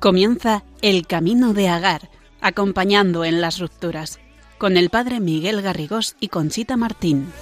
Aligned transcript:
Comienza 0.00 0.64
el 0.82 1.06
camino 1.06 1.54
de 1.54 1.68
Agar, 1.68 2.10
acompañando 2.42 3.24
en 3.24 3.40
las 3.40 3.58
rupturas, 3.58 4.20
con 4.58 4.76
el 4.76 4.90
padre 4.90 5.20
Miguel 5.20 5.62
Garrigós 5.62 6.16
y 6.20 6.28
Conchita 6.28 6.76
Martín. 6.76 7.32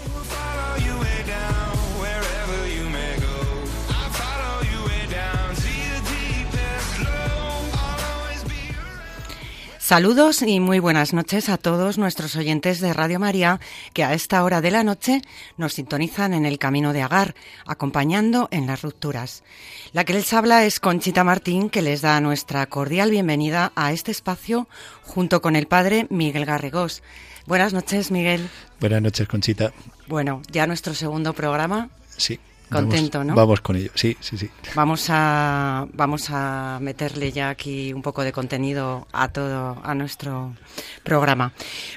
Saludos 9.93 10.41
y 10.41 10.59
muy 10.59 10.79
buenas 10.79 11.13
noches 11.13 11.51
a 11.51 11.59
todos 11.59 11.99
nuestros 11.99 12.35
oyentes 12.37 12.81
de 12.81 12.95
Radio 12.95 13.21
María 13.21 13.61
que 13.93 14.05
a 14.05 14.15
esta 14.15 14.43
hora 14.43 14.63
de 14.63 14.71
la 14.71 14.85
noche 14.85 15.21
nos 15.59 15.75
sintonizan 15.75 16.33
en 16.33 16.47
el 16.47 16.59
camino 16.59 16.95
de 16.95 17.03
Agar, 17.03 17.35
acompañando 17.67 18.49
en 18.53 18.67
las 18.67 18.81
rupturas. 18.81 19.45
La 19.93 20.05
que 20.05 20.15
les 20.15 20.33
habla 20.33 20.65
es 20.65 20.81
Conchita 20.81 21.25
Martín, 21.25 21.69
que 21.69 21.83
les 21.83 22.01
da 22.01 22.19
nuestra 22.23 22.65
cordial 22.65 23.11
bienvenida 23.11 23.71
a 23.75 23.93
este 23.93 24.13
espacio 24.13 24.67
junto 25.03 25.43
con 25.43 25.57
el 25.57 25.67
padre 25.67 26.07
Miguel 26.09 26.47
Garregós. 26.47 27.03
Buenas 27.45 27.75
noches, 27.75 28.11
Miguel. 28.11 28.49
Buenas 28.81 29.03
noches, 29.03 29.29
Conchita. 29.29 29.75
Bueno, 30.07 30.41
ya 30.51 30.67
nuestro 30.67 30.95
segundo 30.95 31.35
programa. 31.35 31.91
Sí. 32.17 32.41
Contento, 32.73 33.25
¿no? 33.25 33.35
Vamos 33.35 33.61
con 33.61 33.77
ello, 33.77 33.91
sí, 33.95 34.17
sí, 34.21 34.37
sí. 34.37 34.51
Vamos 34.75 35.07
a, 35.09 35.87
vamos 35.93 36.29
a 36.31 36.79
meterle 36.81 37.33
ya 37.33 37.51
aquí 37.51 37.93
un 37.93 38.03
poco 38.03 38.23
de 38.23 38.33
contenido 38.33 39.07
a 39.13 39.29
todo, 39.29 39.79
a 39.83 39.95
nuestro 39.95 40.55
programa. 41.03 41.53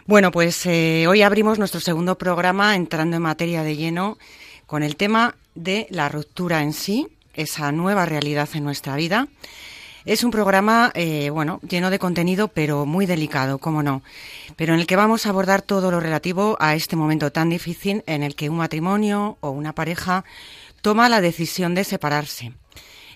Bueno, 0.06 0.32
pues 0.32 0.66
eh, 0.66 1.06
hoy 1.08 1.22
abrimos 1.22 1.60
nuestro 1.60 1.80
segundo 1.80 2.18
programa 2.18 2.76
entrando 2.76 3.18
en 3.18 3.24
materia 3.24 3.64
de 3.64 3.76
lleno 3.76 4.18
con 4.66 4.84
el 4.84 4.96
tema 4.96 5.36
de 5.56 5.88
la 5.90 6.10
ruptura 6.10 6.62
en 6.62 6.74
sí, 6.74 7.08
esa 7.34 7.72
nueva 7.72 8.06
realidad 8.06 8.50
en 8.54 8.64
nuestra 8.64 8.96
vida. 8.96 9.28
Es 10.06 10.24
un 10.24 10.30
programa, 10.30 10.92
eh, 10.94 11.32
bueno, 11.32 11.60
lleno 11.68 11.90
de 11.90 11.98
contenido, 11.98 12.48
pero 12.48 12.86
muy 12.86 13.08
delicado, 13.08 13.58
cómo 13.58 13.82
no, 13.82 14.04
pero 14.56 14.76
en 14.76 14.80
el 14.80 14.86
que 14.86 14.96
vamos 14.96 15.26
a 15.26 15.30
abordar 15.30 15.64
todo 15.64 15.90
lo 15.90 16.00
relativo 16.00 16.58
a 16.60 16.76
este 16.76 16.96
momento 16.96 17.32
tan 17.32 17.50
difícil 17.50 18.04
en 18.06 18.22
el 18.22 18.36
que 18.36 18.50
un 18.50 18.58
matrimonio 18.58 19.38
o 19.40 19.50
una 19.50 19.74
pareja 19.74 20.24
toma 20.86 21.10
la 21.10 21.20
decisión 21.20 21.74
de 21.74 21.84
separarse. 21.84 22.54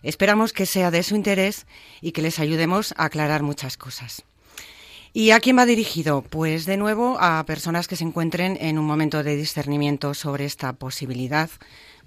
Esperamos 0.02 0.54
que 0.54 0.66
sea 0.66 0.90
de 0.90 1.04
su 1.04 1.16
interés 1.16 1.68
y 2.02 2.14
que 2.14 2.24
les 2.24 2.40
ayudemos 2.40 2.96
a 2.98 3.06
aclarar 3.06 3.44
muchas 3.44 3.78
cosas. 3.78 4.24
¿Y 5.14 5.30
a 5.30 5.40
quién 5.40 5.56
va 5.56 5.68
dirigido? 5.68 6.24
Pues 6.24 6.66
de 6.66 6.78
nuevo 6.78 7.20
a 7.20 7.46
personas 7.46 7.88
que 7.88 7.96
se 7.96 8.06
encuentren 8.06 8.58
en 8.60 8.80
un 8.80 8.88
momento 8.88 9.22
de 9.22 9.36
discernimiento 9.36 10.16
sobre 10.16 10.46
esta 10.46 10.74
posibilidad, 10.74 11.52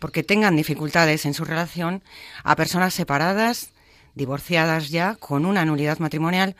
porque 0.01 0.25
tengan 0.25 0.57
dificultades 0.57 1.27
en 1.27 1.35
su 1.35 1.45
relación, 1.45 2.03
a 2.43 2.57
personas 2.57 2.93
separadas, 2.93 3.72
divorciadas 4.15 4.91
ya, 4.91 5.17
con 5.17 5.47
una 5.47 5.65
nulidad 5.65 5.99
matrimonial, 5.99 6.57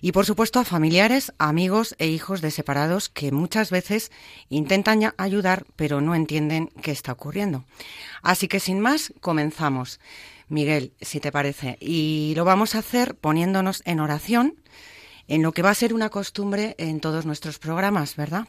y 0.00 0.12
por 0.12 0.26
supuesto 0.26 0.60
a 0.60 0.64
familiares, 0.64 1.32
amigos 1.38 1.94
e 1.98 2.08
hijos 2.08 2.40
de 2.40 2.50
separados 2.50 3.08
que 3.08 3.32
muchas 3.32 3.70
veces 3.70 4.10
intentan 4.48 5.12
ayudar 5.16 5.64
pero 5.76 6.00
no 6.00 6.14
entienden 6.14 6.70
qué 6.82 6.90
está 6.90 7.12
ocurriendo. 7.12 7.64
Así 8.22 8.48
que 8.48 8.60
sin 8.60 8.80
más, 8.80 9.12
comenzamos. 9.20 10.00
Miguel, 10.48 10.92
si 11.00 11.18
te 11.18 11.32
parece, 11.32 11.78
y 11.80 12.34
lo 12.36 12.44
vamos 12.44 12.74
a 12.74 12.80
hacer 12.80 13.14
poniéndonos 13.14 13.82
en 13.86 14.00
oración 14.00 14.56
en 15.28 15.42
lo 15.42 15.52
que 15.52 15.62
va 15.62 15.70
a 15.70 15.74
ser 15.74 15.94
una 15.94 16.10
costumbre 16.10 16.74
en 16.78 17.00
todos 17.00 17.24
nuestros 17.24 17.58
programas, 17.58 18.16
¿verdad? 18.16 18.46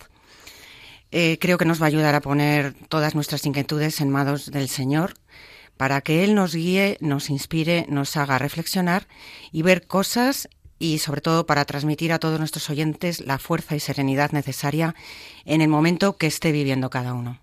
Eh, 1.12 1.38
creo 1.40 1.58
que 1.58 1.66
nos 1.66 1.80
va 1.80 1.86
a 1.86 1.88
ayudar 1.88 2.16
a 2.16 2.22
poner 2.22 2.74
todas 2.90 3.16
nuestras 3.16 3.46
inquietudes 3.46 4.02
en 4.02 4.10
manos 4.10 4.52
del 4.52 4.68
Señor 4.68 5.14
para 5.78 6.02
que 6.02 6.24
Él 6.24 6.36
nos 6.36 6.56
guíe, 6.56 6.98
nos 7.02 7.30
inspire, 7.30 7.86
nos 7.90 8.16
haga 8.18 8.38
reflexionar 8.38 9.08
y 9.52 9.62
ver 9.62 9.88
cosas 9.88 10.50
y 10.80 11.00
sobre 11.00 11.22
todo 11.22 11.46
para 11.46 11.66
transmitir 11.66 12.12
a 12.12 12.20
todos 12.20 12.40
nuestros 12.40 12.70
oyentes 12.70 13.22
la 13.22 13.38
fuerza 13.38 13.76
y 13.76 13.80
serenidad 13.80 14.32
necesaria 14.32 14.96
en 15.46 15.62
el 15.62 15.70
momento 15.70 16.18
que 16.18 16.28
esté 16.28 16.52
viviendo 16.52 16.90
cada 16.90 17.14
uno. 17.14 17.43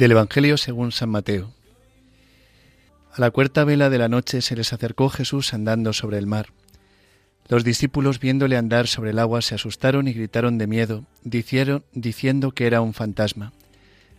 Del 0.00 0.12
Evangelio 0.12 0.56
según 0.56 0.92
San 0.92 1.10
Mateo. 1.10 1.52
A 3.12 3.20
la 3.20 3.30
cuarta 3.30 3.64
vela 3.64 3.90
de 3.90 3.98
la 3.98 4.08
noche 4.08 4.40
se 4.40 4.56
les 4.56 4.72
acercó 4.72 5.10
Jesús 5.10 5.52
andando 5.52 5.92
sobre 5.92 6.16
el 6.16 6.26
mar. 6.26 6.46
Los 7.48 7.64
discípulos 7.64 8.18
viéndole 8.18 8.56
andar 8.56 8.86
sobre 8.86 9.10
el 9.10 9.18
agua 9.18 9.42
se 9.42 9.56
asustaron 9.56 10.08
y 10.08 10.14
gritaron 10.14 10.56
de 10.56 10.66
miedo, 10.66 11.04
diciendo 11.22 12.52
que 12.52 12.66
era 12.66 12.80
un 12.80 12.94
fantasma. 12.94 13.52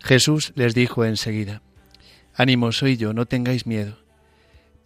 Jesús 0.04 0.54
les 0.54 0.76
dijo 0.76 1.04
enseguida, 1.04 1.64
Ánimo, 2.36 2.72
soy 2.74 2.96
yo, 2.96 3.16
no 3.16 3.26
tengáis 3.26 3.66
miedo. 3.66 3.98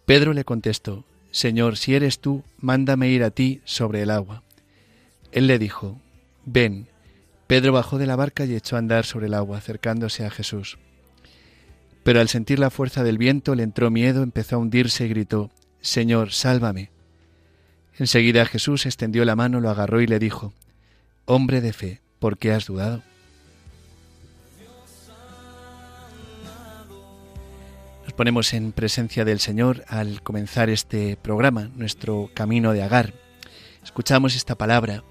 Pedro 0.06 0.32
le 0.32 0.46
contestó, 0.46 1.04
Señor, 1.30 1.76
si 1.76 1.94
eres 1.94 2.20
tú, 2.20 2.42
mándame 2.56 3.10
ir 3.10 3.22
a 3.22 3.30
ti 3.30 3.60
sobre 3.66 4.00
el 4.00 4.10
agua. 4.10 4.44
Él 5.30 5.46
le 5.46 5.58
dijo, 5.58 6.00
Ven. 6.46 6.88
Pedro 7.46 7.72
bajó 7.72 7.98
de 7.98 8.06
la 8.06 8.16
barca 8.16 8.46
y 8.46 8.56
echó 8.56 8.76
a 8.76 8.78
andar 8.78 9.04
sobre 9.04 9.26
el 9.26 9.34
agua, 9.34 9.58
acercándose 9.58 10.24
a 10.24 10.30
Jesús. 10.30 10.78
Pero 12.06 12.20
al 12.20 12.28
sentir 12.28 12.60
la 12.60 12.70
fuerza 12.70 13.02
del 13.02 13.18
viento 13.18 13.56
le 13.56 13.64
entró 13.64 13.90
miedo, 13.90 14.22
empezó 14.22 14.54
a 14.54 14.58
hundirse 14.60 15.06
y 15.06 15.08
gritó, 15.08 15.50
Señor, 15.80 16.30
sálvame. 16.30 16.92
Enseguida 17.98 18.46
Jesús 18.46 18.86
extendió 18.86 19.24
la 19.24 19.34
mano, 19.34 19.60
lo 19.60 19.70
agarró 19.70 20.00
y 20.00 20.06
le 20.06 20.20
dijo, 20.20 20.52
Hombre 21.24 21.60
de 21.60 21.72
fe, 21.72 22.00
¿por 22.20 22.38
qué 22.38 22.52
has 22.52 22.66
dudado? 22.66 23.02
Nos 28.04 28.12
ponemos 28.12 28.54
en 28.54 28.70
presencia 28.70 29.24
del 29.24 29.40
Señor 29.40 29.82
al 29.88 30.22
comenzar 30.22 30.70
este 30.70 31.16
programa, 31.16 31.72
nuestro 31.74 32.30
camino 32.34 32.72
de 32.72 32.84
agar. 32.84 33.14
Escuchamos 33.82 34.36
esta 34.36 34.54
palabra 34.54 35.02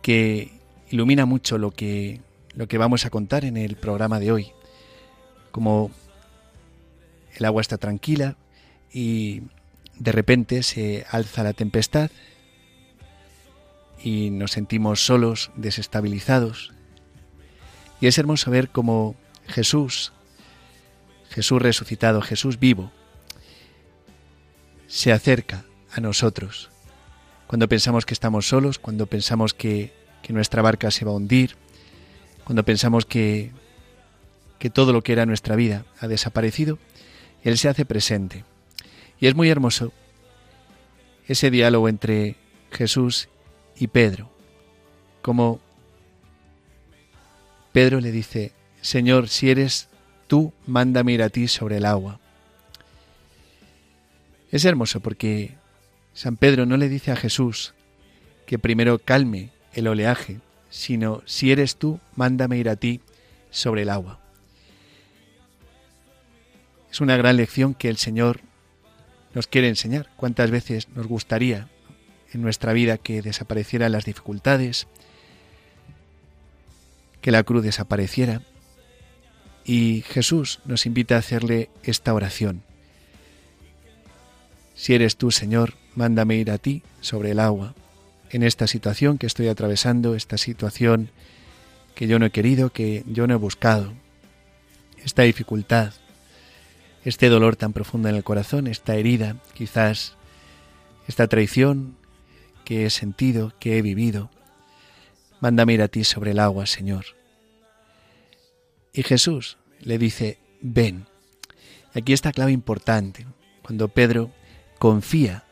que 0.00 0.52
ilumina 0.90 1.26
mucho 1.26 1.58
lo 1.58 1.72
que, 1.72 2.20
lo 2.54 2.68
que 2.68 2.78
vamos 2.78 3.04
a 3.04 3.10
contar 3.10 3.44
en 3.44 3.56
el 3.56 3.74
programa 3.74 4.20
de 4.20 4.30
hoy. 4.30 4.52
Como 5.50 5.90
el 7.36 7.44
agua 7.44 7.60
está 7.60 7.78
tranquila 7.78 8.36
y 8.92 9.42
de 9.98 10.12
repente 10.12 10.62
se 10.62 11.06
alza 11.10 11.42
la 11.42 11.52
tempestad 11.52 12.10
y 14.02 14.30
nos 14.30 14.52
sentimos 14.52 15.04
solos, 15.04 15.50
desestabilizados. 15.56 16.72
Y 18.00 18.06
es 18.06 18.18
hermoso 18.18 18.50
ver 18.50 18.68
cómo 18.68 19.16
Jesús, 19.46 20.12
Jesús 21.30 21.62
resucitado, 21.62 22.20
Jesús 22.20 22.58
vivo, 22.58 22.92
se 24.86 25.12
acerca 25.12 25.64
a 25.92 26.00
nosotros. 26.00 26.70
Cuando 27.46 27.68
pensamos 27.68 28.04
que 28.04 28.14
estamos 28.14 28.48
solos, 28.48 28.78
cuando 28.78 29.06
pensamos 29.06 29.54
que, 29.54 29.92
que 30.22 30.32
nuestra 30.32 30.62
barca 30.62 30.90
se 30.90 31.04
va 31.04 31.12
a 31.12 31.14
hundir, 31.14 31.56
cuando 32.44 32.64
pensamos 32.64 33.06
que, 33.06 33.52
que 34.58 34.70
todo 34.70 34.92
lo 34.92 35.02
que 35.02 35.12
era 35.12 35.26
nuestra 35.26 35.56
vida 35.56 35.84
ha 36.00 36.06
desaparecido, 36.06 36.78
él 37.42 37.58
se 37.58 37.68
hace 37.68 37.84
presente. 37.84 38.44
Y 39.20 39.26
es 39.26 39.34
muy 39.34 39.48
hermoso 39.48 39.92
ese 41.26 41.50
diálogo 41.50 41.88
entre 41.88 42.36
Jesús 42.70 43.28
y 43.76 43.88
Pedro, 43.88 44.30
como 45.22 45.60
Pedro 47.72 48.00
le 48.00 48.12
dice, 48.12 48.52
Señor, 48.80 49.28
si 49.28 49.50
eres 49.50 49.88
tú, 50.26 50.52
mándame 50.66 51.12
ir 51.12 51.22
a 51.22 51.28
ti 51.28 51.48
sobre 51.48 51.78
el 51.78 51.84
agua. 51.84 52.20
Es 54.50 54.64
hermoso 54.64 55.00
porque 55.00 55.54
San 56.14 56.36
Pedro 56.36 56.64
no 56.64 56.76
le 56.76 56.88
dice 56.88 57.10
a 57.10 57.16
Jesús 57.16 57.74
que 58.46 58.58
primero 58.58 58.98
calme 58.98 59.50
el 59.74 59.88
oleaje, 59.88 60.40
sino 60.70 61.22
si 61.26 61.52
eres 61.52 61.76
tú, 61.76 62.00
mándame 62.14 62.56
ir 62.56 62.68
a 62.68 62.76
ti 62.76 63.00
sobre 63.50 63.82
el 63.82 63.90
agua. 63.90 64.20
Es 66.96 67.02
una 67.02 67.18
gran 67.18 67.36
lección 67.36 67.74
que 67.74 67.90
el 67.90 67.98
Señor 67.98 68.40
nos 69.34 69.46
quiere 69.46 69.68
enseñar. 69.68 70.08
¿Cuántas 70.16 70.50
veces 70.50 70.88
nos 70.94 71.06
gustaría 71.06 71.68
en 72.32 72.40
nuestra 72.40 72.72
vida 72.72 72.96
que 72.96 73.20
desaparecieran 73.20 73.92
las 73.92 74.06
dificultades, 74.06 74.86
que 77.20 77.30
la 77.30 77.42
cruz 77.42 77.62
desapareciera? 77.62 78.40
Y 79.62 80.04
Jesús 80.08 80.60
nos 80.64 80.86
invita 80.86 81.16
a 81.16 81.18
hacerle 81.18 81.68
esta 81.82 82.14
oración. 82.14 82.62
Si 84.74 84.94
eres 84.94 85.18
tú, 85.18 85.30
Señor, 85.30 85.74
mándame 85.96 86.36
ir 86.36 86.50
a 86.50 86.56
ti 86.56 86.82
sobre 87.02 87.32
el 87.32 87.40
agua, 87.40 87.74
en 88.30 88.42
esta 88.42 88.66
situación 88.66 89.18
que 89.18 89.26
estoy 89.26 89.48
atravesando, 89.48 90.14
esta 90.14 90.38
situación 90.38 91.10
que 91.94 92.06
yo 92.06 92.18
no 92.18 92.24
he 92.24 92.30
querido, 92.30 92.70
que 92.70 93.04
yo 93.06 93.26
no 93.26 93.34
he 93.34 93.36
buscado, 93.36 93.92
esta 95.04 95.24
dificultad, 95.24 95.92
este 97.06 97.28
dolor 97.28 97.54
tan 97.54 97.72
profundo 97.72 98.08
en 98.08 98.16
el 98.16 98.24
corazón, 98.24 98.66
esta 98.66 98.96
herida, 98.96 99.36
quizás 99.54 100.16
esta 101.06 101.28
traición 101.28 101.96
que 102.64 102.84
he 102.84 102.90
sentido, 102.90 103.52
que 103.60 103.78
he 103.78 103.82
vivido. 103.82 104.28
Mándame 105.40 105.74
ir 105.74 105.82
a 105.82 105.88
ti 105.88 106.02
sobre 106.02 106.32
el 106.32 106.40
agua, 106.40 106.66
Señor. 106.66 107.04
Y 108.92 109.04
Jesús 109.04 109.56
le 109.78 109.98
dice, 109.98 110.38
ven. 110.60 111.06
Aquí 111.94 112.12
está 112.12 112.32
clave 112.32 112.50
importante, 112.50 113.24
cuando 113.62 113.86
Pedro 113.86 114.32
confía 114.80 115.44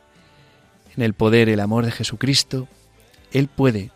en 0.97 1.05
el 1.05 1.15
poder, 1.15 1.49
el 1.49 1.61
amor 1.61 1.85
de 1.85 1.93
Jesucristo, 1.93 2.67
él 3.33 3.47
puede 3.47 3.93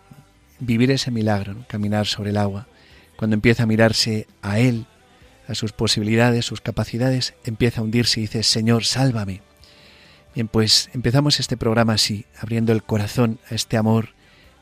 vivir 0.60 0.93
ese 0.93 1.10
milagro, 1.10 1.64
caminar 1.66 2.06
sobre 2.06 2.31
el 2.31 2.37
agua. 2.37 2.69
Cuando 3.16 3.34
empieza 3.34 3.64
a 3.64 3.66
mirarse 3.66 4.28
a 4.43 4.60
Él, 4.60 4.87
a 5.48 5.54
sus 5.54 5.72
posibilidades, 5.72 6.44
sus 6.44 6.60
capacidades, 6.60 7.34
empieza 7.44 7.80
a 7.80 7.84
hundirse 7.84 8.20
y 8.20 8.24
dice, 8.24 8.42
Señor, 8.42 8.84
sálvame. 8.84 9.40
Bien, 10.34 10.46
pues 10.46 10.90
empezamos 10.92 11.40
este 11.40 11.56
programa 11.56 11.94
así, 11.94 12.26
abriendo 12.38 12.72
el 12.72 12.84
corazón 12.84 13.40
a 13.50 13.54
este 13.54 13.78
amor 13.78 14.10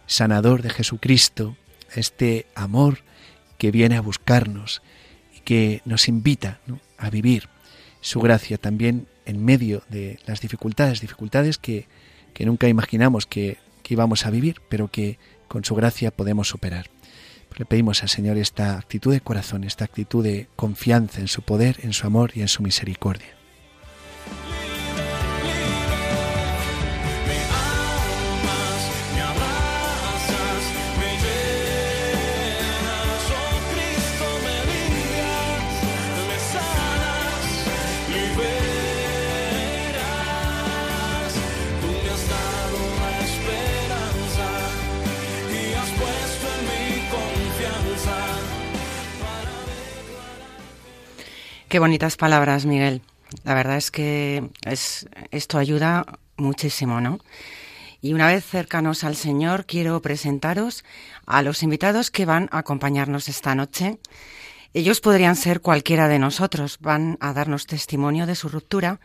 sanador 0.07 0.63
de 0.63 0.71
Jesucristo, 0.71 1.57
a 1.95 2.01
este 2.01 2.47
amor 2.55 3.01
que 3.59 3.73
viene 3.73 3.97
a 3.97 4.01
buscarnos 4.01 4.81
y 5.37 5.41
que 5.41 5.83
nos 5.85 6.09
invita 6.09 6.61
a 6.97 7.11
vivir 7.11 7.49
su 8.01 8.21
gracia 8.21 8.57
también 8.57 9.09
en 9.25 9.45
medio 9.45 9.83
de 9.89 10.21
las 10.25 10.41
dificultades, 10.41 11.01
dificultades 11.01 11.59
que, 11.59 11.89
que 12.33 12.47
nunca 12.47 12.69
imaginamos 12.69 13.27
que, 13.27 13.59
que 13.83 13.95
íbamos 13.95 14.25
a 14.25 14.31
vivir, 14.31 14.61
pero 14.69 14.89
que 14.89 15.19
con 15.49 15.65
su 15.65 15.75
gracia 15.75 16.13
podemos 16.13 16.49
superar. 16.49 16.87
Le 17.57 17.65
pedimos 17.65 18.03
al 18.03 18.11
Señor 18.11 18.37
esta 18.37 18.77
actitud 18.77 19.13
de 19.13 19.21
corazón, 19.21 19.65
esta 19.65 19.85
actitud 19.85 20.23
de 20.23 20.49
confianza 20.57 21.21
en 21.21 21.29
su 21.29 21.43
poder, 21.43 21.79
en 21.83 21.95
su 21.95 22.07
amor 22.07 22.33
y 22.35 22.43
en 22.43 22.49
su 22.49 22.63
misericordia. 22.63 23.36
Qué 51.69 51.81
bonitas 51.81 52.17
palabras, 52.17 52.65
Miguel. 52.65 53.03
La 53.43 53.53
verdad 53.53 53.77
es 53.77 53.91
que 53.91 54.51
es, 54.65 55.09
esto 55.33 55.59
ayuda 55.59 56.07
muchísimo, 56.37 57.01
¿no? 57.01 57.19
Y 58.01 58.15
una 58.15 58.29
vez 58.29 58.45
cercanos 58.45 59.03
al 59.03 59.17
Señor, 59.17 59.67
quiero 59.67 60.01
presentaros 60.01 60.85
a 61.27 61.43
los 61.43 61.65
invitados 61.65 62.13
que 62.13 62.25
van 62.25 62.49
a 62.53 62.59
acompañarnos 62.59 63.29
esta 63.29 63.57
noche. 63.57 63.99
Ellos 64.75 65.01
podrían 65.01 65.35
ser 65.35 65.61
cualquiera 65.61 66.07
de 66.07 66.21
nosotros, 66.21 66.79
van 66.81 67.19
a 67.21 67.33
darnos 67.33 67.67
testimonio 67.67 68.27
de 68.27 68.37
su 68.37 68.49
ruptura 68.49 69.01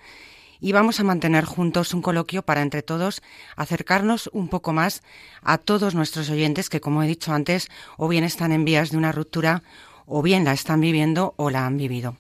y 0.60 0.72
vamos 0.72 1.00
a 1.00 1.04
mantener 1.04 1.46
juntos 1.46 1.96
un 1.96 2.04
coloquio 2.04 2.44
para 2.44 2.62
entre 2.62 2.84
todos 2.84 3.24
acercarnos 3.56 4.30
un 4.34 4.50
poco 4.50 4.72
más 4.72 5.02
a 5.42 5.58
todos 5.58 5.96
nuestros 5.96 6.30
oyentes 6.30 6.70
que, 6.70 6.80
como 6.80 7.02
he 7.02 7.08
dicho 7.08 7.34
antes, 7.34 7.70
o 7.98 8.08
bien 8.08 8.24
están 8.24 8.52
en 8.52 8.66
vías 8.66 8.92
de 8.92 8.98
una 8.98 9.12
ruptura 9.12 9.64
o 10.06 10.22
bien 10.22 10.44
la 10.44 10.54
están 10.54 10.80
viviendo 10.80 11.34
o 11.38 11.50
la 11.50 11.66
han 11.66 11.78
vivido. 11.78 12.18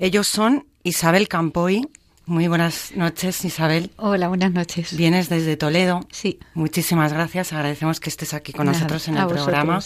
Ellos 0.00 0.28
son 0.28 0.64
Isabel 0.82 1.28
Campoy. 1.28 1.86
Muy 2.24 2.48
buenas 2.48 2.92
noches, 2.96 3.44
Isabel. 3.44 3.90
Hola, 3.98 4.28
buenas 4.28 4.50
noches. 4.50 4.96
Vienes 4.96 5.28
desde 5.28 5.58
Toledo. 5.58 6.06
Sí. 6.10 6.38
Muchísimas 6.54 7.12
gracias. 7.12 7.52
Agradecemos 7.52 8.00
que 8.00 8.08
estés 8.08 8.32
aquí 8.32 8.54
con 8.54 8.64
nosotros 8.64 9.06
en 9.08 9.18
el 9.18 9.26
programa. 9.26 9.80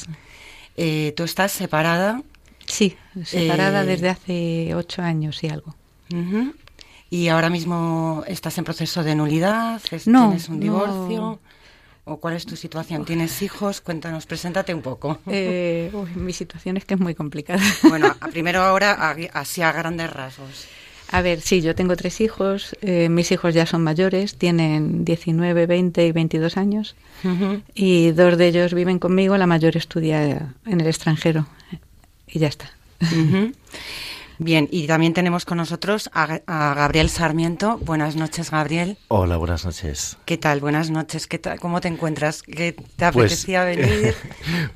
Eh, 0.77 1.15
¿Tú 1.17 1.25
estás 1.25 1.51
separada? 1.51 2.23
Sí, 2.65 2.97
separada 3.25 3.83
eh, 3.83 3.87
desde 3.87 4.09
hace 4.09 4.75
ocho 4.77 5.03
años 5.03 5.43
y 5.43 5.49
algo. 5.49 5.75
¿Y 7.11 7.27
ahora 7.27 7.51
mismo 7.51 8.23
estás 8.29 8.57
en 8.59 8.63
proceso 8.63 9.03
de 9.03 9.17
nulidad? 9.17 9.83
No, 10.07 10.29
¿Tienes 10.29 10.49
un 10.49 10.61
divorcio? 10.61 11.41
¿O 12.07 12.19
cuál 12.19 12.35
es 12.35 12.45
tu 12.45 12.55
situación? 12.57 13.05
¿Tienes 13.07 13.41
hijos? 13.41 13.81
Cuéntanos, 13.81 14.27
preséntate 14.27 14.75
un 14.75 14.83
poco. 14.83 15.21
Eh, 15.27 15.91
mi 16.15 16.35
situación 16.35 16.77
es 16.77 16.85
que 16.85 16.95
es 16.95 17.01
muy 17.01 17.15
complicada. 17.15 17.63
Bueno, 17.89 18.15
primero 18.31 18.61
ahora 18.61 19.17
así 19.33 19.63
a 19.63 19.73
grandes 19.73 20.13
rasgos. 20.13 20.67
A 21.11 21.23
ver, 21.23 21.41
sí, 21.41 21.63
yo 21.63 21.75
tengo 21.75 21.97
tres 21.97 22.21
hijos. 22.21 22.77
Eh, 22.83 23.09
mis 23.09 23.31
hijos 23.33 23.55
ya 23.55 23.67
son 23.67 23.83
mayores, 23.83 24.37
tienen 24.37 25.05
19, 25.05 25.67
20 25.67 26.07
y 26.07 26.13
22 26.13 26.57
años. 26.57 26.97
Y 27.75 28.11
dos 28.11 28.37
de 28.37 28.49
ellos 28.49 28.75
viven 28.75 28.99
conmigo, 28.99 29.39
la 29.39 29.47
mayor 29.47 29.77
estudia 29.77 30.55
en 30.67 30.81
el 30.81 30.87
extranjero. 30.87 31.47
Y 32.27 32.39
ya 32.39 32.49
está. 32.49 32.71
Bien, 34.39 34.69
y 34.71 34.87
también 34.87 35.15
tenemos 35.15 35.45
con 35.45 35.59
nosotros 35.59 36.11
a, 36.13 36.41
Gabriel 36.47 37.09
Sarmiento. 37.09 37.79
Buenas 37.79 38.17
noches, 38.17 38.51
Gabriel. 38.51 38.99
Hola, 39.09 39.37
buenas 39.37 39.65
noches. 39.65 40.17
¿Qué 40.25 40.37
tal? 40.37 40.61
Buenas 40.61 40.91
noches. 40.91 41.27
¿Qué 41.27 41.39
tal? 41.39 41.61
¿Cómo 41.61 41.81
te 41.81 41.89
encuentras? 41.89 42.43
¿Qué 42.43 42.73
te 42.73 42.83
pues, 43.13 43.33
apetecía 43.33 43.65
venir? 43.65 44.15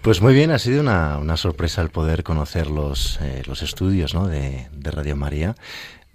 pues 0.02 0.20
muy 0.20 0.34
bien, 0.34 0.50
ha 0.50 0.58
sido 0.58 0.80
una, 0.80 1.36
sorpresa 1.36 1.82
el 1.82 1.90
poder 1.90 2.22
conocer 2.22 2.68
los, 2.68 3.18
eh, 3.20 3.42
los 3.46 3.62
estudios 3.62 4.14
¿no? 4.14 4.26
de, 4.26 4.68
de 4.72 4.90
Radio 4.90 5.16
María 5.16 5.54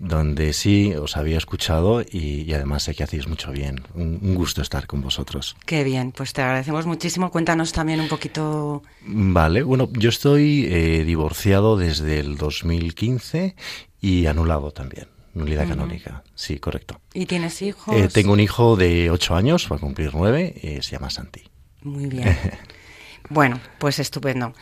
donde 0.03 0.51
sí 0.51 0.93
os 0.93 1.15
había 1.15 1.37
escuchado 1.37 2.01
y, 2.01 2.51
además 2.53 2.83
sé 2.83 2.93
que 2.93 3.03
hacéis 3.03 3.27
mucho 3.27 3.51
bien. 3.51 3.83
Un, 3.93 4.35
gusto 4.35 4.61
estar 4.61 4.85
con 4.85 5.01
vosotros. 5.01 5.55
Qué 5.65 5.83
bien, 5.85 6.11
pues 6.11 6.33
te 6.33 6.41
agradecemos 6.41 6.85
muchísimo. 6.85 7.31
Cuéntanos 7.31 7.71
también 7.71 8.01
un 8.01 8.09
poquito. 8.09 8.83
Vale, 9.05 9.63
bueno, 9.63 9.89
yo 9.93 10.09
estoy 10.09 10.67
eh, 10.69 11.05
divorciado 11.05 11.77
desde 11.77 12.19
el 12.19 12.35
2015 12.37 13.55
y 14.01 14.25
anulado 14.25 14.71
también. 14.71 15.07
Nulidad 15.33 15.67
canónica, 15.67 16.23
sí, 16.35 16.59
correcto. 16.59 16.99
¿Y 17.13 17.25
tienes 17.25 17.61
hijos? 17.61 17.95
Eh, 17.95 18.07
tengo 18.07 18.33
un 18.33 18.39
hijo 18.39 18.75
de 18.75 19.09
8 19.09 19.35
años, 19.35 19.67
va 19.71 19.77
a 19.77 19.79
cumplir 19.79 20.11
9, 20.13 20.53
eh, 20.61 20.79
se 20.83 20.91
llama 20.91 21.09
Santi. 21.09 21.41
Muy 21.81 22.05
bien. 22.05 22.37
bueno, 23.29 23.59
pues 23.79 23.99
estupendo. 23.99 24.53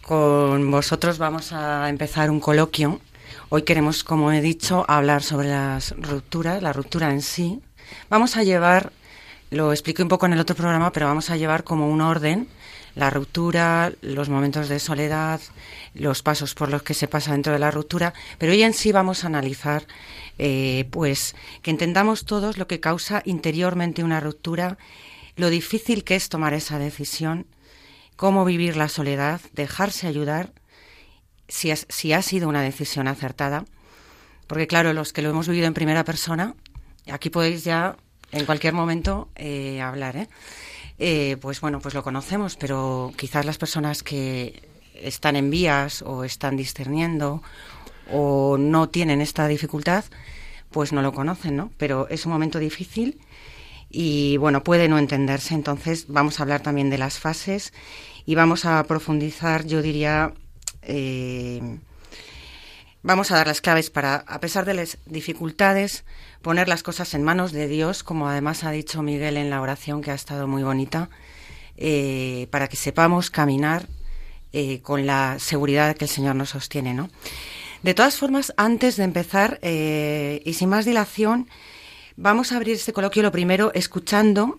Con 0.00 0.70
vosotros 0.70 1.18
vamos 1.18 1.52
a 1.52 1.88
empezar 1.88 2.30
un 2.30 2.40
coloquio 2.40 3.00
Hoy 3.48 3.62
queremos, 3.62 4.02
como 4.02 4.32
he 4.32 4.40
dicho, 4.40 4.84
hablar 4.88 5.22
sobre 5.22 5.48
las 5.48 5.94
rupturas, 5.96 6.60
la 6.60 6.72
ruptura 6.72 7.12
en 7.12 7.22
sí. 7.22 7.60
Vamos 8.10 8.36
a 8.36 8.42
llevar, 8.42 8.92
lo 9.50 9.70
expliqué 9.70 10.02
un 10.02 10.08
poco 10.08 10.26
en 10.26 10.32
el 10.32 10.40
otro 10.40 10.56
programa, 10.56 10.90
pero 10.90 11.06
vamos 11.06 11.30
a 11.30 11.36
llevar 11.36 11.62
como 11.62 11.88
un 11.88 12.00
orden 12.00 12.48
la 12.96 13.08
ruptura, 13.08 13.92
los 14.00 14.28
momentos 14.30 14.68
de 14.68 14.80
soledad, 14.80 15.40
los 15.94 16.22
pasos 16.22 16.54
por 16.54 16.70
los 16.70 16.82
que 16.82 16.94
se 16.94 17.06
pasa 17.06 17.32
dentro 17.32 17.52
de 17.52 17.60
la 17.60 17.70
ruptura, 17.70 18.14
pero 18.38 18.50
hoy 18.50 18.64
en 18.64 18.72
sí 18.72 18.90
vamos 18.90 19.22
a 19.22 19.28
analizar, 19.28 19.86
eh, 20.38 20.88
pues, 20.90 21.36
que 21.62 21.70
entendamos 21.70 22.24
todos 22.24 22.58
lo 22.58 22.66
que 22.66 22.80
causa 22.80 23.22
interiormente 23.26 24.02
una 24.02 24.18
ruptura, 24.18 24.76
lo 25.36 25.50
difícil 25.50 26.02
que 26.02 26.16
es 26.16 26.30
tomar 26.30 26.52
esa 26.52 26.80
decisión, 26.80 27.46
cómo 28.16 28.44
vivir 28.44 28.76
la 28.76 28.88
soledad, 28.88 29.40
dejarse 29.52 30.08
ayudar 30.08 30.50
si, 31.48 31.72
si 31.76 32.12
ha 32.12 32.22
sido 32.22 32.48
una 32.48 32.62
decisión 32.62 33.08
acertada, 33.08 33.64
porque 34.46 34.66
claro, 34.66 34.92
los 34.92 35.12
que 35.12 35.22
lo 35.22 35.30
hemos 35.30 35.48
vivido 35.48 35.66
en 35.66 35.74
primera 35.74 36.04
persona, 36.04 36.54
aquí 37.10 37.30
podéis 37.30 37.64
ya 37.64 37.96
en 38.32 38.44
cualquier 38.44 38.74
momento 38.74 39.28
eh, 39.36 39.80
hablar, 39.80 40.16
¿eh? 40.16 40.28
¿eh? 40.98 41.36
Pues 41.40 41.60
bueno, 41.60 41.80
pues 41.80 41.94
lo 41.94 42.02
conocemos, 42.02 42.56
pero 42.56 43.12
quizás 43.16 43.44
las 43.44 43.58
personas 43.58 44.02
que 44.02 44.62
están 44.94 45.36
en 45.36 45.50
vías 45.50 46.02
o 46.02 46.24
están 46.24 46.56
discerniendo 46.56 47.42
o 48.10 48.56
no 48.58 48.88
tienen 48.88 49.20
esta 49.20 49.48
dificultad, 49.48 50.04
pues 50.70 50.92
no 50.92 51.02
lo 51.02 51.12
conocen, 51.12 51.56
¿no? 51.56 51.70
Pero 51.76 52.08
es 52.08 52.26
un 52.26 52.32
momento 52.32 52.58
difícil 52.58 53.20
y 53.90 54.36
bueno, 54.36 54.62
puede 54.62 54.88
no 54.88 54.98
entenderse. 54.98 55.54
Entonces 55.54 56.06
vamos 56.08 56.38
a 56.38 56.42
hablar 56.42 56.60
también 56.60 56.90
de 56.90 56.98
las 56.98 57.18
fases 57.18 57.72
y 58.24 58.34
vamos 58.34 58.64
a 58.64 58.82
profundizar, 58.84 59.66
yo 59.66 59.82
diría, 59.82 60.34
eh, 60.86 61.78
vamos 63.02 63.30
a 63.30 63.36
dar 63.36 63.46
las 63.46 63.60
claves 63.60 63.90
para, 63.90 64.16
a 64.26 64.40
pesar 64.40 64.64
de 64.64 64.74
las 64.74 64.98
dificultades, 65.06 66.04
poner 66.42 66.68
las 66.68 66.82
cosas 66.82 67.12
en 67.14 67.22
manos 67.22 67.52
de 67.52 67.68
Dios, 67.68 68.02
como 68.02 68.28
además 68.28 68.64
ha 68.64 68.70
dicho 68.70 69.02
Miguel 69.02 69.36
en 69.36 69.50
la 69.50 69.60
oración 69.60 70.00
que 70.00 70.10
ha 70.10 70.14
estado 70.14 70.46
muy 70.46 70.62
bonita, 70.62 71.10
eh, 71.76 72.48
para 72.50 72.68
que 72.68 72.76
sepamos 72.76 73.30
caminar 73.30 73.86
eh, 74.52 74.80
con 74.80 75.06
la 75.06 75.38
seguridad 75.38 75.96
que 75.96 76.06
el 76.06 76.10
Señor 76.10 76.36
nos 76.36 76.50
sostiene, 76.50 76.94
¿no? 76.94 77.10
De 77.82 77.94
todas 77.94 78.16
formas, 78.16 78.54
antes 78.56 78.96
de 78.96 79.04
empezar, 79.04 79.60
y 79.62 80.54
sin 80.54 80.68
más 80.70 80.86
dilación, 80.86 81.46
Vamos 82.18 82.50
a 82.50 82.56
abrir 82.56 82.76
este 82.76 82.94
coloquio 82.94 83.22
lo 83.22 83.30
primero 83.30 83.72
escuchando, 83.74 84.58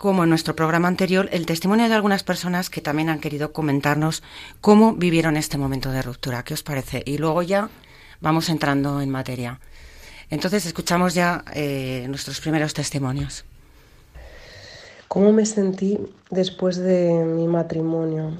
como 0.00 0.24
en 0.24 0.30
nuestro 0.30 0.56
programa 0.56 0.88
anterior, 0.88 1.28
el 1.30 1.44
testimonio 1.44 1.86
de 1.86 1.94
algunas 1.94 2.22
personas 2.22 2.70
que 2.70 2.80
también 2.80 3.10
han 3.10 3.20
querido 3.20 3.52
comentarnos 3.52 4.22
cómo 4.62 4.94
vivieron 4.94 5.36
este 5.36 5.58
momento 5.58 5.92
de 5.92 6.00
ruptura. 6.00 6.42
¿Qué 6.42 6.54
os 6.54 6.62
parece? 6.62 7.02
Y 7.04 7.18
luego 7.18 7.42
ya 7.42 7.68
vamos 8.18 8.48
entrando 8.48 9.02
en 9.02 9.10
materia. 9.10 9.60
Entonces 10.30 10.64
escuchamos 10.64 11.12
ya 11.12 11.44
eh, 11.52 12.06
nuestros 12.08 12.40
primeros 12.40 12.72
testimonios. 12.72 13.44
¿Cómo 15.06 15.32
me 15.32 15.44
sentí 15.44 15.98
después 16.30 16.78
de 16.78 17.12
mi 17.12 17.46
matrimonio? 17.46 18.38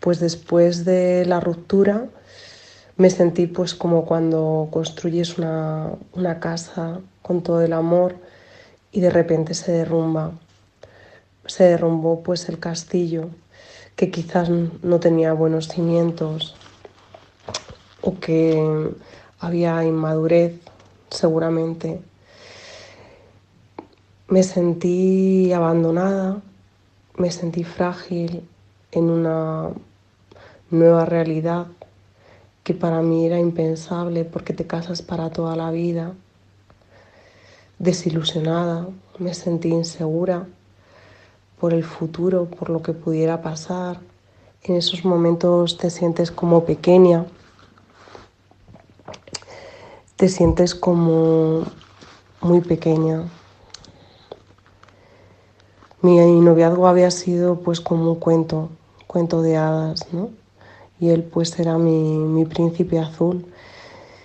Pues 0.00 0.18
después 0.18 0.84
de 0.84 1.24
la 1.24 1.38
ruptura 1.38 2.06
me 2.96 3.10
sentí 3.10 3.46
pues 3.46 3.76
como 3.76 4.04
cuando 4.04 4.66
construyes 4.72 5.38
una, 5.38 5.92
una 6.14 6.40
casa 6.40 6.98
con 7.22 7.44
todo 7.44 7.62
el 7.62 7.72
amor 7.72 8.16
y 8.90 9.00
de 9.00 9.10
repente 9.10 9.54
se 9.54 9.70
derrumba. 9.70 10.32
Se 11.48 11.64
derrumbó 11.64 12.22
pues 12.22 12.48
el 12.50 12.58
castillo 12.58 13.30
que 13.96 14.10
quizás 14.10 14.50
no 14.50 15.00
tenía 15.00 15.32
buenos 15.32 15.68
cimientos 15.68 16.54
o 18.02 18.20
que 18.20 18.92
había 19.40 19.82
inmadurez 19.82 20.60
seguramente. 21.10 22.00
Me 24.28 24.42
sentí 24.42 25.50
abandonada, 25.54 26.42
me 27.16 27.30
sentí 27.30 27.64
frágil 27.64 28.46
en 28.92 29.10
una 29.10 29.70
nueva 30.70 31.06
realidad 31.06 31.66
que 32.62 32.74
para 32.74 33.00
mí 33.00 33.24
era 33.24 33.38
impensable 33.38 34.26
porque 34.26 34.52
te 34.52 34.66
casas 34.66 35.00
para 35.00 35.30
toda 35.30 35.56
la 35.56 35.70
vida 35.70 36.12
desilusionada, 37.78 38.86
me 39.18 39.32
sentí 39.32 39.68
insegura 39.68 40.46
por 41.60 41.74
el 41.74 41.84
futuro, 41.84 42.46
por 42.46 42.70
lo 42.70 42.82
que 42.82 42.92
pudiera 42.92 43.42
pasar. 43.42 44.00
En 44.62 44.76
esos 44.76 45.04
momentos 45.04 45.78
te 45.78 45.90
sientes 45.90 46.30
como 46.30 46.64
pequeña, 46.64 47.26
te 50.16 50.28
sientes 50.28 50.74
como 50.74 51.64
muy 52.40 52.60
pequeña. 52.60 53.24
Mi 56.02 56.18
noviazgo 56.18 56.86
había 56.86 57.10
sido 57.10 57.60
pues 57.60 57.80
como 57.80 58.12
un 58.12 58.18
cuento, 58.18 58.70
cuento 59.06 59.42
de 59.42 59.56
hadas, 59.56 60.12
¿no? 60.12 60.30
Y 61.00 61.10
él 61.10 61.22
pues 61.22 61.58
era 61.58 61.78
mi, 61.78 62.18
mi 62.18 62.44
príncipe 62.44 62.98
azul. 62.98 63.46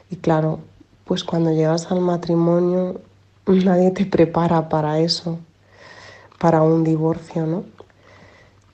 Y 0.10 0.18
claro, 0.18 0.60
pues 1.06 1.24
cuando 1.24 1.52
llegas 1.52 1.92
al 1.92 2.02
matrimonio 2.02 3.00
Nadie 3.48 3.92
te 3.92 4.06
prepara 4.06 4.70
para 4.70 5.00
eso, 5.00 5.38
para 6.40 6.62
un 6.62 6.84
divorcio, 6.84 7.46
¿no? 7.46 7.64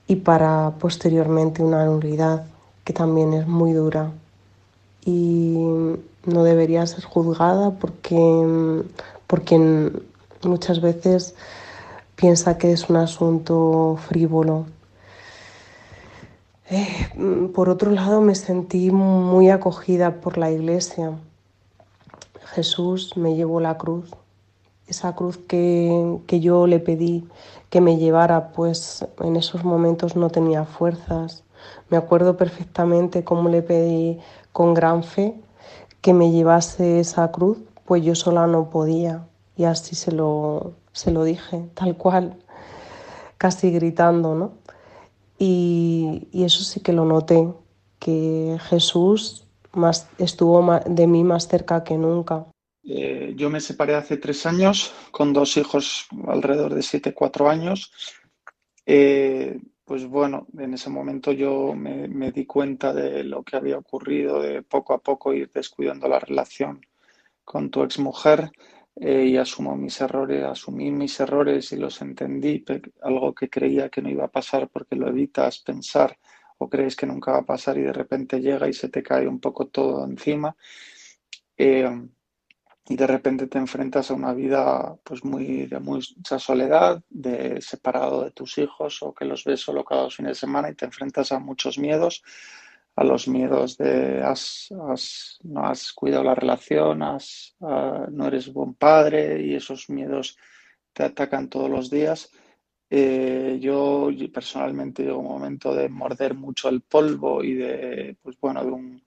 Y 0.06 0.16
para 0.16 0.72
posteriormente 0.78 1.62
una 1.62 1.84
nulidad, 1.84 2.46
que 2.84 2.92
también 2.92 3.32
es 3.32 3.46
muy 3.46 3.72
dura. 3.72 4.10
Y 5.04 5.56
no 6.26 6.44
debería 6.44 6.86
ser 6.86 7.04
juzgada 7.04 7.70
porque, 7.72 8.92
porque 9.26 9.92
muchas 10.42 10.80
veces 10.80 11.34
piensa 12.16 12.58
que 12.58 12.72
es 12.72 12.90
un 12.90 12.96
asunto 12.96 13.98
frívolo. 14.08 14.66
Eh, 16.68 17.48
por 17.54 17.68
otro 17.68 17.90
lado, 17.90 18.20
me 18.20 18.34
sentí 18.34 18.90
muy 18.90 19.50
acogida 19.50 20.20
por 20.20 20.38
la 20.38 20.50
iglesia. 20.50 21.12
Jesús 22.54 23.16
me 23.16 23.36
llevó 23.36 23.60
la 23.60 23.78
cruz 23.78 24.10
esa 24.90 25.14
cruz 25.14 25.38
que, 25.38 26.18
yo 26.28 26.66
le 26.66 26.78
pedí 26.80 27.26
que 27.70 27.80
me 27.80 27.96
llevara, 27.96 28.52
pues 28.52 29.06
en 29.20 29.36
esos 29.36 29.64
momentos 29.64 30.16
no 30.16 30.30
tenía 30.30 30.64
fuerzas. 30.64 31.44
Me 31.88 31.96
acuerdo 31.96 32.36
perfectamente 32.36 33.24
cómo 33.24 33.48
le 33.48 33.62
pedí 33.62 34.18
con 34.52 34.74
gran 34.74 35.02
fe 35.04 35.40
que 36.00 36.12
me 36.12 36.30
llevase 36.30 37.00
esa 37.00 37.30
cruz, 37.30 37.58
pues 37.84 38.02
yo 38.04 38.14
sola 38.14 38.46
no 38.46 38.70
podía. 38.70 39.26
Y 39.56 39.64
así 39.64 39.94
se 39.94 40.12
lo, 40.12 40.72
se 40.92 41.10
lo 41.10 41.24
dije, 41.24 41.68
tal 41.74 41.96
cual, 41.96 42.36
casi 43.38 43.70
gritando, 43.70 44.34
¿no? 44.34 44.52
Y, 45.38 46.28
y 46.32 46.44
eso 46.44 46.64
sí 46.64 46.80
que 46.80 46.92
lo 46.92 47.04
noté, 47.04 47.52
que 47.98 48.58
Jesús 48.68 49.46
más, 49.72 50.08
estuvo 50.18 50.80
de 50.86 51.06
mí 51.06 51.24
más 51.24 51.46
cerca 51.46 51.84
que 51.84 51.96
nunca. 51.96 52.46
Eh, 52.92 53.34
yo 53.36 53.50
me 53.50 53.60
separé 53.60 53.94
hace 53.94 54.16
tres 54.16 54.46
años 54.46 54.92
con 55.12 55.32
dos 55.32 55.56
hijos 55.56 56.08
alrededor 56.26 56.74
de 56.74 56.82
siete, 56.82 57.14
cuatro 57.14 57.48
años. 57.48 57.92
Eh, 58.84 59.60
pues 59.84 60.06
bueno, 60.06 60.48
en 60.58 60.74
ese 60.74 60.90
momento 60.90 61.30
yo 61.30 61.72
me, 61.72 62.32
di 62.32 62.46
cuenta 62.46 62.92
de 62.92 63.22
lo 63.22 63.44
que 63.44 63.56
había 63.56 63.78
ocurrido, 63.78 64.42
de 64.42 64.62
poco 64.62 64.94
a 64.94 64.98
poco 64.98 65.32
ir 65.32 65.48
descuidando 65.52 66.08
la 66.08 66.18
relación 66.18 66.84
con 67.44 67.70
tu 67.70 67.84
exmujer 67.84 68.50
eh, 68.96 69.24
y 69.24 69.36
asumo 69.36 69.76
mis 69.76 70.00
errores, 70.00 70.42
asumí 70.42 70.90
mis 70.90 71.20
errores 71.20 71.70
y 71.70 71.76
los 71.76 72.02
entendí, 72.02 72.64
algo 73.02 73.32
que 73.36 73.48
creía 73.48 73.88
que 73.88 74.02
no 74.02 74.10
iba 74.10 74.24
a 74.24 74.32
pasar 74.32 74.68
porque 74.68 74.96
lo 74.96 75.06
evitas 75.06 75.60
pensar 75.60 76.18
o 76.58 76.68
crees 76.68 76.96
que 76.96 77.06
nunca 77.06 77.32
va 77.32 77.38
a 77.38 77.46
pasar 77.46 77.78
y 77.78 77.82
de 77.82 77.92
repente 77.92 78.40
llega 78.40 78.68
y 78.68 78.72
se 78.72 78.88
te 78.88 79.00
cae 79.00 79.28
un 79.28 79.38
poco 79.38 79.68
todo 79.68 80.04
encima 80.04 80.56
y 82.90 82.96
de 82.96 83.06
repente 83.06 83.46
te 83.46 83.56
enfrentas 83.56 84.10
a 84.10 84.14
una 84.14 84.34
vida 84.34 84.96
pues 85.04 85.24
muy 85.24 85.66
de 85.66 85.78
mucha 85.78 86.40
soledad, 86.40 87.00
de 87.08 87.60
separado 87.62 88.24
de 88.24 88.32
tus 88.32 88.58
hijos 88.58 89.00
o 89.02 89.14
que 89.14 89.24
los 89.24 89.44
ves 89.44 89.60
solo 89.60 89.84
cada 89.84 90.02
dos 90.02 90.16
fines 90.16 90.30
de 90.30 90.40
semana 90.40 90.68
y 90.68 90.74
te 90.74 90.86
enfrentas 90.86 91.30
a 91.30 91.38
muchos 91.38 91.78
miedos, 91.78 92.24
a 92.96 93.04
los 93.04 93.28
miedos 93.28 93.78
de 93.78 94.24
has, 94.24 94.70
no 95.44 95.66
has 95.66 95.92
cuidado 95.92 96.24
la 96.24 96.34
relación, 96.34 97.04
has, 97.04 97.54
ah, 97.60 98.08
no 98.10 98.26
eres 98.26 98.52
buen 98.52 98.74
padre 98.74 99.40
y 99.40 99.54
esos 99.54 99.88
miedos 99.88 100.36
te 100.92 101.04
atacan 101.04 101.48
todos 101.48 101.70
los 101.70 101.90
días. 101.90 102.32
Eh, 102.90 103.58
yo 103.60 104.08
personalmente 104.32 105.04
llego 105.04 105.20
un 105.20 105.28
momento 105.28 105.72
de 105.76 105.88
morder 105.88 106.34
mucho 106.34 106.68
el 106.68 106.80
polvo 106.80 107.44
y 107.44 107.54
de, 107.54 108.16
pues 108.20 108.36
bueno, 108.40 108.64
de 108.64 108.70
un, 108.72 109.02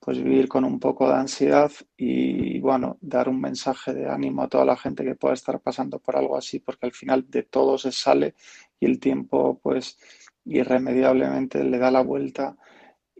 pues 0.00 0.22
vivir 0.22 0.48
con 0.48 0.64
un 0.64 0.78
poco 0.78 1.08
de 1.08 1.14
ansiedad 1.16 1.70
y 1.96 2.60
bueno, 2.60 2.98
dar 3.00 3.28
un 3.28 3.40
mensaje 3.40 3.92
de 3.94 4.08
ánimo 4.08 4.42
a 4.42 4.48
toda 4.48 4.64
la 4.64 4.76
gente 4.76 5.04
que 5.04 5.16
pueda 5.16 5.34
estar 5.34 5.60
pasando 5.60 5.98
por 5.98 6.16
algo 6.16 6.36
así, 6.36 6.60
porque 6.60 6.86
al 6.86 6.92
final 6.92 7.26
de 7.28 7.42
todo 7.42 7.78
se 7.78 7.92
sale 7.92 8.34
y 8.80 8.86
el 8.86 9.00
tiempo 9.00 9.58
pues 9.62 9.98
irremediablemente 10.44 11.62
le 11.64 11.78
da 11.78 11.90
la 11.90 12.02
vuelta. 12.02 12.56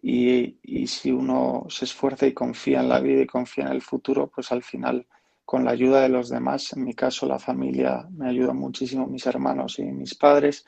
Y, 0.01 0.59
y 0.63 0.87
si 0.87 1.11
uno 1.11 1.67
se 1.69 1.85
esfuerza 1.85 2.27
y 2.27 2.33
confía 2.33 2.81
en 2.81 2.89
la 2.89 3.01
vida 3.01 3.23
y 3.23 3.27
confía 3.27 3.65
en 3.65 3.73
el 3.73 3.83
futuro, 3.83 4.31
pues 4.33 4.53
al 4.53 4.63
final 4.63 5.07
con 5.45 5.65
la 5.65 5.73
ayuda 5.73 6.03
de 6.03 6.11
los 6.11 6.29
demás, 6.29 6.73
en 6.75 6.85
mi 6.85 6.95
caso 6.95 7.27
la 7.27 7.39
familia 7.39 8.07
me 8.11 8.29
ayuda 8.29 8.53
muchísimo, 8.53 9.07
mis 9.07 9.27
hermanos 9.27 9.79
y 9.79 9.85
mis 9.85 10.15
padres, 10.15 10.67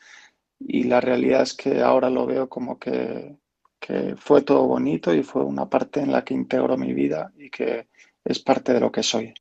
y 0.59 0.85
la 0.85 1.01
realidad 1.01 1.43
es 1.43 1.55
que 1.55 1.81
ahora 1.83 2.11
lo 2.11 2.27
veo 2.27 2.49
como 2.49 2.79
que 2.79 3.37
que 3.81 4.15
fue 4.17 4.43
todo 4.43 4.67
bonito 4.67 5.13
y 5.15 5.23
fue 5.23 5.43
una 5.45 5.69
parte 5.69 6.01
en 6.01 6.13
la 6.13 6.23
que 6.23 6.35
integro 6.35 6.77
mi 6.77 6.93
vida 6.93 7.33
y 7.37 7.51
que 7.51 7.89
es 8.25 8.39
parte 8.39 8.75
de 8.75 8.81
lo 8.81 8.93
que 8.93 9.03
soy. 9.03 9.35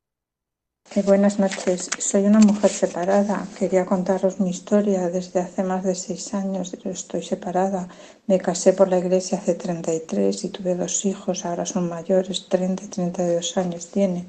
Eh, 0.96 1.02
buenas 1.02 1.38
noches, 1.38 1.88
soy 1.98 2.24
una 2.24 2.40
mujer 2.40 2.70
separada. 2.70 3.46
Quería 3.56 3.86
contaros 3.86 4.40
mi 4.40 4.50
historia. 4.50 5.08
Desde 5.08 5.38
hace 5.40 5.62
más 5.62 5.84
de 5.84 5.94
seis 5.94 6.34
años 6.34 6.74
estoy 6.84 7.22
separada. 7.22 7.86
Me 8.26 8.38
casé 8.38 8.72
por 8.72 8.88
la 8.88 8.98
iglesia 8.98 9.38
hace 9.38 9.54
33 9.54 10.44
y 10.44 10.48
tuve 10.48 10.74
dos 10.74 11.04
hijos, 11.04 11.44
ahora 11.44 11.64
son 11.64 11.88
mayores, 11.88 12.48
30 12.48 12.84
y 12.84 12.88
32 12.88 13.56
años 13.58 13.86
tienen. 13.88 14.26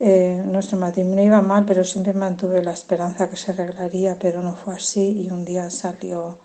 Eh, 0.00 0.42
nuestro 0.44 0.78
matrimonio 0.78 1.24
iba 1.24 1.42
mal, 1.42 1.64
pero 1.64 1.84
siempre 1.84 2.12
mantuve 2.12 2.62
la 2.62 2.72
esperanza 2.72 3.28
que 3.30 3.36
se 3.36 3.52
arreglaría, 3.52 4.18
pero 4.18 4.42
no 4.42 4.56
fue 4.56 4.74
así 4.74 5.22
y 5.22 5.30
un 5.30 5.44
día 5.44 5.70
salió 5.70 6.38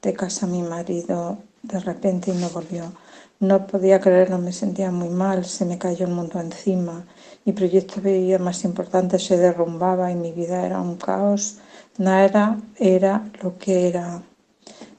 de 0.00 0.12
casa 0.14 0.46
mi 0.46 0.62
marido 0.62 1.38
de 1.62 1.80
repente 1.80 2.30
y 2.30 2.34
no 2.34 2.48
volvió. 2.50 2.92
No 3.40 3.66
podía 3.66 4.00
creerlo, 4.00 4.38
me 4.38 4.52
sentía 4.52 4.90
muy 4.90 5.08
mal, 5.08 5.44
se 5.44 5.64
me 5.64 5.78
cayó 5.78 6.06
el 6.06 6.12
mundo 6.12 6.38
encima. 6.40 7.04
Mi 7.44 7.52
proyecto 7.52 8.00
de 8.00 8.20
vida 8.20 8.38
más 8.38 8.62
importante 8.64 9.18
se 9.18 9.36
derrumbaba 9.36 10.12
y 10.12 10.14
mi 10.14 10.30
vida 10.32 10.64
era 10.64 10.80
un 10.80 10.96
caos. 10.96 11.56
Nada 11.98 12.58
era 12.78 13.28
lo 13.42 13.58
que 13.58 13.88
era. 13.88 14.22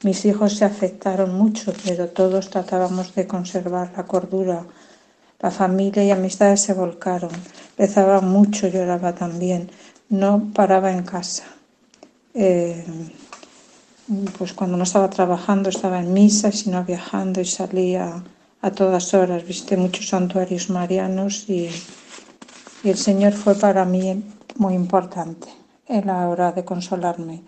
Mis 0.02 0.26
hijos 0.26 0.58
se 0.58 0.66
afectaron 0.66 1.34
mucho, 1.34 1.72
pero 1.84 2.08
todos 2.08 2.50
tratábamos 2.50 3.14
de 3.14 3.26
conservar 3.26 3.92
la 3.96 4.04
cordura. 4.04 4.66
La 5.40 5.50
familia 5.50 6.04
y 6.04 6.10
amistades 6.10 6.60
se 6.60 6.74
volcaron. 6.74 7.30
Rezaba 7.78 8.20
mucho, 8.20 8.68
lloraba 8.68 9.14
también. 9.14 9.70
No 10.10 10.50
paraba 10.54 10.92
en 10.92 11.02
casa. 11.04 11.44
Eh, 12.34 12.84
pues 14.36 14.52
cuando 14.52 14.76
no 14.76 14.84
estaba 14.84 15.08
trabajando 15.08 15.70
estaba 15.70 16.00
en 16.00 16.12
misa, 16.12 16.52
sino 16.52 16.84
viajando 16.84 17.40
y 17.40 17.46
salía 17.46 18.22
a 18.60 18.70
todas 18.70 19.14
horas. 19.14 19.46
Viste 19.46 19.76
muchos 19.76 20.08
santuarios 20.08 20.68
marianos 20.70 21.48
y, 21.48 21.70
y 22.82 22.88
el 22.90 22.98
Señor 22.98 23.32
fue 23.32 23.54
para 23.54 23.84
mí 23.84 24.22
muy 24.56 24.74
importante 24.74 25.48
en 25.86 26.06
la 26.06 26.28
hora 26.28 26.52
de 26.52 26.64
consolarme. 26.64 27.42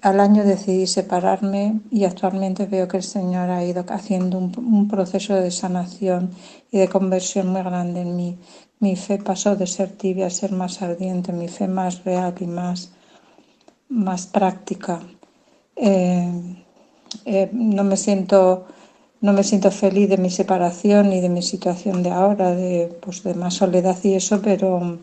Al 0.00 0.20
año 0.20 0.44
decidí 0.44 0.86
separarme 0.86 1.80
y 1.90 2.04
actualmente 2.04 2.66
veo 2.66 2.86
que 2.86 2.98
el 2.98 3.02
Señor 3.02 3.50
ha 3.50 3.64
ido 3.64 3.84
haciendo 3.88 4.38
un, 4.38 4.52
un, 4.56 4.88
proceso 4.88 5.34
de 5.34 5.50
sanación 5.50 6.30
y 6.70 6.78
de 6.78 6.88
conversión 6.88 7.48
muy 7.48 7.62
grande 7.62 8.02
en 8.02 8.14
mí. 8.14 8.38
Mi 8.78 8.94
fe 8.94 9.18
pasó 9.18 9.56
de 9.56 9.66
ser 9.66 9.90
tibia 9.90 10.26
a 10.26 10.30
ser 10.30 10.52
más 10.52 10.82
ardiente, 10.82 11.32
mi 11.32 11.48
fe 11.48 11.66
más 11.66 12.04
real 12.04 12.34
y 12.38 12.46
más, 12.46 12.92
más 13.88 14.28
práctica. 14.28 15.00
Eh, 15.80 16.64
eh, 17.24 17.48
no 17.52 17.84
me 17.84 17.96
siento 17.96 18.66
no 19.20 19.32
me 19.32 19.42
siento 19.42 19.70
feliz 19.70 20.08
de 20.08 20.16
mi 20.16 20.30
separación 20.30 21.12
y 21.12 21.20
de 21.20 21.28
mi 21.28 21.42
situación 21.42 22.04
de 22.04 22.10
ahora, 22.10 22.54
de, 22.54 22.96
pues, 23.00 23.24
de 23.24 23.34
más 23.34 23.54
soledad 23.54 23.96
y 24.04 24.14
eso, 24.14 24.40
pero 24.40 24.98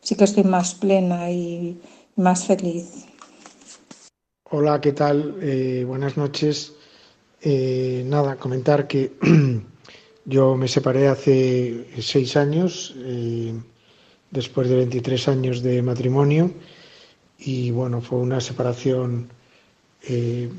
sí 0.00 0.14
que 0.14 0.24
estoy 0.24 0.44
más 0.44 0.76
plena 0.76 1.28
y 1.32 1.80
más 2.14 2.44
feliz. 2.44 3.06
Hola, 4.50 4.80
¿qué 4.80 4.92
tal? 4.92 5.38
Eh, 5.42 5.84
buenas 5.84 6.16
noches. 6.16 6.74
Nada, 7.44 8.36
comentar 8.36 8.86
que 8.86 9.12
yo 10.24 10.54
me 10.54 10.68
separé 10.68 11.08
hace 11.08 11.84
seis 12.00 12.36
años, 12.36 12.94
después 14.30 14.68
de 14.68 14.76
23 14.76 15.28
años 15.28 15.62
de 15.62 15.82
matrimonio, 15.82 16.52
y 17.38 17.70
bueno, 17.70 18.00
fue 18.00 18.18
una 18.18 18.40
separación, 18.40 19.30
en 20.02 20.52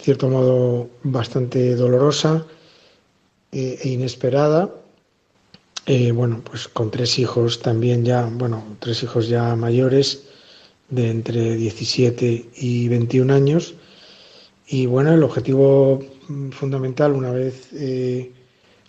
cierto 0.00 0.28
modo, 0.28 0.88
bastante 1.02 1.76
dolorosa 1.76 2.46
e 3.52 3.88
inesperada. 3.88 4.70
bueno, 6.14 6.42
pues 6.44 6.68
con 6.68 6.90
tres 6.90 7.18
hijos 7.18 7.60
también 7.60 8.04
ya, 8.04 8.28
bueno, 8.32 8.64
tres 8.80 9.02
hijos 9.02 9.28
ya 9.28 9.54
mayores 9.54 10.24
de 10.88 11.10
entre 11.10 11.56
17 11.56 12.50
y 12.56 12.88
21 12.88 13.32
años. 13.32 13.74
Y 14.66 14.86
bueno, 14.86 15.12
el 15.12 15.22
objetivo 15.22 16.02
fundamental 16.52 17.12
una 17.12 17.30
vez 17.30 17.68
eh, 17.74 18.32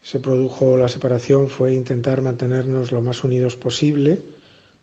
se 0.01 0.19
produjo 0.19 0.77
la 0.77 0.87
separación 0.87 1.49
fue 1.49 1.73
intentar 1.73 2.21
mantenernos 2.21 2.91
lo 2.91 3.01
más 3.01 3.23
unidos 3.23 3.55
posible, 3.55 4.21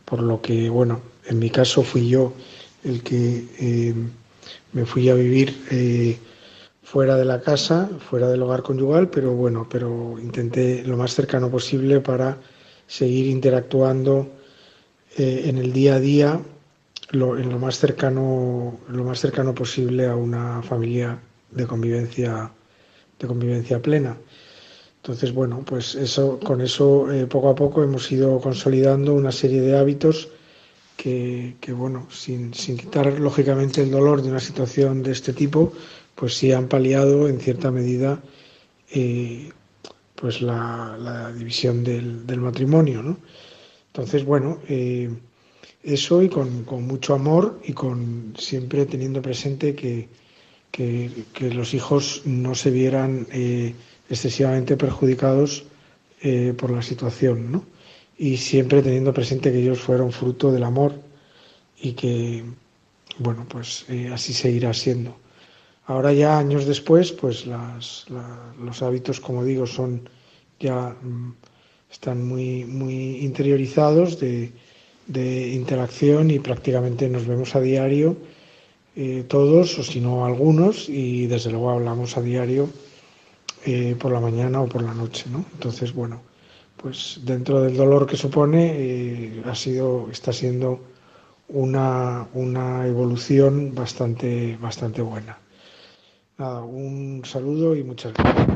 por 0.05 0.23
lo 0.23 0.43
que, 0.43 0.69
bueno, 0.69 1.01
en 1.27 1.39
mi 1.39 1.49
caso 1.49 1.83
fui 1.83 2.09
yo 2.09 2.33
el 2.85 3.03
que 3.03 3.47
eh, 3.59 3.95
me 4.73 4.85
fui 4.85 5.09
a 5.09 5.15
vivir 5.15 5.65
eh, 5.71 6.19
fuera 6.83 7.17
de 7.17 7.25
la 7.25 7.41
casa, 7.41 7.89
fuera 8.11 8.29
del 8.29 8.43
hogar 8.43 8.63
conyugal, 8.63 9.09
pero 9.09 9.33
bueno, 9.33 9.67
pero 9.71 10.19
intenté 10.19 10.85
lo 10.85 10.97
más 10.97 11.15
cercano 11.15 11.51
posible 11.51 12.01
para 12.01 12.39
seguir 12.87 13.27
interactuando 13.27 14.29
en 15.17 15.59
el 15.59 15.73
día 15.75 15.97
a 15.97 16.01
día 16.01 16.41
lo, 17.13 17.39
en 17.39 17.51
lo 17.51 17.59
más 17.59 17.79
cercano, 17.79 18.79
lo 18.89 19.05
más 19.05 19.21
cercano 19.21 19.55
posible 19.55 20.07
a 20.07 20.17
una 20.17 20.63
familia 20.63 21.19
de 21.51 21.67
convivencia, 21.67 22.51
de 23.19 23.27
convivencia 23.27 23.81
plena. 23.81 24.17
Entonces, 24.97 25.33
bueno, 25.33 25.63
pues 25.65 25.95
eso, 25.95 26.39
con 26.41 26.61
eso 26.61 27.13
eh, 27.13 27.27
poco 27.27 27.51
a 27.51 27.55
poco 27.55 27.83
hemos 27.83 28.11
ido 28.11 28.41
consolidando 28.41 29.15
una 29.15 29.33
serie 29.33 29.61
de 29.61 29.77
hábitos 29.77 30.29
que, 31.03 31.73
bueno, 31.73 32.07
sin, 32.11 32.55
sin, 32.55 32.77
quitar 32.77 33.19
lógicamente 33.19 33.83
el 33.83 33.91
dolor 33.91 34.23
de 34.23 34.31
una 34.31 34.39
situación 34.39 35.03
de 35.03 35.11
este 35.11 35.33
tipo, 35.33 35.73
pues 36.15 36.37
sí 36.37 36.53
han 36.53 36.69
paliado 36.69 37.29
en 37.29 37.41
cierta 37.41 37.73
medida 37.73 38.23
eh, 38.93 39.51
pues 40.15 40.41
la, 40.43 40.97
la 41.01 41.33
división 41.33 41.83
del, 41.83 42.25
del, 42.25 42.41
matrimonio, 42.41 43.03
¿no? 43.03 43.17
Entonces, 43.89 44.25
bueno, 44.25 44.61
eh, 44.69 45.11
eso 45.83 46.23
y 46.23 46.29
con, 46.29 46.63
con, 46.63 46.87
mucho 46.87 47.15
amor 47.15 47.61
y 47.65 47.73
con 47.73 48.35
siempre 48.39 48.87
teniendo 48.87 49.21
presente 49.21 49.75
que, 49.75 50.09
que, 50.71 51.11
los 51.53 51.75
hijos 51.75 52.23
no 52.27 52.55
se 52.55 52.71
vieran 52.71 53.27
eh, 53.33 53.75
excesivamente 54.09 54.77
perjudicados 54.77 55.65
por 56.57 56.71
la 56.71 56.83
situación, 56.83 57.51
¿no? 57.51 57.65
Y 58.19 58.37
siempre 58.37 58.83
teniendo 58.83 59.13
presente 59.13 59.51
que 59.51 59.59
ellos 59.59 59.81
fueron 59.81 60.13
fruto 60.13 60.53
del 60.53 60.65
amor 60.65 60.95
y 61.81 61.93
que, 61.93 62.45
bueno, 63.19 63.47
pues 63.49 63.85
eh, 63.89 64.11
así 64.13 64.33
seguirá 64.33 64.73
siendo. 64.73 65.17
Ahora 65.87 66.13
ya 66.13 66.39
años 66.39 66.67
después, 66.67 67.13
pues 67.13 67.47
las, 67.47 68.07
la, 68.09 68.55
los 68.61 68.83
hábitos, 68.83 69.19
como 69.19 69.45
digo, 69.45 69.67
son 69.67 70.09
ya 70.61 70.95
mm, 71.03 71.35
están 71.91 72.27
muy, 72.27 72.65
muy 72.65 73.17
interiorizados 73.19 74.21
de, 74.21 74.53
de 75.07 75.49
interacción 75.49 76.31
y 76.31 76.39
prácticamente 76.39 77.09
nos 77.09 77.27
vemos 77.27 77.55
a 77.57 77.61
diario 77.61 78.17
eh, 78.95 79.25
todos 79.27 79.79
o 79.79 79.83
si 79.83 80.01
no 80.01 80.25
algunos 80.25 80.89
y 80.89 81.27
desde 81.27 81.51
luego 81.51 81.71
hablamos 81.71 82.17
a 82.17 82.23
diario 82.23 82.69
eh, 83.65 83.97
por 83.99 84.13
la 84.13 84.21
mañana 84.21 84.61
o 84.61 84.69
por 84.69 84.83
la 84.83 84.95
noche 84.95 85.25
¿no? 85.31 85.45
entonces 85.55 85.93
bueno 85.93 86.21
pues 86.83 87.21
dentro 87.23 87.63
del 87.63 87.77
dolor 87.77 88.07
que 88.07 88.17
supone 88.17 88.73
eh, 88.75 89.43
ha 89.47 89.55
sido 89.55 90.09
está 90.11 90.33
siendo 90.33 90.81
una, 91.49 92.27
una 92.35 92.87
evolución 92.87 93.75
bastante 93.75 94.57
bastante 94.61 95.03
buena 95.03 95.39
nada 96.39 96.63
un 96.63 97.23
saludo 97.25 97.77
y 97.77 97.85
muchas 97.85 98.13
gracias 98.15 98.47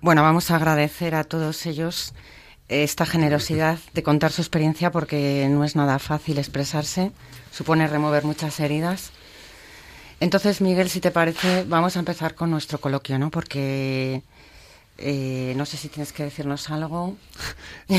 bueno 0.00 0.22
vamos 0.22 0.50
a 0.50 0.56
agradecer 0.56 1.14
a 1.14 1.24
todos 1.24 1.66
ellos 1.66 2.14
esta 2.68 3.06
generosidad 3.06 3.78
de 3.94 4.02
contar 4.02 4.32
su 4.32 4.42
experiencia 4.42 4.90
porque 4.90 5.46
no 5.50 5.64
es 5.64 5.76
nada 5.76 5.98
fácil 5.98 6.38
expresarse, 6.38 7.12
supone 7.52 7.86
remover 7.86 8.24
muchas 8.24 8.58
heridas. 8.60 9.12
Entonces, 10.18 10.60
Miguel, 10.60 10.88
si 10.88 11.00
te 11.00 11.10
parece, 11.10 11.64
vamos 11.68 11.96
a 11.96 12.00
empezar 12.00 12.34
con 12.34 12.50
nuestro 12.50 12.78
coloquio, 12.78 13.18
¿no? 13.18 13.30
Porque 13.30 14.22
eh, 14.98 15.54
no 15.56 15.66
sé 15.66 15.76
si 15.76 15.88
tienes 15.88 16.12
que 16.12 16.24
decirnos 16.24 16.70
algo. 16.70 17.16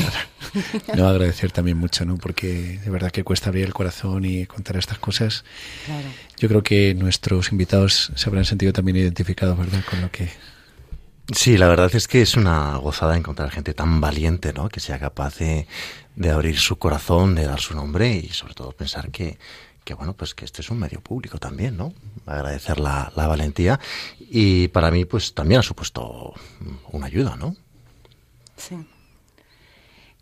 No, 0.96 1.06
agradecer 1.06 1.52
también 1.52 1.76
mucho, 1.76 2.06
¿no? 2.06 2.16
Porque 2.16 2.80
de 2.82 2.90
verdad 2.90 3.10
que 3.10 3.22
cuesta 3.22 3.50
abrir 3.50 3.66
el 3.66 3.74
corazón 3.74 4.24
y 4.24 4.46
contar 4.46 4.78
estas 4.78 4.98
cosas. 4.98 5.44
Claro. 5.84 6.08
Yo 6.38 6.48
creo 6.48 6.62
que 6.62 6.94
nuestros 6.94 7.52
invitados 7.52 8.10
se 8.14 8.28
habrán 8.28 8.46
sentido 8.46 8.72
también 8.72 8.96
identificados, 8.96 9.58
¿verdad? 9.58 9.84
Con 9.88 10.00
lo 10.00 10.10
que 10.10 10.30
Sí, 11.34 11.58
la 11.58 11.68
verdad 11.68 11.94
es 11.94 12.08
que 12.08 12.22
es 12.22 12.36
una 12.36 12.76
gozada 12.76 13.14
encontrar 13.14 13.50
gente 13.50 13.74
tan 13.74 14.00
valiente, 14.00 14.54
¿no? 14.54 14.70
Que 14.70 14.80
sea 14.80 14.98
capaz 14.98 15.36
de, 15.36 15.66
de 16.16 16.30
abrir 16.30 16.58
su 16.58 16.78
corazón, 16.78 17.34
de 17.34 17.44
dar 17.44 17.60
su 17.60 17.74
nombre 17.74 18.16
y 18.16 18.30
sobre 18.30 18.54
todo 18.54 18.72
pensar 18.72 19.10
que, 19.10 19.38
que 19.84 19.92
bueno, 19.92 20.14
pues 20.14 20.34
que 20.34 20.46
este 20.46 20.62
es 20.62 20.70
un 20.70 20.78
medio 20.78 21.02
público 21.02 21.36
también, 21.38 21.76
¿no? 21.76 21.92
Agradecer 22.24 22.80
la, 22.80 23.12
la 23.14 23.26
valentía 23.26 23.78
y 24.30 24.68
para 24.68 24.90
mí 24.90 25.04
pues 25.04 25.34
también 25.34 25.60
ha 25.60 25.62
supuesto 25.62 26.34
una 26.92 27.06
ayuda, 27.06 27.36
¿no? 27.36 27.56
Sí. 28.56 28.76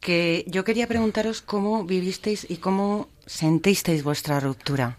Que 0.01 0.45
yo 0.47 0.65
quería 0.65 0.87
preguntaros 0.87 1.43
cómo 1.43 1.85
vivisteis 1.85 2.47
y 2.49 2.59
cómo 2.59 3.09
sentisteis 3.27 4.05
vuestra 4.05 4.39
ruptura. 4.39 4.97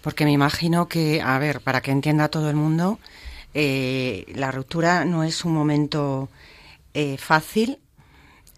Porque 0.00 0.24
me 0.24 0.32
imagino 0.32 0.88
que, 0.88 1.20
a 1.20 1.38
ver, 1.38 1.60
para 1.60 1.82
que 1.82 1.90
entienda 1.90 2.28
todo 2.28 2.48
el 2.48 2.56
mundo, 2.56 2.98
eh, 3.52 4.24
la 4.34 4.50
ruptura 4.52 5.04
no 5.04 5.24
es 5.24 5.44
un 5.44 5.52
momento 5.52 6.28
eh, 6.94 7.18
fácil, 7.18 7.78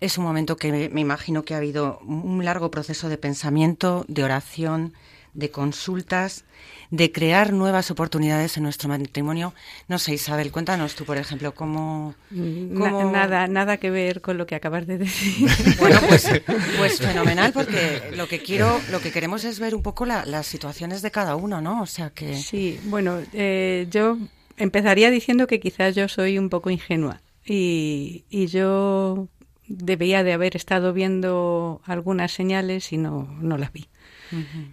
es 0.01 0.19
un 0.19 0.25
momento 0.25 0.57
que 0.57 0.71
me, 0.71 0.89
me 0.91 1.01
imagino 1.01 1.45
que 1.45 1.55
ha 1.55 1.57
habido 1.57 1.99
un 2.01 2.45
largo 2.45 2.71
proceso 2.71 3.09
de 3.09 3.19
pensamiento, 3.19 4.05
de 4.07 4.23
oración, 4.23 4.93
de 5.39 5.53
consultas, 5.53 6.45
de 6.91 7.13
crear 7.13 7.53
nuevas 7.53 7.93
oportunidades 7.93 8.57
en 8.57 8.65
nuestro 8.65 8.89
matrimonio. 8.89 9.55
No 9.87 10.01
sé, 10.01 10.15
Isabel, 10.15 10.51
cuéntanos 10.51 10.97
tú, 10.97 11.05
por 11.05 11.17
ejemplo, 11.17 11.55
cómo... 11.55 12.17
nada, 12.31 13.47
nada 13.47 13.77
que 13.77 13.89
ver 13.91 14.21
con 14.21 14.37
lo 14.37 14.47
que 14.47 14.57
acabas 14.57 14.87
de 14.89 14.99
decir. 14.99 15.49
Bueno, 15.79 16.01
pues, 16.09 16.29
pues 16.77 16.99
fenomenal, 16.99 17.53
porque 17.53 18.11
lo 18.17 18.27
que 18.27 18.43
quiero, 18.43 18.81
lo 18.91 19.01
que 19.01 19.13
queremos 19.13 19.45
es 19.45 19.61
ver 19.61 19.77
un 19.77 19.83
poco 19.83 20.07
las 20.07 20.47
situaciones 20.47 21.03
de 21.03 21.13
cada 21.13 21.37
uno, 21.37 21.61
¿no? 21.61 21.83
O 21.83 21.87
sea 21.87 22.11
que... 22.11 22.37
Sí, 22.37 22.81
bueno, 22.87 23.21
eh, 23.33 23.87
yo 23.91 24.19
empezaría 24.57 25.11
diciendo 25.11 25.47
que 25.47 25.61
quizás 25.61 25.95
yo 25.95 26.09
soy 26.09 26.37
un 26.37 26.49
poco 26.49 26.69
ingenua 26.71 27.21
y, 27.47 28.25
y 28.29 28.47
yo 28.49 29.29
debía 29.69 30.25
de 30.25 30.33
haber 30.33 30.57
estado 30.57 30.93
viendo 30.93 31.81
algunas 31.85 32.33
señales 32.33 32.93
y 32.93 32.97
no, 32.97 33.29
no 33.41 33.57
las 33.57 33.73
vi. 33.73 33.89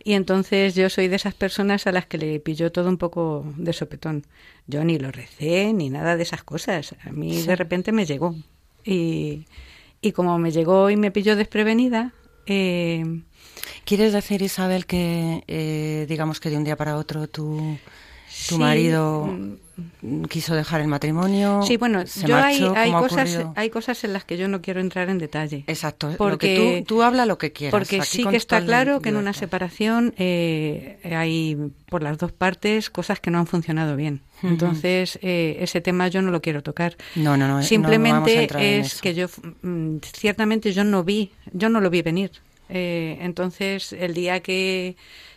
Y 0.03 0.13
entonces 0.13 0.75
yo 0.75 0.89
soy 0.89 1.07
de 1.07 1.15
esas 1.15 1.33
personas 1.33 1.87
a 1.87 1.91
las 1.91 2.05
que 2.05 2.17
le 2.17 2.39
pilló 2.39 2.71
todo 2.71 2.89
un 2.89 2.97
poco 2.97 3.45
de 3.57 3.73
sopetón. 3.73 4.25
Yo 4.67 4.83
ni 4.83 4.97
lo 4.97 5.11
recé 5.11 5.73
ni 5.73 5.89
nada 5.89 6.17
de 6.17 6.23
esas 6.23 6.43
cosas. 6.43 6.95
A 7.03 7.11
mí 7.11 7.41
de 7.41 7.55
repente 7.55 7.91
me 7.91 8.05
llegó. 8.05 8.35
Y, 8.83 9.45
y 10.01 10.11
como 10.11 10.37
me 10.37 10.51
llegó 10.51 10.89
y 10.89 10.97
me 10.97 11.11
pilló 11.11 11.35
desprevenida, 11.35 12.13
eh, 12.45 13.21
¿Quieres 13.85 14.13
decir, 14.13 14.41
Isabel, 14.41 14.85
que 14.85 15.43
eh, 15.47 16.05
digamos 16.07 16.39
que 16.39 16.49
de 16.49 16.57
un 16.57 16.63
día 16.63 16.75
para 16.75 16.97
otro 16.97 17.27
tú 17.27 17.77
tu 18.49 18.57
marido 18.57 19.25
mm. 19.25 19.57
Quiso 20.29 20.55
dejar 20.55 20.81
el 20.81 20.87
matrimonio. 20.87 21.61
Sí, 21.63 21.77
bueno, 21.77 22.03
yo 22.25 22.37
hay, 22.37 22.63
hay 22.75 22.91
cosas, 22.91 23.39
hay 23.55 23.69
cosas 23.69 24.03
en 24.03 24.13
las 24.13 24.23
que 24.23 24.37
yo 24.37 24.47
no 24.47 24.61
quiero 24.61 24.79
entrar 24.79 25.09
en 25.09 25.17
detalle. 25.17 25.63
Exacto, 25.67 26.13
porque 26.17 26.83
tú, 26.85 26.95
tú 26.95 27.03
habla 27.03 27.25
lo 27.25 27.37
que 27.37 27.51
quieras. 27.51 27.71
Porque 27.71 28.01
sí 28.03 28.23
que 28.25 28.37
está 28.37 28.63
claro 28.63 29.01
que 29.01 29.09
en 29.09 29.17
una 29.17 29.33
separación 29.33 30.13
eh, 30.17 30.99
hay 31.03 31.57
por 31.87 32.03
las 32.03 32.17
dos 32.17 32.31
partes 32.31 32.89
cosas 32.89 33.19
que 33.19 33.31
no 33.31 33.39
han 33.39 33.47
funcionado 33.47 33.95
bien. 33.95 34.21
Entonces, 34.43 35.17
eh, 35.21 35.57
ese 35.59 35.81
tema 35.81 36.07
yo 36.07 36.21
no 36.21 36.31
lo 36.31 36.41
quiero 36.41 36.61
tocar. 36.61 36.95
No, 37.15 37.35
no, 37.37 37.47
no. 37.47 37.63
Simplemente 37.63 38.47
es 38.79 39.01
que 39.01 39.13
yo, 39.13 39.27
mm, 39.61 39.97
ciertamente 40.01 40.71
yo 40.71 40.83
no 40.83 41.03
vi, 41.03 41.31
yo 41.51 41.69
no 41.69 41.81
lo 41.81 41.89
vi 41.89 42.01
venir. 42.01 42.31
Eh, 42.69 43.17
entonces, 43.21 43.93
el 43.93 44.13
día 44.13 44.39
que 44.39 44.95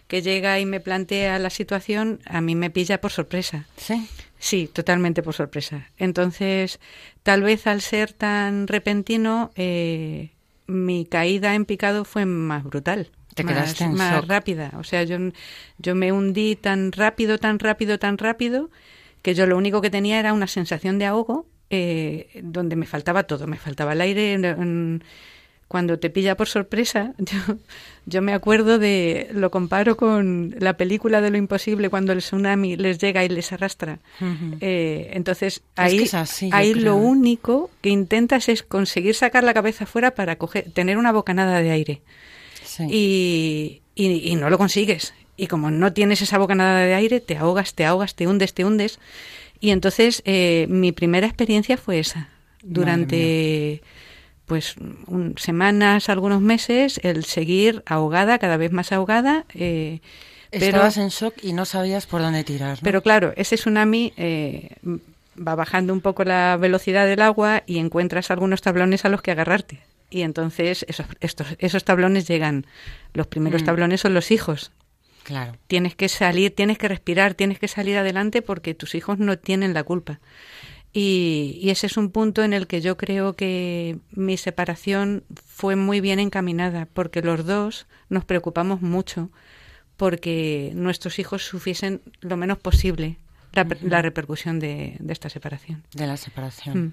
que 0.09 0.23
llega 0.23 0.59
y 0.59 0.65
me 0.65 0.81
plantea 0.81 1.39
la 1.39 1.51
situación, 1.51 2.21
a 2.25 2.41
mí 2.41 2.55
me 2.55 2.71
pilla 2.71 3.01
por 3.01 3.13
sorpresa. 3.13 3.67
Sí. 3.77 4.09
Sí, 4.39 4.69
totalmente 4.73 5.23
por 5.23 5.35
sorpresa. 5.35 5.89
Entonces, 5.97 6.81
tal 7.23 7.43
vez 7.43 7.67
al 7.67 7.81
ser 7.81 8.13
tan 8.13 8.69
repentino, 8.69 9.51
eh, 9.57 10.31
mi 10.67 11.07
caída 11.07 11.55
en 11.55 11.65
picado 11.65 12.05
fue 12.05 12.25
más 12.25 12.65
brutal. 12.65 13.11
Te 13.35 13.45
más, 13.45 13.81
más 13.93 14.27
rápida. 14.27 14.73
O 14.79 14.85
sea, 14.85 15.05
yo, 15.05 15.17
yo 15.79 15.95
me 15.95 16.13
hundí 16.13 16.57
tan 16.57 16.93
rápido, 16.93 17.39
tan 17.39 17.59
rápido, 17.59 17.99
tan 17.99 18.19
rápido, 18.19 18.71
que 19.23 19.35
yo 19.35 19.47
lo 19.47 19.57
único 19.57 19.81
que 19.81 19.91
tenía 19.91 20.19
era 20.19 20.33
una 20.33 20.49
sensación 20.49 20.99
de 20.99 21.07
ahogo, 21.07 21.47
eh, 21.71 22.41
donde 22.43 22.75
me 22.77 22.87
faltaba 22.87 23.25
todo. 23.25 23.47
Me 23.47 23.57
faltaba 23.57 23.93
el 23.93 24.01
aire. 24.01 24.33
En, 24.33 25.05
cuando 25.69 25.99
te 25.99 26.09
pilla 26.09 26.37
por 26.37 26.49
sorpresa, 26.49 27.13
yo, 27.19 27.57
yo, 28.07 28.23
me 28.23 28.33
acuerdo 28.33 28.79
de, 28.79 29.29
lo 29.33 29.51
comparo 29.51 29.97
con 29.97 30.55
la 30.59 30.77
película 30.77 31.21
de 31.21 31.31
lo 31.31 31.37
imposible 31.37 31.91
cuando 31.91 32.13
el 32.13 32.19
tsunami 32.19 32.77
les 32.77 32.99
llega 32.99 33.23
y 33.25 33.29
les 33.29 33.53
arrastra. 33.53 34.01
eh, 34.61 35.11
entonces, 35.13 35.63
ahí, 35.77 36.05
ahí 36.53 36.75
lo 36.75 36.97
único 36.97 37.71
que 37.83 37.91
intentas 37.91 38.49
es 38.49 38.63
conseguir 38.63 39.15
sacar 39.15 39.45
la 39.45 39.55
cabeza 39.55 39.85
fuera 39.85 40.13
para 40.13 40.37
coger, 40.37 40.73
tener 40.73 40.97
una 40.97 41.13
bocanada 41.13 41.61
de 41.61 41.71
aire. 41.71 42.03
Y, 42.89 43.83
y, 43.95 44.37
no 44.37 44.51
lo 44.51 44.59
consigues. 44.59 45.13
Y 45.37 45.49
como 45.49 45.71
no 45.71 45.93
tienes 45.93 46.23
esa 46.23 46.39
bocanada 46.39 46.81
de 46.81 46.95
aire, 46.95 47.21
te 47.21 47.37
ahogas, 47.37 47.75
te 47.75 47.85
ahogas, 47.85 48.15
te 48.15 48.27
hundes, 48.27 48.55
te 48.55 48.65
hundes. 48.65 49.01
Y 49.61 49.71
entonces 49.71 50.23
eh, 50.25 50.67
mi 50.69 50.93
primera 50.93 51.27
experiencia 51.27 51.77
fue 51.77 51.99
esa. 51.99 52.29
Durante 52.63 53.83
pues 54.49 54.75
semanas, 55.37 56.09
algunos 56.09 56.41
meses, 56.41 56.99
el 57.05 57.25
seguir 57.25 57.83
ahogada, 57.87 58.39
cada 58.39 58.57
vez 58.57 58.73
más 58.73 58.91
ahogada. 58.91 59.45
Eh, 59.55 60.01
Estabas 60.51 60.97
en 60.97 61.09
shock 61.11 61.35
y 61.43 61.53
no 61.53 61.67
sabías 61.67 62.07
por 62.07 62.23
dónde 62.23 62.43
tirar. 62.43 62.79
Pero 62.83 63.03
claro, 63.03 63.35
ese 63.37 63.57
tsunami 63.57 64.15
eh, 64.17 64.71
va 65.37 65.55
bajando 65.55 65.93
un 65.93 66.01
poco 66.01 66.25
la 66.25 66.57
velocidad 66.57 67.07
del 67.07 67.21
agua 67.21 67.63
y 67.67 67.79
encuentras 67.79 68.31
algunos 68.31 68.63
tablones 68.63 69.05
a 69.05 69.11
los 69.11 69.21
que 69.21 69.31
agarrarte. 69.31 69.81
Y 70.09 70.23
entonces 70.23 70.87
esos, 70.89 71.07
estos, 71.21 71.49
esos 71.59 71.85
tablones 71.85 72.27
llegan. 72.27 72.67
Los 73.13 73.27
primeros 73.27 73.63
mm. 73.63 73.67
tablones 73.67 74.01
son 74.01 74.15
los 74.15 74.31
hijos. 74.31 74.73
Claro. 75.25 75.59
Tienes 75.67 75.95
que 75.95 76.09
salir, 76.09 76.55
tienes 76.55 76.79
que 76.79 76.89
respirar, 76.89 77.35
tienes 77.35 77.59
que 77.59 77.69
salir 77.69 77.99
adelante 77.99 78.41
porque 78.41 78.73
tus 78.73 78.95
hijos 78.95 79.19
no 79.19 79.39
tienen 79.39 79.75
la 79.75 79.83
culpa. 79.83 80.21
Y, 80.93 81.69
ese 81.71 81.87
es 81.87 81.97
un 81.97 82.11
punto 82.11 82.43
en 82.43 82.53
el 82.53 82.67
que 82.67 82.81
yo 82.81 82.97
creo 82.97 83.35
que 83.35 83.99
mi 84.11 84.37
separación 84.37 85.25
fue 85.35 85.77
muy 85.77 86.01
bien 86.01 86.19
encaminada, 86.19 86.89
porque 86.93 87.23
los 87.23 87.45
dos 87.45 87.87
nos 88.09 88.25
preocupamos 88.25 88.81
mucho 88.81 89.31
porque 89.97 90.71
nuestros 90.75 91.19
hijos 91.19 91.45
sufriesen 91.45 92.01
lo 92.21 92.37
menos 92.37 92.59
posible 92.59 93.17
la, 93.53 94.01
repercusión 94.01 94.61
de, 94.61 94.97
esta 95.09 95.29
separación. 95.29 95.83
De 95.93 96.07
la 96.07 96.17
separación. 96.17 96.79
Mm. 96.79 96.93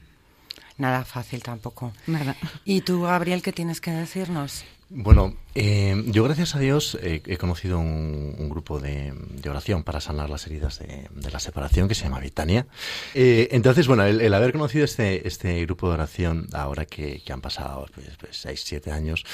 Nada 0.78 1.06
fácil 1.06 1.42
tampoco. 1.42 1.94
Nada. 2.08 2.36
¿Y 2.66 2.82
tú, 2.82 3.04
Gabriel, 3.04 3.42
qué 3.42 3.54
tienes 3.54 3.80
que 3.80 3.92
decirnos? 3.92 4.66
Bueno, 4.90 5.34
eh, 5.56 6.04
yo 6.08 6.24
gracias 6.24 6.54
a 6.56 6.60
Dios 6.60 6.98
he 7.02 7.38
conocido 7.38 7.80
un, 7.80 8.50
grupo 8.50 8.80
de, 8.80 9.14
oración 9.50 9.84
para 9.84 10.00
sanar 10.00 10.30
las 10.30 10.46
heridas 10.46 10.78
de, 10.80 11.10
la 11.32 11.40
separación 11.40 11.88
que 11.88 11.96
se 11.96 12.04
llama 12.04 12.20
Vitania. 12.20 12.68
Eh, 13.16 13.48
entonces, 13.52 13.88
bueno, 13.88 14.06
el, 14.06 14.34
haber 14.34 14.52
conocido 14.52 14.86
este, 14.86 15.28
este 15.28 15.60
grupo 15.66 15.88
de 15.88 15.96
oración 15.96 16.48
ahora 16.54 16.86
que, 16.86 17.22
han 17.30 17.42
pasado 17.42 17.88
pues, 17.96 18.16
pues, 18.20 18.38
seis, 18.38 18.62
siete 18.64 18.92
años, 18.92 19.26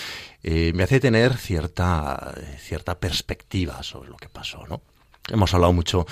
eh, 0.42 0.72
me 0.74 0.84
hace 0.84 1.02
tener 1.02 1.36
cierta, 1.36 2.34
cierta 2.58 2.98
perspectiva 3.00 3.84
sobre 3.84 4.10
lo 4.10 4.16
que 4.16 4.30
pasó, 4.30 4.66
¿no? 4.68 4.82
Hemos 5.30 5.54
hablado 5.54 5.72
mucho 5.72 6.08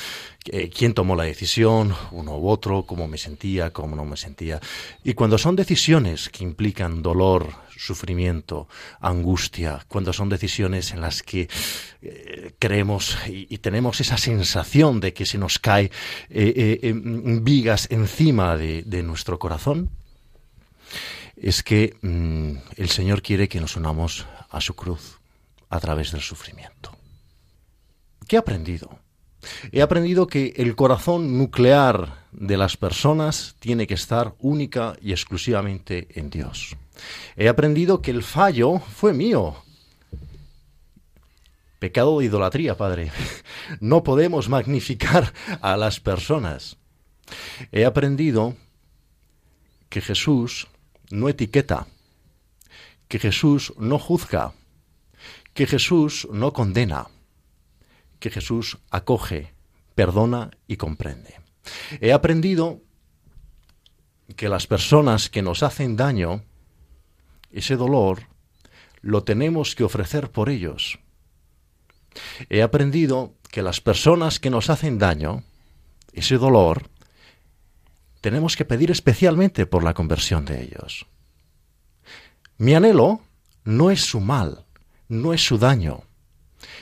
eh, 0.45 0.69
quién 0.69 0.93
tomó 0.93 1.15
la 1.15 1.23
decisión, 1.23 1.95
uno 2.11 2.37
u 2.37 2.47
otro, 2.47 2.83
cómo 2.83 3.07
me 3.07 3.17
sentía, 3.17 3.71
cómo 3.71 3.95
no 3.95 4.05
me 4.05 4.15
sentía. 4.15 4.59
Y 5.03 5.13
cuando 5.13 5.37
son 5.37 5.55
decisiones 5.55 6.29
que 6.29 6.43
implican 6.43 7.01
dolor, 7.01 7.53
sufrimiento, 7.75 8.67
angustia, 8.99 9.83
cuando 9.87 10.13
son 10.13 10.29
decisiones 10.29 10.91
en 10.91 11.01
las 11.01 11.23
que 11.23 11.49
eh, 12.01 12.53
creemos 12.59 13.17
y, 13.27 13.57
tenemos 13.57 13.99
esa 13.99 14.17
sensación 14.17 14.99
de 14.99 15.13
que 15.13 15.25
se 15.25 15.37
nos 15.37 15.57
cae 15.59 15.91
eh, 16.29 16.93
vigas 16.93 17.87
encima 17.89 18.57
de, 18.57 19.03
nuestro 19.03 19.39
corazón, 19.39 19.89
es 21.35 21.63
que 21.63 21.95
mm, 22.01 22.57
el 22.77 22.89
Señor 22.89 23.21
quiere 23.21 23.47
que 23.47 23.59
nos 23.59 23.75
unamos 23.75 24.27
a 24.49 24.61
su 24.61 24.75
cruz 24.75 25.19
a 25.69 25.79
través 25.79 26.11
del 26.11 26.21
sufrimiento. 26.21 26.98
¿Qué 28.29 28.35
he 28.35 28.39
aprendido? 28.39 28.99
He 29.71 29.81
aprendido 29.81 30.27
que 30.27 30.53
el 30.57 30.75
corazón 30.75 31.39
nuclear 31.39 32.27
de 32.31 32.57
las 32.57 32.77
personas 32.77 33.55
tiene 33.59 33.87
que 33.87 33.95
estar 33.95 34.35
única 34.37 34.95
y 35.01 35.13
exclusivamente 35.13 36.07
en 36.11 36.29
Dios. 36.29 36.77
He 37.35 37.49
aprendido 37.49 38.03
que 38.03 38.11
el 38.11 38.21
fallo 38.21 38.77
fue 38.77 39.13
mío. 39.13 39.55
Pecado 41.79 42.19
de 42.19 42.25
idolatría, 42.25 42.77
Padre. 42.77 43.11
No 43.79 44.03
podemos 44.03 44.47
magnificar 44.47 45.33
a 45.59 45.75
las 45.75 45.99
personas. 45.99 46.77
He 47.71 47.83
aprendido 47.83 48.55
que 49.89 50.01
Jesús 50.01 50.67
no 51.09 51.29
etiqueta, 51.29 51.87
que 53.07 53.17
Jesús 53.17 53.73
no 53.79 53.97
juzga, 53.97 54.53
que 55.55 55.65
Jesús 55.65 56.27
no 56.31 56.53
condena 56.53 57.07
que 58.19 58.29
Jesús 58.29 58.77
acoge, 58.89 59.53
perdona 59.95 60.51
y 60.67 60.77
comprende. 60.77 61.39
He 61.99 62.13
aprendido 62.13 62.81
que 64.35 64.49
las 64.49 64.67
personas 64.67 65.29
que 65.29 65.41
nos 65.41 65.63
hacen 65.63 65.95
daño, 65.95 66.43
ese 67.51 67.75
dolor, 67.75 68.27
lo 69.01 69.23
tenemos 69.23 69.75
que 69.75 69.83
ofrecer 69.83 70.29
por 70.31 70.49
ellos. 70.49 70.99
He 72.49 72.61
aprendido 72.61 73.33
que 73.51 73.61
las 73.61 73.81
personas 73.81 74.39
que 74.39 74.49
nos 74.49 74.69
hacen 74.69 74.99
daño, 74.99 75.43
ese 76.13 76.37
dolor, 76.37 76.89
tenemos 78.21 78.55
que 78.55 78.65
pedir 78.65 78.91
especialmente 78.91 79.65
por 79.65 79.83
la 79.83 79.93
conversión 79.93 80.45
de 80.45 80.61
ellos. 80.63 81.05
Mi 82.57 82.73
anhelo 82.73 83.21
no 83.63 83.91
es 83.91 84.01
su 84.01 84.19
mal, 84.19 84.65
no 85.07 85.33
es 85.33 85.45
su 85.45 85.57
daño. 85.57 86.03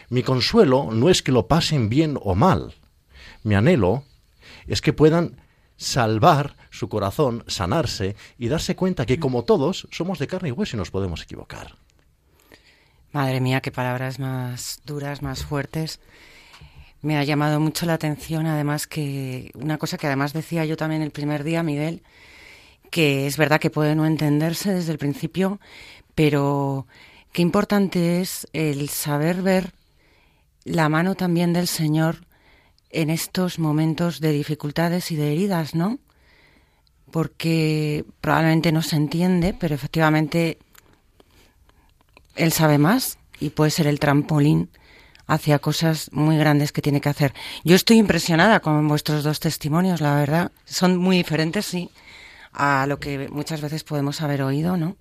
Mi 0.09 0.23
consuelo 0.23 0.89
no 0.91 1.09
es 1.09 1.21
que 1.21 1.31
lo 1.31 1.47
pasen 1.47 1.89
bien 1.89 2.17
o 2.21 2.35
mal. 2.35 2.75
Mi 3.43 3.55
anhelo 3.55 4.03
es 4.67 4.81
que 4.81 4.93
puedan 4.93 5.37
salvar 5.77 6.55
su 6.69 6.89
corazón, 6.89 7.43
sanarse 7.47 8.15
y 8.37 8.47
darse 8.47 8.75
cuenta 8.75 9.05
que 9.05 9.19
como 9.19 9.43
todos 9.43 9.87
somos 9.91 10.19
de 10.19 10.27
carne 10.27 10.49
y 10.49 10.51
hueso 10.51 10.75
y 10.75 10.79
nos 10.79 10.91
podemos 10.91 11.21
equivocar. 11.21 11.75
Madre 13.11 13.39
mía, 13.39 13.61
qué 13.61 13.71
palabras 13.71 14.19
más 14.19 14.81
duras, 14.85 15.21
más 15.21 15.43
fuertes. 15.43 15.99
Me 17.01 17.17
ha 17.17 17.23
llamado 17.23 17.59
mucho 17.59 17.85
la 17.85 17.93
atención, 17.93 18.47
además, 18.47 18.87
que 18.87 19.51
una 19.53 19.77
cosa 19.77 19.97
que 19.97 20.07
además 20.07 20.33
decía 20.33 20.65
yo 20.65 20.77
también 20.77 21.01
el 21.01 21.11
primer 21.11 21.43
día, 21.43 21.63
Miguel, 21.63 22.01
que 22.89 23.27
es 23.27 23.37
verdad 23.37 23.59
que 23.59 23.69
puede 23.69 23.95
no 23.95 24.05
entenderse 24.05 24.73
desde 24.73 24.91
el 24.91 24.97
principio, 24.97 25.59
pero 26.15 26.87
qué 27.37 27.43
importante 27.43 28.19
es 28.19 28.47
el 28.51 28.89
saber 28.89 29.43
ver 29.43 29.71
la 30.63 30.89
mano 30.89 31.13
también 31.13 31.53
del 31.53 31.67
Señor 31.67 32.25
en 32.89 33.11
estos 33.11 33.59
momentos 33.59 34.19
de 34.21 34.31
dificultades 34.31 35.11
y 35.11 35.17
de 35.17 35.33
heridas, 35.33 35.75
¿no? 35.75 35.99
Porque 37.11 38.05
probablemente 38.21 38.71
no 38.71 38.81
se 38.81 38.95
entiende, 38.95 39.53
pero 39.53 39.75
efectivamente 39.75 40.57
Él 42.35 42.51
sabe 42.53 42.79
más 42.79 43.19
y 43.39 43.51
puede 43.51 43.69
ser 43.69 43.85
el 43.85 43.99
trampolín 43.99 44.71
hacia 45.27 45.59
cosas 45.59 46.09
muy 46.11 46.37
grandes 46.37 46.71
que 46.71 46.81
tiene 46.81 47.01
que 47.01 47.09
hacer. 47.09 47.35
Yo 47.63 47.75
estoy 47.75 47.97
impresionada 47.97 48.61
con 48.61 48.87
vuestros 48.87 49.23
dos 49.23 49.39
testimonios, 49.39 50.01
la 50.01 50.15
verdad. 50.15 50.51
Son 50.65 50.97
muy 50.97 51.17
diferentes, 51.17 51.67
sí, 51.67 51.91
a 52.51 52.87
lo 52.87 52.99
que 52.99 53.29
muchas 53.29 53.61
veces 53.61 53.83
podemos 53.83 54.23
haber 54.23 54.41
oído, 54.41 54.75
¿no? 54.75 54.97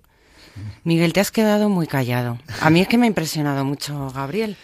Miguel, 0.83 1.13
te 1.13 1.19
has 1.19 1.31
quedado 1.31 1.69
muy 1.69 1.87
callado. 1.87 2.39
A 2.61 2.69
mí 2.69 2.81
es 2.81 2.87
que 2.87 2.97
me 2.97 3.05
ha 3.05 3.07
impresionado 3.07 3.65
mucho, 3.65 4.09
Gabriel. 4.11 4.55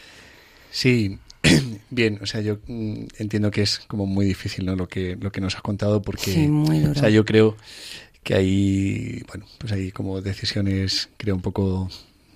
Sí, 0.72 1.20
bien, 1.90 2.20
o 2.22 2.26
sea, 2.26 2.42
yo 2.42 2.60
mm, 2.68 3.06
entiendo 3.20 3.52
que 3.52 3.62
es 3.62 3.80
como 3.88 4.06
muy 4.06 4.26
difícil, 4.26 4.66
¿no? 4.66 4.76
Lo 4.76 4.88
que 4.88 5.18
lo 5.20 5.32
que 5.32 5.42
nos 5.42 5.56
has 5.56 5.62
contado, 5.62 6.02
porque, 6.02 6.34
sí, 6.34 6.48
muy 6.48 6.80
duro. 6.80 6.94
o 6.94 6.96
sea, 6.96 7.10
yo 7.10 7.26
creo 7.26 7.58
que 8.24 8.36
hay, 8.36 9.24
bueno, 9.28 9.46
pues 9.58 9.74
hay 9.74 9.92
como 9.92 10.22
decisiones, 10.22 11.10
creo 11.18 11.36
un 11.36 11.42
poco 11.42 11.90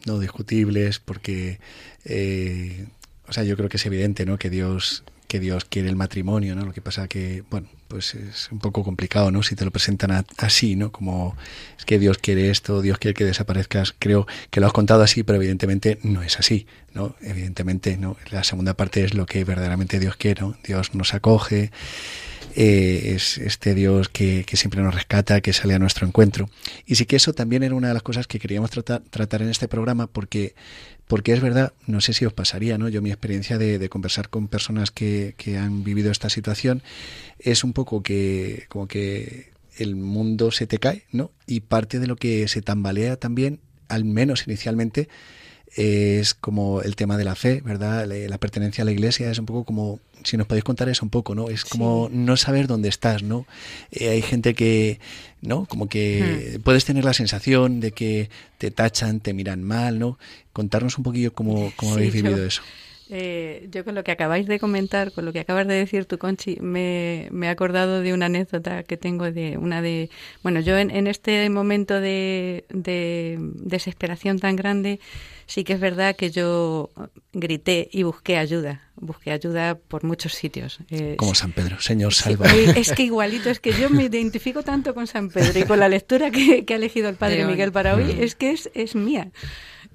no 0.06 0.20
discutibles, 0.20 1.00
porque 1.00 1.60
eh, 2.06 2.88
o 3.28 3.34
sea, 3.34 3.43
yo 3.43 3.56
creo 3.58 3.70
que 3.70 3.78
es 3.78 3.86
evidente, 3.86 4.26
¿no? 4.26 4.38
Que 4.38 4.50
Dios 4.50 5.04
que 5.28 5.39
Dios 5.39 5.65
quiere 5.65 5.89
el 5.89 5.96
matrimonio, 5.96 6.56
¿no? 6.56 6.65
Lo 6.65 6.74
que 6.74 6.82
pasa 6.82 7.08
que, 7.08 7.43
bueno, 7.50 7.67
pues 7.88 8.15
es 8.15 8.50
un 8.52 8.60
poco 8.60 8.84
complicado, 8.84 9.32
¿no? 9.32 9.43
Si 9.43 9.56
te 9.56 9.65
lo 9.65 9.71
presentan 9.71 10.26
así, 10.38 10.76
¿no? 10.76 10.91
Como 10.91 11.36
es 11.78 11.86
que 11.86 12.00
Dios 12.00 12.17
quiere 12.17 12.50
esto, 12.50 12.82
Dios 12.82 12.97
quiere 12.97 13.13
que 13.13 13.26
desaparezcas. 13.26 13.95
Creo 13.97 14.28
que 14.50 14.60
lo 14.60 14.67
has 14.67 14.73
contado 14.73 15.04
así, 15.04 15.23
pero 15.23 15.38
evidentemente 15.38 16.00
no 16.04 16.21
es 16.21 16.39
así, 16.39 16.67
¿no? 16.93 17.15
Evidentemente, 17.21 17.97
¿no? 17.97 18.17
La 18.32 18.43
segunda 18.43 18.73
parte 18.73 19.04
es 19.04 19.13
lo 19.13 19.26
que 19.26 19.43
verdaderamente 19.43 20.00
Dios 20.00 20.15
quiere, 20.15 20.41
¿no? 20.41 20.58
Dios 20.63 20.93
nos 20.95 21.13
acoge, 21.13 21.71
eh, 22.60 23.13
es 23.13 23.38
este 23.38 23.76
Dios 23.76 24.10
que, 24.10 24.43
que, 24.43 24.58
siempre 24.58 24.82
nos 24.82 24.96
rescata, 24.96 25.41
que 25.41 25.54
sale 25.54 25.76
a 25.76 25.80
nuestro 25.80 26.08
encuentro. 26.08 26.50
Y 26.88 26.96
sí 26.96 27.06
que 27.06 27.15
eso 27.15 27.34
también 27.34 27.62
era 27.62 27.76
una 27.76 27.89
de 27.89 27.93
las 27.93 28.02
cosas 28.02 28.26
que 28.26 28.39
queríamos 28.39 28.72
tratar, 28.72 29.41
en 29.43 29.50
este 29.50 29.67
programa, 29.67 30.08
porque 30.08 30.56
porque 31.06 31.34
es 31.34 31.39
verdad, 31.39 31.72
no 31.86 32.02
sé 32.02 32.13
si 32.13 32.26
os 32.26 32.34
pasaría, 32.34 32.80
¿no? 32.80 32.89
Yo 32.89 33.02
mi 33.04 33.12
experiencia 33.12 33.60
de, 33.60 33.78
de 33.78 33.89
conversar 33.89 34.30
con 34.30 34.48
personas 34.48 34.89
que, 34.89 35.36
que, 35.38 35.58
han 35.58 35.84
vivido 35.84 36.12
esta 36.12 36.30
situación 36.30 36.82
es 37.38 37.63
un 37.63 37.74
poco 37.74 38.02
que 38.02 38.65
como 38.70 38.88
que 38.88 39.52
el 39.78 39.96
mundo 39.96 40.52
se 40.52 40.65
te 40.65 40.80
cae, 40.80 41.04
¿no? 41.12 41.32
Y 41.46 41.60
parte 41.60 42.00
de 42.00 42.08
lo 42.08 42.15
que 42.15 42.48
se 42.48 42.63
tambalea 42.63 43.17
también, 43.17 43.60
al 43.88 44.04
menos 44.04 44.48
inicialmente, 44.48 45.10
es 45.78 46.34
como 46.34 46.82
el 46.82 46.96
tema 46.96 47.18
de 47.18 47.24
la 47.24 47.36
fe, 47.36 47.62
¿verdad? 47.63 48.08
La 48.08 48.38
pertenencia 48.40 48.82
a 48.82 48.86
la 48.86 48.92
iglesia 48.92 49.30
es 49.30 49.38
un 49.38 49.46
poco 49.46 49.63
como, 49.63 50.00
si 50.24 50.36
nos 50.36 50.48
podéis 50.48 50.63
contar 50.63 50.90
eso 50.90 51.06
un 51.06 51.12
poco, 51.12 51.36
¿no? 51.36 51.50
Es 51.50 51.66
como 51.66 52.08
sí. 52.10 52.18
no 52.18 52.36
saber 52.36 52.66
dónde 52.66 52.90
estás, 52.90 53.22
¿no? 53.22 53.46
Eh, 53.92 54.10
hay 54.10 54.24
gente 54.24 54.56
que, 54.56 55.00
¿no? 55.42 55.66
Como 55.66 55.88
que 55.88 56.56
hmm. 56.58 56.62
puedes 56.62 56.84
tener 56.84 57.06
la 57.06 57.13
sensación 57.13 57.80
de 57.80 57.92
que 57.92 58.30
te 58.58 58.72
tachan, 58.72 59.20
te 59.20 59.34
miran 59.34 59.63
mal, 59.63 60.00
¿no? 60.00 60.18
Contarnos 60.52 60.98
un 60.98 61.04
poquillo 61.04 61.32
cómo, 61.32 61.72
cómo 61.76 61.92
sí, 61.92 61.98
habéis 61.98 62.13
vivido 62.13 62.38
yo, 62.38 62.46
eso. 62.46 62.63
Eh, 63.12 63.70
yo 63.72 63.86
con 63.86 63.94
lo 63.94 64.04
que 64.04 64.12
acabáis 64.12 64.48
de 64.48 64.60
comentar, 64.60 65.12
con 65.12 65.26
lo 65.26 65.32
que 65.32 65.42
acabas 65.42 65.68
de 65.68 65.76
decir 65.76 66.06
tú, 66.06 66.18
Conchi, 66.18 66.58
me, 66.60 67.28
me 67.32 67.46
he 67.46 67.50
acordado 67.50 68.02
de 68.02 68.13
una 68.13 68.26
anécdota 68.26 68.82
que 68.82 68.98
tengo 68.98 69.32
de 69.32 69.60
una 69.60 69.84
de... 69.84 70.10
Bueno, 70.42 70.60
yo 70.60 70.76
en, 70.76 70.90
en 70.90 71.06
este 71.06 71.48
momento 71.52 72.02
de, 72.02 72.66
de 72.70 73.38
desesperación 73.40 74.40
tan 74.40 74.56
grande, 74.56 75.00
sí 75.47 75.63
que 75.63 75.73
es 75.73 75.79
verdad 75.79 76.15
que 76.15 76.29
yo 76.29 76.91
grité 77.33 77.89
y 77.91 78.03
busqué 78.03 78.38
ayuda. 78.38 78.83
Busqué 78.95 79.31
ayuda 79.31 79.75
por 79.75 80.03
muchos 80.03 80.33
sitios. 80.33 80.79
Eh, 80.89 81.15
Como 81.17 81.33
San 81.33 81.51
Pedro, 81.51 81.79
Señor 81.79 82.13
salva. 82.13 82.49
Sí, 82.49 82.65
es 82.75 82.91
que 82.91 83.03
igualito, 83.03 83.49
es 83.49 83.60
que 83.60 83.73
yo 83.73 83.89
me 83.89 84.03
identifico 84.03 84.63
tanto 84.63 84.93
con 84.93 85.07
San 85.07 85.29
Pedro 85.29 85.60
y 85.60 85.63
con 85.63 85.79
la 85.79 85.89
lectura 85.89 86.29
que, 86.31 86.65
que 86.65 86.73
ha 86.73 86.77
elegido 86.77 87.10
el 87.10 87.15
Padre 87.15 87.45
Miguel 87.45 87.71
para 87.71 87.95
hoy, 87.95 88.03
mm. 88.03 88.21
es 88.21 88.36
que 88.36 88.51
es, 88.51 88.69
es 88.73 88.95
mía. 88.95 89.31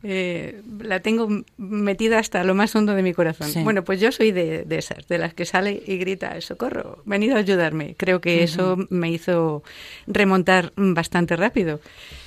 Eh, 0.04 0.62
la 0.80 1.00
tengo 1.00 1.28
metida 1.56 2.18
hasta 2.18 2.42
lo 2.44 2.54
más 2.54 2.74
hondo 2.74 2.94
de 2.94 3.02
mi 3.02 3.12
corazón. 3.12 3.48
Sí. 3.48 3.62
Bueno, 3.62 3.84
pues 3.84 4.00
yo 4.00 4.10
soy 4.10 4.32
de, 4.32 4.64
de, 4.64 4.78
esas, 4.78 5.06
de 5.06 5.18
las 5.18 5.32
que 5.34 5.44
sale 5.44 5.82
y 5.86 5.96
grita, 5.98 6.40
socorro, 6.40 7.02
venido 7.04 7.36
a 7.36 7.38
ayudarme. 7.38 7.94
Creo 7.96 8.20
que 8.20 8.36
uh 8.36 8.40
-huh. 8.40 8.44
eso 8.44 8.76
me 8.90 9.10
hizo 9.10 9.62
remontar 10.06 10.72
bastante 10.76 11.36
rápido. 11.36 11.80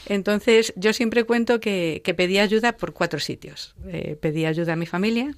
Entonces, 0.07 0.73
yo 0.75 0.93
siempre 0.93 1.23
cuento 1.23 1.59
que, 1.59 2.01
que 2.03 2.13
pedí 2.13 2.39
ayuda 2.39 2.73
por 2.73 2.93
cuatro 2.93 3.19
sitios. 3.19 3.75
Eh, 3.88 4.15
pedí 4.21 4.45
ayuda 4.45 4.73
a 4.73 4.75
mi 4.75 4.85
familia, 4.85 5.35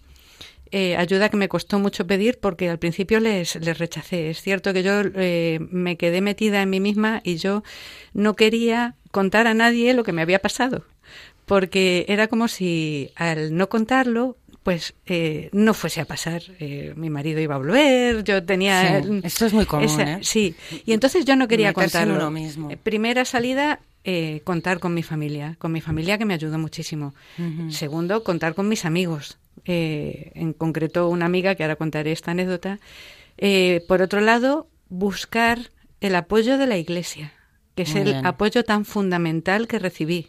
eh, 0.71 0.97
ayuda 0.97 1.29
que 1.29 1.37
me 1.37 1.47
costó 1.47 1.79
mucho 1.79 2.05
pedir 2.05 2.39
porque 2.39 2.69
al 2.69 2.77
principio 2.77 3.19
les, 3.19 3.55
les 3.55 3.77
rechacé. 3.77 4.29
Es 4.29 4.41
cierto 4.41 4.73
que 4.73 4.83
yo 4.83 5.01
eh, 5.15 5.59
me 5.71 5.95
quedé 5.95 6.21
metida 6.21 6.61
en 6.61 6.69
mí 6.69 6.79
misma 6.79 7.21
y 7.23 7.37
yo 7.37 7.63
no 8.13 8.35
quería 8.35 8.95
contar 9.11 9.47
a 9.47 9.53
nadie 9.53 9.93
lo 9.93 10.03
que 10.03 10.11
me 10.11 10.21
había 10.21 10.39
pasado 10.39 10.83
porque 11.47 12.05
era 12.09 12.27
como 12.27 12.47
si 12.47 13.09
al 13.15 13.55
no 13.55 13.69
contarlo 13.69 14.37
pues 14.63 14.95
eh, 15.05 15.49
no 15.53 15.73
fuese 15.73 16.01
a 16.01 16.05
pasar. 16.05 16.41
Eh, 16.59 16.91
mi 16.97 17.09
marido 17.09 17.39
iba 17.39 17.55
a 17.55 17.57
volver, 17.57 18.25
yo 18.25 18.43
tenía... 18.43 19.01
Sí, 19.01 19.21
esto 19.23 19.45
es 19.45 19.53
muy 19.53 19.65
común, 19.65 19.85
esa, 19.85 20.15
¿eh? 20.15 20.19
Sí, 20.23 20.55
y 20.85 20.91
entonces 20.91 21.23
yo 21.23 21.37
no 21.37 21.47
quería 21.47 21.69
Meterse 21.69 21.99
contarlo. 21.99 22.15
uno 22.15 22.31
mismo. 22.31 22.67
Primera 22.83 23.23
salida, 23.23 23.79
eh, 24.03 24.41
contar 24.43 24.79
con 24.79 24.93
mi 24.93 25.03
familia, 25.03 25.55
con 25.57 25.71
mi 25.71 25.79
familia 25.79 26.17
que 26.17 26.25
me 26.25 26.33
ayudó 26.33 26.57
muchísimo. 26.59 27.13
Uh 27.37 27.41
-huh. 27.43 27.71
Segundo, 27.71 28.25
contar 28.25 28.55
con 28.55 28.67
mis 28.67 28.83
amigos. 28.83 29.37
Eh, 29.63 30.31
en 30.35 30.51
concreto, 30.51 31.07
una 31.07 31.27
amiga, 31.27 31.55
que 31.55 31.63
ahora 31.63 31.77
contaré 31.77 32.11
esta 32.11 32.31
anécdota. 32.31 32.79
Eh, 33.37 33.85
por 33.87 34.01
otro 34.01 34.19
lado, 34.19 34.67
buscar 34.89 35.71
el 36.01 36.13
apoyo 36.13 36.57
de 36.57 36.67
la 36.67 36.77
Iglesia, 36.77 37.31
que 37.73 37.83
es 37.83 37.91
muy 37.93 38.01
el 38.01 38.11
bien. 38.11 38.25
apoyo 38.25 38.65
tan 38.65 38.83
fundamental 38.83 39.65
que 39.69 39.79
recibí 39.79 40.27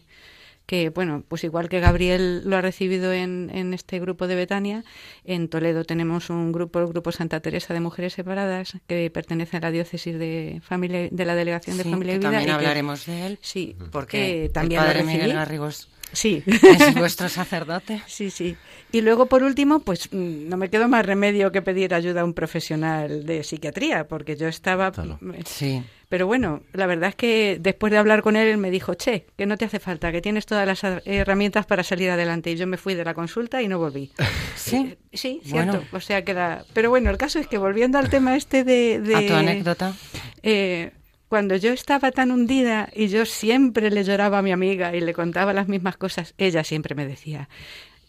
que, 0.69 0.91
bueno, 0.91 1.25
pues 1.27 1.45
igual 1.45 1.71
que 1.71 1.81
Gabriel 1.81 2.43
lo 2.45 2.55
ha 2.55 2.61
recibido 2.61 3.11
en, 3.11 3.51
en, 3.55 3.73
este 3.73 3.99
grupo 4.01 4.27
de 4.27 4.35
Betania, 4.35 4.85
en 5.25 5.49
Toledo 5.49 5.83
tenemos 5.85 6.29
un 6.29 6.53
grupo, 6.53 6.79
el 6.79 6.89
Grupo 6.89 7.11
Santa 7.11 7.41
Teresa 7.41 7.73
de 7.73 7.81
Mujeres 7.81 8.13
Separadas, 8.13 8.77
que 8.87 9.09
pertenece 9.09 9.57
a 9.57 9.61
la 9.61 9.71
diócesis 9.71 10.19
de 10.19 10.61
familia 10.63 11.09
de 11.11 11.25
la 11.25 11.35
Delegación 11.35 11.79
de 11.79 11.85
Familia 11.85 12.17
y 12.17 12.19
Vida. 12.19 12.33
También 12.33 12.51
y 12.51 12.53
hablaremos 12.53 13.05
que, 13.05 13.13
de 13.13 13.27
él. 13.27 13.39
Sí, 13.41 13.77
porque 13.91 14.45
eh, 14.45 14.49
también 14.51 14.83
el 14.83 14.87
padre 14.87 15.01
lo. 15.01 15.07
Miguel 15.07 15.33
Garrigos 15.33 15.89
Sí. 16.13 16.43
Es 16.47 16.95
vuestro 16.95 17.29
sacerdote. 17.29 18.03
Sí, 18.07 18.31
sí. 18.31 18.57
Y 18.91 19.03
luego, 19.03 19.27
por 19.27 19.43
último, 19.43 19.81
pues 19.81 20.13
mm, 20.13 20.49
no 20.49 20.57
me 20.57 20.71
quedó 20.71 20.89
más 20.89 21.05
remedio 21.05 21.53
que 21.53 21.63
pedir 21.63 21.95
ayuda 21.95 22.23
a 22.23 22.25
un 22.25 22.35
profesional 22.35 23.25
de 23.25 23.45
psiquiatría, 23.45 24.09
porque 24.09 24.37
yo 24.37 24.49
estaba... 24.49 24.91
Claro. 24.93 25.19
Sí. 25.45 25.83
Pero 26.09 26.27
bueno, 26.27 26.63
la 26.73 26.87
verdad 26.87 27.11
es 27.11 27.15
que 27.15 27.59
después 27.61 27.91
de 27.93 27.99
hablar 27.99 28.23
con 28.23 28.37
él, 28.37 28.49
él 28.49 28.57
me 28.57 28.71
dijo, 28.71 28.95
che, 28.95 29.27
que 29.37 29.45
no 29.45 29.59
te 29.59 29.67
hace 29.67 29.79
falta, 29.79 30.11
que 30.11 30.23
tienes 30.23 30.47
todas 30.47 30.67
las 30.67 30.83
herramientas 31.05 31.67
para 31.67 31.83
salir 31.83 32.11
adelante. 32.11 32.51
Y 32.51 32.57
yo 32.57 32.67
me 32.67 32.79
fui 32.79 32.95
de 32.95 33.05
la 33.05 33.13
consulta 33.15 33.61
y 33.63 33.69
no 33.69 33.79
volví. 33.79 34.13
Sí, 34.59 34.77
eh, 34.77 34.99
sí, 35.13 35.41
cierto. 35.45 35.73
Bueno. 35.73 35.87
O 35.93 36.01
sea 36.01 36.25
que 36.25 36.35
la... 36.35 36.65
Pero 36.75 36.91
bueno, 36.91 37.11
el 37.11 37.17
caso 37.17 37.39
es 37.39 37.47
que 37.47 37.59
volviendo 37.59 37.97
al 37.97 38.11
tema 38.11 38.37
este 38.37 38.65
de... 38.65 39.01
de 39.01 39.15
a 39.15 39.27
tu 39.27 39.33
anécdota. 39.35 39.95
Eh, 40.43 40.91
cuando 41.29 41.57
yo 41.57 41.73
estaba 41.73 42.11
tan 42.11 42.31
hundida 42.33 42.89
y 42.95 43.09
yo 43.09 43.25
siempre 43.25 43.91
le 43.91 44.03
lloraba 44.03 44.39
a 44.39 44.43
mi 44.43 44.51
amiga 44.51 44.95
y 44.97 45.01
le 45.01 45.15
contaba 45.15 45.53
las 45.53 45.69
mismas 45.69 45.97
cosas, 45.97 46.35
ella 46.39 46.65
siempre 46.65 46.95
me 46.95 47.07
decía, 47.07 47.49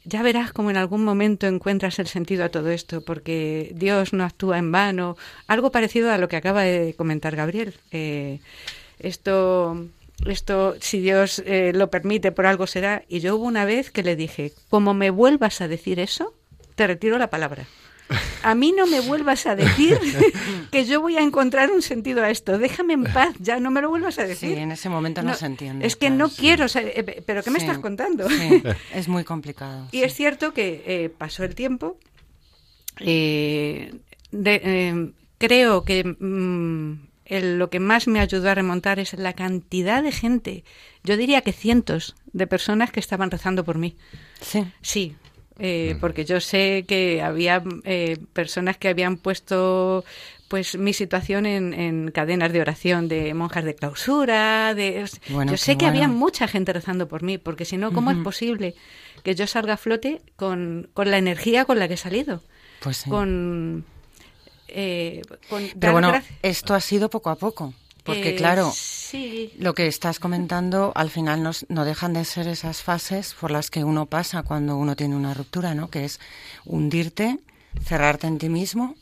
ya 0.09 0.23
verás 0.23 0.51
como 0.51 0.71
en 0.71 0.77
algún 0.77 1.03
momento 1.03 1.45
encuentras 1.45 1.99
el 1.99 2.07
sentido 2.07 2.43
a 2.43 2.49
todo 2.49 2.69
esto, 2.71 3.01
porque 3.01 3.71
Dios 3.75 4.11
no 4.11 4.23
actúa 4.23 4.57
en 4.57 4.71
vano. 4.71 5.15
Algo 5.47 5.71
parecido 5.71 6.11
a 6.11 6.17
lo 6.17 6.27
que 6.27 6.35
acaba 6.35 6.63
de 6.63 6.95
comentar 6.95 7.35
Gabriel. 7.35 7.75
Eh, 7.91 8.39
esto, 8.97 9.85
esto, 10.25 10.75
si 10.79 10.99
Dios 10.99 11.43
eh, 11.45 11.71
lo 11.75 11.91
permite, 11.91 12.31
por 12.31 12.47
algo 12.47 12.65
será. 12.65 13.03
Y 13.07 13.19
yo 13.19 13.35
hubo 13.35 13.45
una 13.45 13.65
vez 13.65 13.91
que 13.91 14.03
le 14.03 14.15
dije, 14.15 14.51
como 14.69 14.93
me 14.93 15.11
vuelvas 15.11 15.61
a 15.61 15.67
decir 15.67 15.99
eso, 15.99 16.33
te 16.75 16.87
retiro 16.87 17.19
la 17.19 17.29
palabra. 17.29 17.65
A 18.43 18.55
mí 18.55 18.73
no 18.75 18.87
me 18.87 18.99
vuelvas 19.01 19.45
a 19.45 19.55
decir 19.55 19.99
que 20.71 20.85
yo 20.85 21.01
voy 21.01 21.17
a 21.17 21.21
encontrar 21.21 21.71
un 21.71 21.81
sentido 21.81 22.23
a 22.23 22.29
esto. 22.29 22.57
Déjame 22.57 22.93
en 22.93 23.03
paz, 23.03 23.35
ya 23.39 23.59
no 23.59 23.71
me 23.71 23.81
lo 23.81 23.89
vuelvas 23.89 24.17
a 24.19 24.25
decir. 24.25 24.55
Sí, 24.55 24.59
en 24.59 24.71
ese 24.71 24.89
momento 24.89 25.21
no, 25.21 25.29
no 25.29 25.35
se 25.35 25.45
entiende. 25.45 25.85
Es 25.85 25.95
que 25.95 26.07
claro, 26.07 26.15
no 26.15 26.29
sí. 26.29 26.41
quiero, 26.41 26.67
sea, 26.67 26.81
eh, 26.81 27.23
pero 27.25 27.43
¿qué 27.43 27.51
me 27.51 27.59
sí, 27.59 27.65
estás 27.65 27.79
contando? 27.79 28.29
Sí, 28.29 28.63
es 28.93 29.07
muy 29.07 29.23
complicado. 29.23 29.87
y 29.91 30.01
es 30.01 30.13
cierto 30.13 30.53
que 30.53 30.83
eh, 30.85 31.09
pasó 31.09 31.43
el 31.43 31.55
tiempo. 31.55 31.97
Eh, 32.99 33.93
de, 34.31 34.61
eh, 34.63 35.11
creo 35.37 35.83
que 35.83 36.03
mm, 36.03 36.93
lo 37.57 37.69
que 37.69 37.79
más 37.79 38.07
me 38.07 38.19
ayudó 38.19 38.49
a 38.49 38.55
remontar 38.55 38.99
es 38.99 39.13
la 39.13 39.33
cantidad 39.33 40.03
de 40.03 40.11
gente, 40.11 40.63
yo 41.03 41.15
diría 41.17 41.41
que 41.41 41.53
cientos 41.53 42.15
de 42.33 42.47
personas 42.47 42.91
que 42.91 42.99
estaban 42.99 43.31
rezando 43.31 43.63
por 43.63 43.77
mí. 43.77 43.95
Sí. 44.41 44.65
Sí, 44.81 45.15
eh, 45.59 45.97
porque 45.99 46.25
yo 46.25 46.39
sé 46.39 46.85
que 46.87 47.21
había 47.21 47.63
eh, 47.83 48.17
personas 48.33 48.77
que 48.77 48.87
habían 48.87 49.17
puesto 49.17 50.03
pues 50.47 50.77
mi 50.77 50.93
situación 50.93 51.45
en, 51.45 52.09
cadenas 52.11 52.51
de 52.51 52.61
oración 52.61 53.07
de 53.07 53.33
monjas 53.35 53.63
de 53.63 53.75
clausura, 53.75 54.73
de 54.73 55.05
yo 55.27 55.57
sé 55.57 55.77
que 55.77 55.85
había 55.85 56.07
mucha 56.07 56.47
gente 56.47 56.73
rezando 56.73 57.07
por 57.07 57.21
mí, 57.21 57.37
porque 57.37 57.65
si 57.65 57.77
no, 57.77 57.93
¿cómo 57.93 58.09
es 58.09 58.17
posible 58.17 58.73
que 59.23 59.35
yo 59.35 59.45
salga 59.45 59.73
a 59.73 59.77
flote 59.77 60.23
con, 60.35 60.89
con, 60.95 61.11
la 61.11 61.19
energía 61.19 61.65
con 61.65 61.77
la 61.77 61.87
que 61.87 61.93
he 61.93 61.97
salido? 61.97 62.41
Pues 62.81 62.97
sí. 62.97 63.09
Con, 63.11 63.85
eh, 64.69 65.21
Pero 65.79 65.93
bueno, 65.93 66.13
esto 66.41 66.73
ha 66.73 66.81
sido 66.81 67.09
poco 67.09 67.29
a 67.29 67.35
poco. 67.35 67.73
Porque 68.13 68.35
claro, 68.35 68.71
sí. 68.75 69.53
lo 69.57 69.73
que 69.73 69.87
estás 69.87 70.19
comentando 70.19 70.91
al 70.95 71.09
final 71.09 71.43
no, 71.43 71.51
no, 71.67 71.85
dejan 71.85 72.13
de 72.13 72.25
ser 72.25 72.47
esas 72.47 72.83
fases 72.83 73.35
por 73.39 73.51
las 73.51 73.69
que 73.69 73.83
uno 73.83 74.05
pasa 74.05 74.43
cuando 74.43 74.77
uno 74.77 74.95
tiene 74.95 75.15
una 75.15 75.33
ruptura, 75.33 75.75
¿no? 75.75 75.89
Que 75.89 76.05
es 76.05 76.19
hundirte, 76.65 77.39
cerrarte 77.83 78.27
en 78.27 78.37
ti 78.37 78.49
mismo 78.49 78.95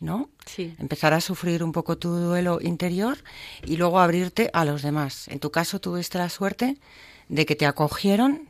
¿no? 0.00 0.30
Sí. 0.46 0.74
Empezar 0.78 1.12
a 1.12 1.20
sufrir 1.20 1.62
un 1.62 1.72
poco 1.72 1.98
tu 1.98 2.10
duelo 2.10 2.58
interior 2.60 3.18
y 3.64 3.76
luego 3.76 4.00
abrirte 4.00 4.50
a 4.52 4.64
los 4.64 4.82
demás. 4.82 5.28
En 5.28 5.40
tu 5.40 5.50
caso 5.50 5.80
tuviste 5.80 6.18
la 6.18 6.28
suerte 6.28 6.76
de 7.28 7.46
que 7.46 7.56
te 7.56 7.66
acogieron. 7.66 8.48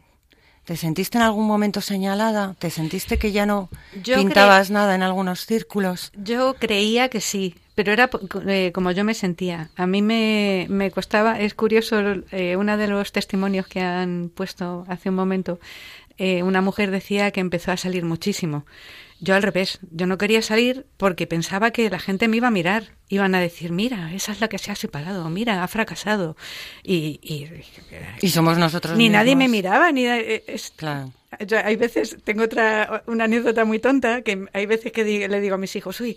¿Te 0.65 0.77
sentiste 0.77 1.17
en 1.17 1.25
algún 1.25 1.47
momento 1.47 1.81
señalada? 1.81 2.55
¿Te 2.59 2.71
sentiste 2.71 3.19
que 3.19 3.33
ya 3.33 3.47
no 3.47 3.71
pintabas 4.05 4.71
nada 4.71 4.95
en 4.95 5.03
algunos 5.03 5.47
círculos? 5.47 6.13
Yo 6.15 6.57
creía 6.59 7.09
que 7.09 7.23
sí, 7.23 7.55
pero 7.79 7.93
era 7.93 8.11
eh, 8.49 8.73
como 8.75 8.91
yo 8.91 9.05
me 9.05 9.15
sentía. 9.15 9.71
A 9.77 9.87
mí 9.87 10.03
me, 10.03 10.67
me 10.69 10.91
costaba, 10.91 11.39
es 11.39 11.55
curioso, 11.55 12.01
eh, 12.33 12.57
uno 12.57 12.77
de 12.77 12.89
los 12.89 13.13
testimonios 13.13 13.69
que 13.69 13.81
han 13.81 14.33
puesto 14.35 14.85
hace 14.89 15.11
un 15.11 15.15
momento, 15.15 15.61
eh, 16.17 16.43
una 16.43 16.61
mujer 16.61 16.91
decía 16.91 17.31
que 17.31 17.39
empezó 17.39 17.71
a 17.71 17.77
salir 17.77 18.05
muchísimo. 18.05 18.67
Yo 19.21 19.37
al 19.37 19.45
revés, 19.45 19.79
yo 19.93 20.09
no 20.09 20.19
quería 20.19 20.43
salir 20.43 20.87
porque 20.97 21.29
pensaba 21.29 21.71
que 21.71 21.89
la 21.89 22.01
gente 22.01 22.27
me 22.27 22.39
iba 22.39 22.49
a 22.49 22.51
mirar, 22.51 22.97
iban 23.09 23.37
a 23.37 23.41
decir, 23.41 23.71
mira, 23.71 24.13
esa 24.13 24.33
es 24.33 24.41
la 24.41 24.49
que 24.49 24.59
se 24.59 24.73
ha 24.73 24.75
separado, 24.75 25.31
mira, 25.31 25.63
ha 25.63 25.69
fracasado. 25.69 26.37
Y, 26.83 27.21
y, 28.21 28.29
somos 28.29 28.59
nosotros. 28.59 28.99
Ni 28.99 29.09
nadie 29.09 29.37
me 29.37 29.47
miraba, 29.47 29.93
ni... 29.93 30.05
Eh, 30.05 30.43
claro. 30.75 31.13
Yo, 31.47 31.59
hay 31.63 31.77
veces, 31.77 32.17
tengo 32.25 32.43
otra, 32.43 33.05
una 33.07 33.25
anécdota 33.25 33.65
muy 33.65 33.79
tonta, 33.79 34.23
que 34.23 34.47
hay 34.53 34.67
veces 34.67 34.91
que 34.91 35.05
le 35.05 35.41
digo 35.41 35.55
a 35.55 35.59
mis 35.59 35.77
hijos, 35.77 36.01
uy, 36.01 36.17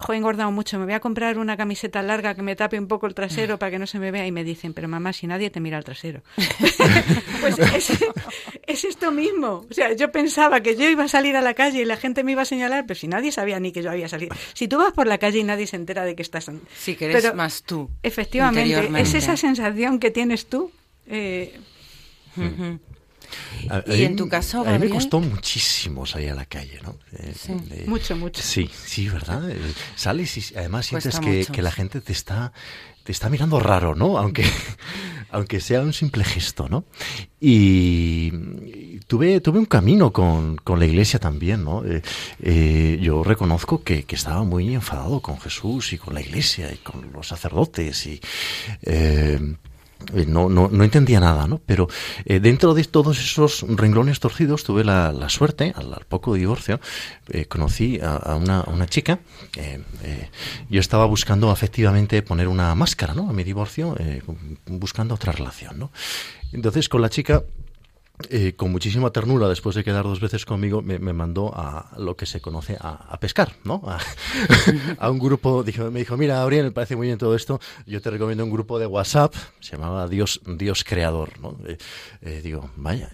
jo, 0.00 0.12
he 0.14 0.16
engordado 0.16 0.50
mucho, 0.50 0.78
me 0.78 0.86
voy 0.86 0.94
a 0.94 1.00
comprar 1.00 1.38
una 1.38 1.56
camiseta 1.56 2.02
larga 2.02 2.34
que 2.34 2.42
me 2.42 2.56
tape 2.56 2.78
un 2.78 2.88
poco 2.88 3.06
el 3.06 3.14
trasero 3.14 3.58
para 3.58 3.70
que 3.70 3.78
no 3.78 3.86
se 3.86 3.98
me 3.98 4.10
vea. 4.10 4.26
Y 4.26 4.32
me 4.32 4.44
dicen, 4.44 4.72
pero 4.72 4.88
mamá, 4.88 5.12
si 5.12 5.26
nadie 5.26 5.50
te 5.50 5.60
mira 5.60 5.76
el 5.76 5.84
trasero. 5.84 6.22
pues 7.40 7.58
es, 8.66 8.84
esto 8.84 9.12
mismo. 9.12 9.66
O 9.70 9.74
sea, 9.74 9.92
yo 9.92 10.10
pensaba 10.10 10.60
que 10.60 10.74
yo 10.74 10.88
iba 10.88 11.04
a 11.04 11.08
salir 11.08 11.36
a 11.36 11.42
la 11.42 11.54
calle 11.54 11.82
y 11.82 11.84
la 11.84 11.96
gente 11.96 12.24
me 12.24 12.32
iba 12.32 12.42
a 12.42 12.46
señalar, 12.46 12.86
pero 12.86 12.98
si 12.98 13.08
nadie 13.08 13.30
sabía 13.30 13.60
ni 13.60 13.72
que 13.72 13.82
yo 13.82 13.90
había 13.90 14.08
salido. 14.08 14.34
Si 14.54 14.68
tú 14.68 14.78
vas 14.78 14.92
por 14.92 15.06
la 15.06 15.18
calle 15.18 15.40
y 15.40 15.44
nadie 15.44 15.66
se 15.66 15.76
entera 15.76 16.04
de 16.04 16.16
que 16.16 16.22
estás... 16.22 16.50
Sí, 16.74 16.96
que 16.96 17.10
eres 17.10 17.34
más 17.34 17.62
tú. 17.62 17.90
Efectivamente, 18.02 19.00
es 19.00 19.14
esa 19.14 19.36
sensación 19.36 19.98
que 19.98 20.10
tienes 20.10 20.46
tú. 20.46 20.72
Eh, 21.06 21.58
y 23.86 24.02
en 24.02 24.16
tu 24.16 24.28
caso, 24.28 24.66
A 24.66 24.72
mí 24.72 24.78
me 24.78 24.90
costó 24.90 25.20
muchísimo 25.20 26.06
salir 26.06 26.30
a 26.30 26.34
la 26.34 26.46
calle, 26.46 26.80
¿no? 26.82 26.96
Eh, 27.12 27.84
mucho, 27.86 28.16
mucho. 28.16 28.42
Sí, 28.42 28.70
sí, 28.84 29.08
¿verdad? 29.08 29.50
Eh, 29.50 29.56
sales 29.96 30.36
y 30.36 30.54
además 30.56 30.86
sientes 30.86 31.18
que, 31.20 31.46
que, 31.46 31.62
la 31.62 31.70
gente 31.70 32.00
te 32.00 32.12
está, 32.12 32.52
te 33.04 33.12
está 33.12 33.28
mirando 33.28 33.60
raro, 33.60 33.94
¿no? 33.94 34.18
Aunque, 34.18 34.44
aunque 35.30 35.60
sea 35.60 35.82
un 35.82 35.92
simple 35.92 36.24
gesto, 36.24 36.68
¿no? 36.68 36.84
Y 37.40 38.30
tuve, 39.06 39.40
tuve 39.40 39.58
un 39.58 39.66
camino 39.66 40.12
con, 40.12 40.56
con 40.56 40.78
la 40.78 40.86
iglesia 40.86 41.18
también, 41.18 41.64
¿no? 41.64 41.82
Eh, 42.40 42.98
yo 43.00 43.22
reconozco 43.22 43.82
que, 43.82 44.04
que, 44.04 44.16
estaba 44.16 44.42
muy 44.44 44.74
enfadado 44.74 45.20
con 45.20 45.38
Jesús 45.40 45.92
y 45.92 45.98
con 45.98 46.14
la 46.14 46.20
iglesia 46.20 46.72
y 46.72 46.76
con 46.78 47.12
los 47.12 47.28
sacerdotes 47.28 48.06
y... 48.06 48.20
Eh, 50.14 50.24
no, 50.26 50.48
no, 50.48 50.68
no, 50.68 50.84
entendía 50.84 51.20
nada, 51.20 51.46
¿no? 51.46 51.60
Pero 51.64 51.88
eh, 52.24 52.40
dentro 52.40 52.74
de 52.74 52.84
todos 52.84 53.18
esos 53.18 53.64
renglones 53.68 54.18
torcidos 54.18 54.64
tuve 54.64 54.84
la, 54.84 55.12
la 55.12 55.28
suerte, 55.28 55.72
al, 55.76 56.04
poco 56.08 56.34
divorcio, 56.34 56.80
eh, 57.28 57.44
conocí 57.46 58.00
a, 58.02 58.34
una, 58.34 58.62
una, 58.66 58.86
chica. 58.86 59.20
yo 60.68 60.80
estaba 60.80 61.04
buscando 61.04 61.52
efectivamente 61.52 62.22
poner 62.22 62.48
una 62.48 62.74
máscara, 62.74 63.14
¿no? 63.14 63.28
A 63.28 63.32
mi 63.32 63.44
divorcio, 63.44 63.96
buscando 64.66 65.14
otra 65.14 65.32
relación, 65.32 65.78
¿no? 65.78 65.92
Entonces 66.52 66.88
con 66.88 67.02
la 67.02 67.10
chica 67.10 67.42
eh, 68.28 68.54
con 68.56 68.70
muchísima 68.70 69.10
ternura, 69.10 69.48
después 69.48 69.74
de 69.76 69.84
quedar 69.84 70.04
dos 70.04 70.20
veces 70.20 70.44
conmigo, 70.44 70.82
me, 70.82 70.98
mandó 70.98 71.52
a 71.54 71.90
lo 71.96 72.16
que 72.16 72.26
se 72.26 72.40
conoce 72.40 72.76
a, 72.80 73.18
pescar, 73.20 73.54
¿no? 73.64 73.82
A, 74.98 75.10
un 75.10 75.18
grupo, 75.18 75.64
me 75.90 76.00
dijo, 76.00 76.16
mira, 76.16 76.36
Gabriel, 76.36 76.64
me 76.64 76.70
parece 76.70 76.96
muy 76.96 77.06
bien 77.06 77.18
todo 77.18 77.34
esto, 77.34 77.60
yo 77.86 78.00
te 78.00 78.10
recomiendo 78.10 78.44
un 78.44 78.50
grupo 78.50 78.78
de 78.78 78.86
WhatsApp, 78.86 79.34
se 79.60 79.76
llamaba 79.76 80.08
Dios, 80.08 80.40
Dios 80.46 80.84
Creador, 80.84 81.38
¿no? 81.40 81.56
Eh, 81.66 81.78
eh, 82.22 82.40
digo, 82.42 82.70
vaya. 82.76 83.10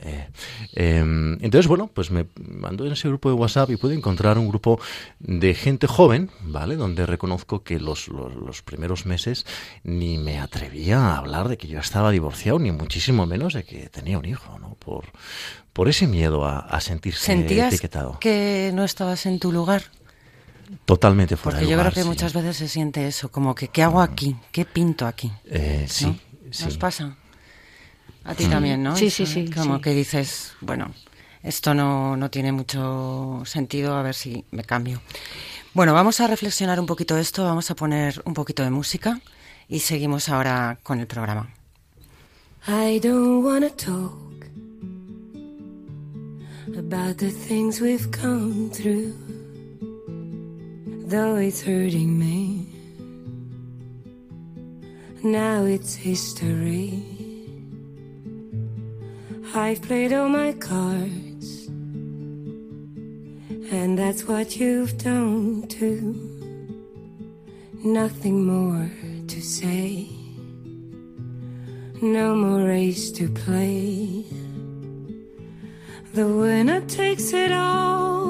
Em, 0.73 1.35
entonces, 1.35 1.66
bueno, 1.66 1.90
pues 1.92 2.11
me 2.11 2.27
mandó 2.37 2.87
en 2.87 2.92
ese 2.92 3.09
grupo 3.09 3.29
de 3.29 3.35
WhatsApp 3.35 3.71
y 3.71 3.77
pude 3.77 3.95
encontrar 3.95 4.38
un 4.38 4.49
grupo 4.49 4.81
de 5.19 5.55
gente 5.55 5.87
joven, 5.87 6.31
¿vale? 6.42 6.77
Donde 6.77 7.07
reconozco 7.07 7.62
que 7.62 7.79
los, 7.81 8.09
los, 8.09 8.35
los 8.35 8.62
primeros 8.62 9.07
meses 9.07 9.47
ni 9.83 10.19
me 10.19 10.38
atrevía 10.38 10.99
a 10.99 11.19
hablar 11.19 11.49
de 11.49 11.57
que 11.57 11.69
yo 11.69 11.79
estaba 11.81 12.11
divorciado, 12.11 12.59
ni 12.59 12.73
muchísimo 12.73 13.27
menos 13.27 13.55
de 13.55 13.64
que 13.64 13.88
tenía 13.88 14.19
un 14.19 14.25
hijo, 14.25 14.59
¿no? 14.59 14.77
por, 14.87 14.96
ese 15.87 16.07
miedo 16.07 16.45
a, 16.47 16.81
sentirse 16.81 17.27
¿Sentías 17.27 17.73
etiquetado. 17.73 18.19
que 18.19 18.71
no 18.75 18.85
estabas 18.85 19.27
en 19.27 19.39
tu 19.39 19.53
lugar? 19.53 19.83
Totalmente 20.85 21.37
fuera 21.37 21.59
Porque 21.59 21.71
yo 21.71 21.79
creo 21.79 21.93
que 21.93 22.05
muchas 22.05 22.33
veces 22.33 22.57
se 22.57 22.69
siente 22.69 23.07
eso, 23.07 23.31
como 23.31 23.55
que 23.55 23.69
¿qué 23.69 23.83
hago 23.83 24.01
aquí? 24.01 24.37
¿Qué 24.51 24.65
pinto 24.65 25.07
aquí? 25.07 25.31
Eh, 25.45 25.87
sí, 25.89 26.21
¿Nos 26.63 26.77
pasa? 26.79 27.17
A 28.25 28.35
ti 28.35 28.47
también, 28.47 28.83
¿no? 28.83 28.97
Sí, 28.97 29.11
sí, 29.11 29.25
sí. 29.25 29.49
Como 29.51 29.81
que 29.81 29.91
dices, 29.91 30.55
bueno, 30.61 30.91
esto 31.45 31.75
no, 31.75 32.17
no 32.17 32.29
tiene 32.29 32.51
mucho 32.51 33.43
sentido, 33.45 33.95
a 33.95 34.03
ver 34.03 34.15
si 34.15 34.45
me 34.51 34.65
cambio. 34.65 35.01
Bueno, 35.75 35.95
vamos 35.95 36.21
a 36.21 36.27
reflexionar 36.27 36.81
un 36.81 36.87
poquito 36.87 37.17
esto, 37.19 37.45
vamos 37.45 37.71
a 37.71 37.77
poner 37.77 38.21
un 38.25 38.35
poquito 38.35 38.65
de 38.65 38.71
música 38.71 39.21
y 39.69 39.81
seguimos 39.81 40.29
ahora 40.29 40.79
con 40.83 40.99
el 40.99 41.07
programa. 41.07 41.51
I 42.67 42.99
don't 42.99 43.45
wanna 43.45 43.71
talk 43.71 44.36
about 46.79 47.17
the 47.17 47.31
things 47.31 47.81
we've 47.81 48.11
come 48.11 48.69
through, 48.71 49.15
though 51.07 51.37
it's 51.37 51.62
hurting 51.62 52.19
me. 52.19 52.67
Now 55.23 55.65
it's 55.65 55.95
history. 55.95 57.03
I've 59.55 59.81
played 59.81 60.12
all 60.12 60.29
my 60.29 60.53
cards, 60.53 61.67
and 63.73 63.99
that's 63.99 64.29
what 64.29 64.57
you've 64.57 64.99
done 64.99 65.67
too. 65.69 66.15
Nothing 67.85 68.45
more 68.45 68.91
to 69.29 69.41
say, 69.41 70.09
no 72.03 72.35
more 72.35 72.69
race 72.69 73.11
to 73.12 73.29
play. 73.31 74.25
The 76.16 76.26
winner 76.26 76.81
takes 76.87 77.35
it 77.35 77.52
all. 77.52 78.24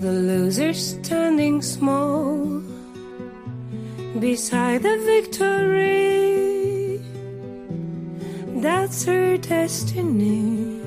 The 0.00 0.10
loser 0.10 0.74
standing 0.74 1.62
small 1.62 2.60
beside 4.18 4.82
the 4.82 4.98
victory. 5.12 6.98
That's 8.60 9.04
her 9.04 9.36
destiny. 9.36 10.80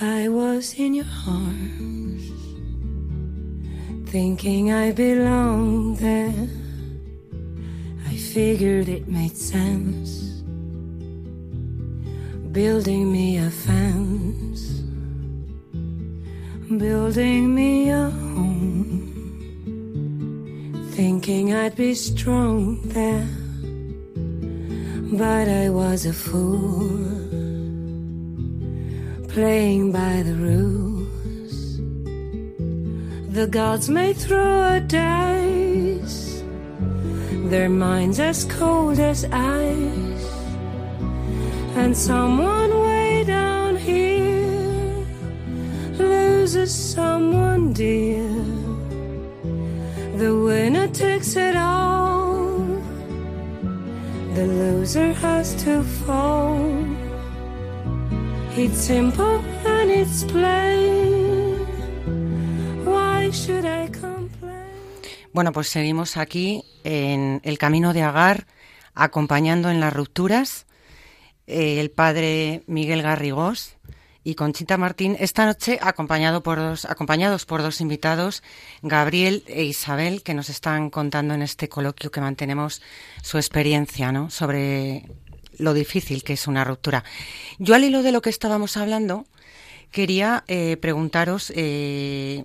I 0.00 0.28
was 0.28 0.74
in 0.78 0.94
your 0.94 1.10
arms, 1.26 2.22
thinking 4.08 4.72
I 4.72 4.92
belonged 4.92 5.96
there. 5.96 6.48
I 8.06 8.14
figured 8.16 8.88
it 8.88 9.08
made 9.08 9.36
sense 9.36 10.25
building 12.56 13.12
me 13.12 13.36
a 13.36 13.50
fence, 13.50 14.80
building 16.78 17.54
me 17.54 17.90
a 17.90 18.08
home, 18.08 19.12
thinking 20.94 21.52
I'd 21.52 21.76
be 21.76 21.92
strong 21.92 22.80
there, 22.96 23.28
but 25.18 25.46
I 25.64 25.68
was 25.68 26.06
a 26.06 26.14
fool, 26.14 26.96
playing 29.28 29.92
by 29.92 30.22
the 30.22 30.36
rules. 30.48 31.56
The 33.36 33.48
gods 33.48 33.90
may 33.90 34.14
throw 34.14 34.76
a 34.76 34.80
dice. 34.80 36.42
Their 37.50 37.68
minds 37.68 38.18
as 38.18 38.46
cold 38.46 38.98
as 38.98 39.26
ice, 39.26 40.15
and 41.76 41.94
someone 41.94 42.70
way 42.70 43.24
down 43.24 43.76
here 43.76 45.04
loses 45.98 46.72
someone 46.72 47.72
dear. 47.72 48.28
The 50.16 50.32
winner 50.34 50.88
takes 50.88 51.36
it 51.36 51.54
all, 51.54 52.80
the 54.34 54.46
loser 54.46 55.12
has 55.12 55.54
to 55.64 55.82
fall. 55.82 56.58
It's 58.56 58.78
simple 58.78 59.42
and 59.66 59.90
it's 59.90 60.24
plain. 60.24 61.58
Why 62.84 63.30
should 63.30 63.66
I 63.66 63.86
Bueno, 65.32 65.52
pues 65.52 65.68
seguimos 65.68 66.16
aquí 66.16 66.64
en 66.82 67.42
el 67.44 67.58
camino 67.58 67.92
de 67.92 68.02
Agar, 68.02 68.46
acompañando 68.94 69.68
en 69.68 69.80
las 69.80 69.92
rupturas 69.92 70.65
eh, 71.46 71.80
el 71.80 71.90
padre 71.90 72.62
Miguel 72.66 73.02
Garrigós 73.02 73.76
y 74.24 74.34
Conchita 74.34 74.76
Martín. 74.76 75.16
Esta 75.20 75.46
noche 75.46 75.78
acompañado 75.80 76.42
por 76.42 76.58
dos, 76.58 76.84
acompañados 76.84 77.46
por 77.46 77.62
dos 77.62 77.80
invitados, 77.80 78.42
Gabriel 78.82 79.44
e 79.46 79.62
Isabel, 79.62 80.24
que 80.24 80.34
nos 80.34 80.48
están 80.48 80.90
contando 80.90 81.34
en 81.34 81.42
este 81.42 81.68
coloquio 81.68 82.10
que 82.10 82.20
mantenemos 82.20 82.82
su 83.22 83.38
experiencia 83.38 84.10
¿no? 84.10 84.28
sobre 84.30 85.04
lo 85.58 85.74
difícil 85.74 86.24
que 86.24 86.32
es 86.32 86.48
una 86.48 86.64
ruptura. 86.64 87.04
Yo 87.58 87.76
al 87.76 87.84
hilo 87.84 88.02
de 88.02 88.10
lo 88.10 88.20
que 88.20 88.30
estábamos 88.30 88.76
hablando, 88.76 89.26
quería 89.92 90.42
eh, 90.48 90.76
preguntaros 90.76 91.52
eh, 91.54 92.44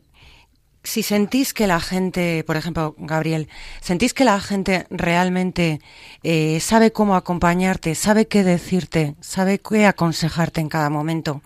si 0.83 1.03
sentís 1.03 1.53
que 1.53 1.67
la 1.67 1.79
gente, 1.79 2.43
por 2.45 2.57
ejemplo, 2.57 2.95
Gabriel, 2.97 3.47
sentís 3.81 4.13
que 4.13 4.25
la 4.25 4.39
gente 4.39 4.87
realmente 4.89 5.79
eh, 6.23 6.59
sabe 6.59 6.91
cómo 6.91 7.15
acompañarte, 7.15 7.95
sabe 7.95 8.27
qué 8.27 8.43
decirte, 8.43 9.15
sabe 9.19 9.59
qué 9.59 9.85
aconsejarte 9.85 10.61
en 10.61 10.69
cada 10.69 10.89
momento. 10.89 11.41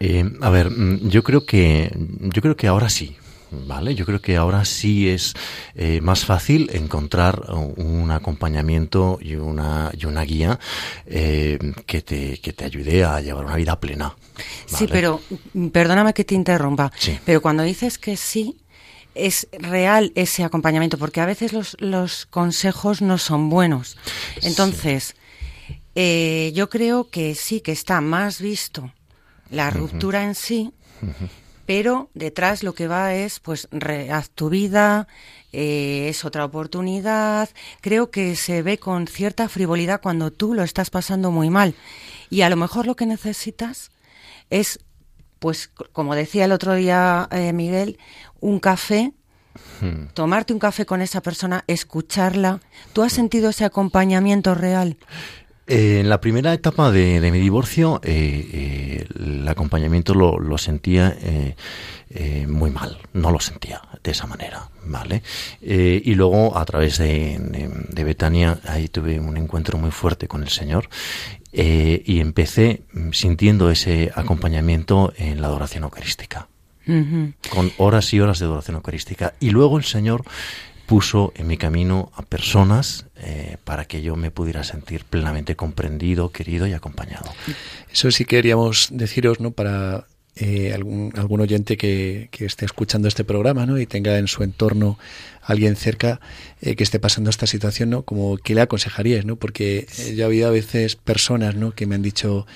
Eh, 0.00 0.24
a 0.40 0.50
ver, 0.50 0.70
mm, 0.70 1.08
yo 1.08 1.22
creo 1.22 1.46
que 1.46 1.90
yo 1.94 2.42
creo 2.42 2.56
que 2.56 2.66
ahora 2.66 2.88
sí. 2.88 3.16
¿Vale? 3.66 3.94
Yo 3.94 4.04
creo 4.04 4.20
que 4.20 4.36
ahora 4.36 4.64
sí 4.64 5.08
es 5.08 5.34
eh, 5.74 6.00
más 6.00 6.24
fácil 6.24 6.70
encontrar 6.72 7.42
un 7.76 8.10
acompañamiento 8.10 9.18
y 9.20 9.36
una, 9.36 9.90
y 9.96 10.06
una 10.06 10.22
guía 10.22 10.58
que, 11.06 12.02
te, 12.04 12.38
que 12.40 12.52
te 12.52 12.64
ayude 12.64 13.04
a 13.04 13.20
llevar 13.20 13.44
una 13.44 13.56
vida 13.56 13.78
plena. 13.78 14.14
Sí, 14.66 14.86
pero 14.90 15.20
mm, 15.52 15.68
perdóname 15.68 16.14
que 16.14 16.24
te 16.24 16.34
interrumpa, 16.34 16.92
pero 17.24 17.40
cuando 17.40 17.62
dices 17.62 17.98
que 17.98 18.16
sí, 18.16 18.56
es 19.14 19.48
real 19.52 20.12
ese 20.14 20.44
acompañamiento, 20.44 20.98
porque 20.98 21.20
a 21.20 21.26
veces 21.26 21.52
los, 21.52 21.76
los 21.80 22.26
consejos 22.26 23.00
no 23.00 23.18
son 23.18 23.48
buenos. 23.48 23.96
Entonces, 24.42 25.14
eh, 25.94 26.52
yo 26.54 26.68
creo 26.68 27.08
que 27.08 27.34
sí 27.34 27.60
que 27.60 27.72
está 27.72 28.00
más 28.00 28.40
visto 28.40 28.92
la 29.50 29.70
ruptura 29.70 30.24
en 30.24 30.34
sí, 30.34 30.72
pero 31.66 32.10
detrás 32.14 32.62
lo 32.62 32.74
que 32.74 32.88
va 32.88 33.14
es, 33.14 33.40
pues, 33.40 33.68
haz 34.10 34.30
tu 34.30 34.50
vida, 34.50 35.08
eh, 35.52 36.08
es 36.08 36.24
otra 36.24 36.44
oportunidad. 36.44 37.48
Creo 37.80 38.10
que 38.10 38.36
se 38.36 38.62
ve 38.62 38.78
con 38.78 39.06
cierta 39.06 39.48
frivolidad 39.48 40.00
cuando 40.00 40.30
tú 40.30 40.54
lo 40.54 40.62
estás 40.62 40.90
pasando 40.90 41.30
muy 41.30 41.48
mal. 41.50 41.74
Y 42.28 42.42
a 42.42 42.50
lo 42.50 42.56
mejor 42.56 42.86
lo 42.86 42.96
que 42.96 43.06
necesitas 43.06 43.92
es, 44.50 44.80
pues, 45.38 45.68
como 45.92 46.14
decía 46.14 46.44
el 46.44 46.52
otro 46.52 46.74
día 46.74 47.28
eh, 47.30 47.52
Miguel, 47.52 47.98
un 48.40 48.58
café, 48.58 49.12
hmm. 49.80 50.06
tomarte 50.12 50.52
un 50.52 50.58
café 50.58 50.84
con 50.84 51.00
esa 51.00 51.22
persona, 51.22 51.64
escucharla. 51.66 52.60
¿Tú 52.92 53.02
has 53.02 53.12
sentido 53.12 53.50
ese 53.50 53.64
acompañamiento 53.64 54.54
real? 54.54 54.96
Eh, 55.66 56.00
en 56.00 56.10
la 56.10 56.20
primera 56.20 56.52
etapa 56.52 56.90
de, 56.90 57.20
mi 57.32 57.38
divorcio, 57.38 58.00
eh, 58.04 58.48
eh, 58.52 59.06
el 59.18 59.48
acompañamiento 59.48 60.14
lo, 60.14 60.58
sentía 60.58 61.16
muy 62.48 62.70
mal, 62.70 62.98
no 63.12 63.30
lo 63.30 63.40
sentía 63.40 63.80
de 64.02 64.10
esa 64.10 64.26
manera, 64.26 64.68
¿vale? 64.84 65.22
y 65.62 66.14
luego, 66.14 66.56
a 66.56 66.64
través 66.64 66.98
de, 66.98 67.38
de, 67.88 68.04
Betania, 68.04 68.60
ahí 68.66 68.88
tuve 68.88 69.18
un 69.18 69.36
encuentro 69.36 69.78
muy 69.78 69.90
fuerte 69.90 70.28
con 70.28 70.42
el 70.42 70.50
Señor 70.50 70.88
y 71.52 72.20
empecé 72.20 72.82
sintiendo 73.12 73.70
ese 73.70 74.12
acompañamiento 74.14 75.12
en 75.16 75.40
la 75.40 75.48
adoración 75.48 75.84
eucarística 75.84 76.48
con 77.50 77.72
horas 77.78 78.12
y 78.12 78.20
horas 78.20 78.38
de 78.38 78.44
adoración 78.44 78.76
eucarística. 78.76 79.34
Y 79.40 79.50
luego 79.50 79.78
el 79.78 79.84
Señor 79.84 80.24
puso 80.86 81.32
en 81.36 81.46
mi 81.46 81.56
camino 81.56 82.12
a 82.14 82.22
personas 82.22 83.06
eh, 83.16 83.56
para 83.64 83.86
que 83.86 84.02
yo 84.02 84.16
me 84.16 84.30
pudiera 84.30 84.64
sentir 84.64 85.04
plenamente 85.04 85.56
comprendido, 85.56 86.30
querido 86.30 86.66
y 86.66 86.72
acompañado. 86.72 87.32
Eso 87.92 88.10
sí 88.10 88.24
queríamos 88.24 88.88
deciros, 88.90 89.40
¿no? 89.40 89.52
Para 89.52 90.06
eh, 90.36 90.72
algún, 90.74 91.12
algún 91.16 91.40
oyente 91.40 91.76
que, 91.76 92.28
esté 92.38 92.64
escuchando 92.64 93.06
este 93.06 93.24
programa, 93.24 93.66
¿no? 93.66 93.78
Y 93.78 93.86
tenga 93.86 94.18
en 94.18 94.26
su 94.26 94.42
entorno 94.42 94.98
alguien 95.42 95.76
cerca 95.76 96.20
eh, 96.60 96.74
que 96.74 96.82
esté 96.82 96.98
pasando 96.98 97.30
esta 97.30 97.46
situación, 97.46 97.90
¿no? 97.90 98.02
Como 98.02 98.36
que 98.36 98.54
le 98.54 98.62
aconsejarías, 98.62 99.24
¿no? 99.24 99.36
Porque 99.36 99.86
yo 100.14 100.24
ha 100.24 100.26
habido 100.26 100.48
a 100.48 100.50
veces 100.50 100.96
personas, 100.96 101.54
¿no? 101.54 101.72
Que 101.72 101.86
me 101.86 101.94
han 101.94 102.02
dicho 102.02 102.46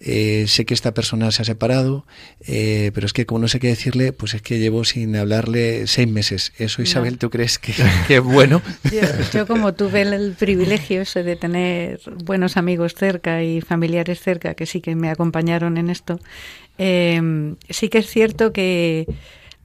eh, 0.00 0.44
sé 0.46 0.64
que 0.64 0.74
esta 0.74 0.94
persona 0.94 1.30
se 1.32 1.42
ha 1.42 1.44
separado, 1.44 2.06
eh, 2.46 2.92
pero 2.94 3.06
es 3.06 3.12
que 3.12 3.26
como 3.26 3.40
no 3.40 3.48
sé 3.48 3.58
qué 3.58 3.68
decirle, 3.68 4.12
pues 4.12 4.34
es 4.34 4.42
que 4.42 4.58
llevo 4.58 4.84
sin 4.84 5.16
hablarle 5.16 5.86
seis 5.86 6.08
meses. 6.08 6.52
Eso, 6.58 6.82
Isabel, 6.82 7.18
¿tú 7.18 7.30
crees 7.30 7.58
que, 7.58 7.72
es 8.08 8.22
bueno? 8.22 8.62
Yo, 9.32 9.46
como 9.46 9.74
tuve 9.74 10.02
el, 10.02 10.34
privilegio 10.38 11.02
ese 11.02 11.22
de 11.24 11.34
tener 11.36 12.00
buenos 12.24 12.56
amigos 12.56 12.94
cerca 12.94 13.42
y 13.42 13.60
familiares 13.60 14.20
cerca 14.20 14.54
que 14.54 14.66
sí 14.66 14.80
que 14.80 14.94
me 14.94 15.10
acompañaron 15.10 15.78
en 15.78 15.90
esto, 15.90 16.20
eh, 16.78 17.56
sí 17.68 17.88
que 17.88 17.98
es 17.98 18.06
cierto 18.06 18.52
que 18.52 19.06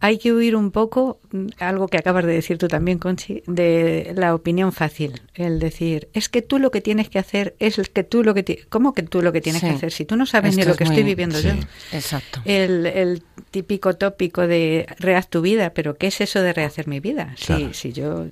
hay 0.03 0.17
que 0.17 0.33
huir 0.33 0.57
un 0.57 0.71
poco, 0.71 1.21
mm, 1.31 1.47
algo 1.59 1.87
que 1.87 1.97
acabas 1.97 2.25
de 2.25 2.33
decir 2.33 2.57
tú 2.57 2.67
también, 2.67 2.99
Conchi, 2.99 3.41
de 3.47 4.11
la 4.17 4.35
opinión 4.35 4.73
fácil. 4.73 5.21
El 5.33 5.59
decir, 5.59 6.09
es 6.11 6.27
que 6.27 6.41
tú 6.41 6.59
lo 6.59 6.71
que 6.71 6.81
tienes 6.81 7.07
que 7.07 7.19
hacer 7.19 7.55
es 7.59 7.77
que 7.87 8.03
tú 8.03 8.21
lo 8.21 8.33
que... 8.33 8.65
¿Cómo 8.67 8.93
que 8.93 9.03
tú 9.03 9.21
lo 9.21 9.31
que 9.31 9.39
tienes 9.39 9.61
que 9.61 9.69
hacer? 9.69 9.93
Si 9.93 10.03
tú 10.03 10.17
no 10.17 10.25
sabes 10.25 10.57
ni 10.57 10.63
lo 10.65 10.75
que 10.75 10.83
estoy 10.83 11.03
viviendo 11.03 11.39
yo. 11.39 11.51
Exacto. 11.93 12.41
El, 12.43 12.85
el, 12.85 13.23
típico 13.49 13.93
tópico 13.93 14.45
de 14.45 14.87
rehaz 14.99 15.29
tu 15.29 15.41
vida, 15.41 15.69
pero 15.73 15.95
¿qué 15.95 16.07
es 16.07 16.19
eso 16.19 16.41
de 16.41 16.51
rehacer 16.51 16.87
mi 16.87 16.99
vida? 16.99 17.35
Si, 17.37 17.73
si 17.73 17.93
yo 17.93 18.25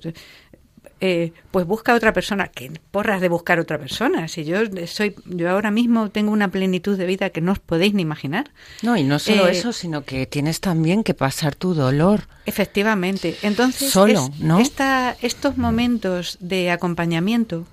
eh, 1.04 1.32
pues 1.50 1.66
busca 1.66 1.94
otra 1.94 2.12
persona. 2.12 2.46
que 2.46 2.70
porras 2.92 3.20
de 3.20 3.28
buscar 3.28 3.58
otra 3.58 3.76
persona? 3.76 4.28
Si 4.28 4.44
yo 4.44 4.58
soy, 4.86 5.16
yo 5.26 5.50
ahora 5.50 5.72
mismo 5.72 6.10
tengo 6.10 6.30
una 6.30 6.48
plenitud 6.52 6.96
de 6.96 7.06
vida 7.06 7.30
que 7.30 7.40
no 7.40 7.50
os 7.50 7.58
podéis 7.58 7.92
ni 7.92 8.02
imaginar. 8.02 8.52
No, 8.82 8.96
y 8.96 9.02
no 9.02 9.18
solo 9.18 9.48
eh, 9.48 9.50
eso, 9.50 9.72
sino 9.72 10.04
que 10.04 10.26
tienes 10.26 10.60
también 10.60 11.02
que 11.02 11.12
pasar 11.12 11.56
tu 11.56 11.74
dolor. 11.74 12.28
Efectivamente. 12.46 13.36
Entonces, 13.42 13.90
solo, 13.90 14.30
¿no? 14.38 14.60
Esta, 14.60 15.16
estos 15.22 15.58
momentos 15.58 16.38
de 16.38 16.70
acompañamiento 16.70 17.66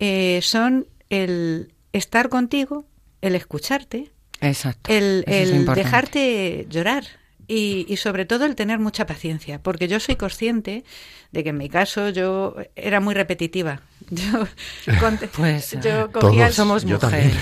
eh, 0.00 0.40
son 0.42 0.88
el 1.08 1.72
estar 1.92 2.28
contigo, 2.28 2.84
el 3.22 3.36
escucharte, 3.36 4.10
Exacto. 4.40 4.92
el, 4.92 5.22
el 5.28 5.66
dejarte 5.66 6.66
llorar. 6.68 7.04
Y, 7.48 7.86
y, 7.88 7.96
sobre 7.96 8.24
todo 8.24 8.44
el 8.44 8.56
tener 8.56 8.78
mucha 8.78 9.06
paciencia, 9.06 9.62
porque 9.62 9.86
yo 9.86 10.00
soy 10.00 10.16
consciente 10.16 10.84
de 11.32 11.44
que 11.44 11.50
en 11.50 11.58
mi 11.58 11.68
caso 11.68 12.08
yo 12.08 12.56
era 12.74 13.00
muy 13.00 13.14
repetitiva. 13.14 13.80
Yo, 14.10 14.46
pues, 15.36 15.76
yo 15.82 16.12
cogía, 16.12 16.52
somos 16.52 16.86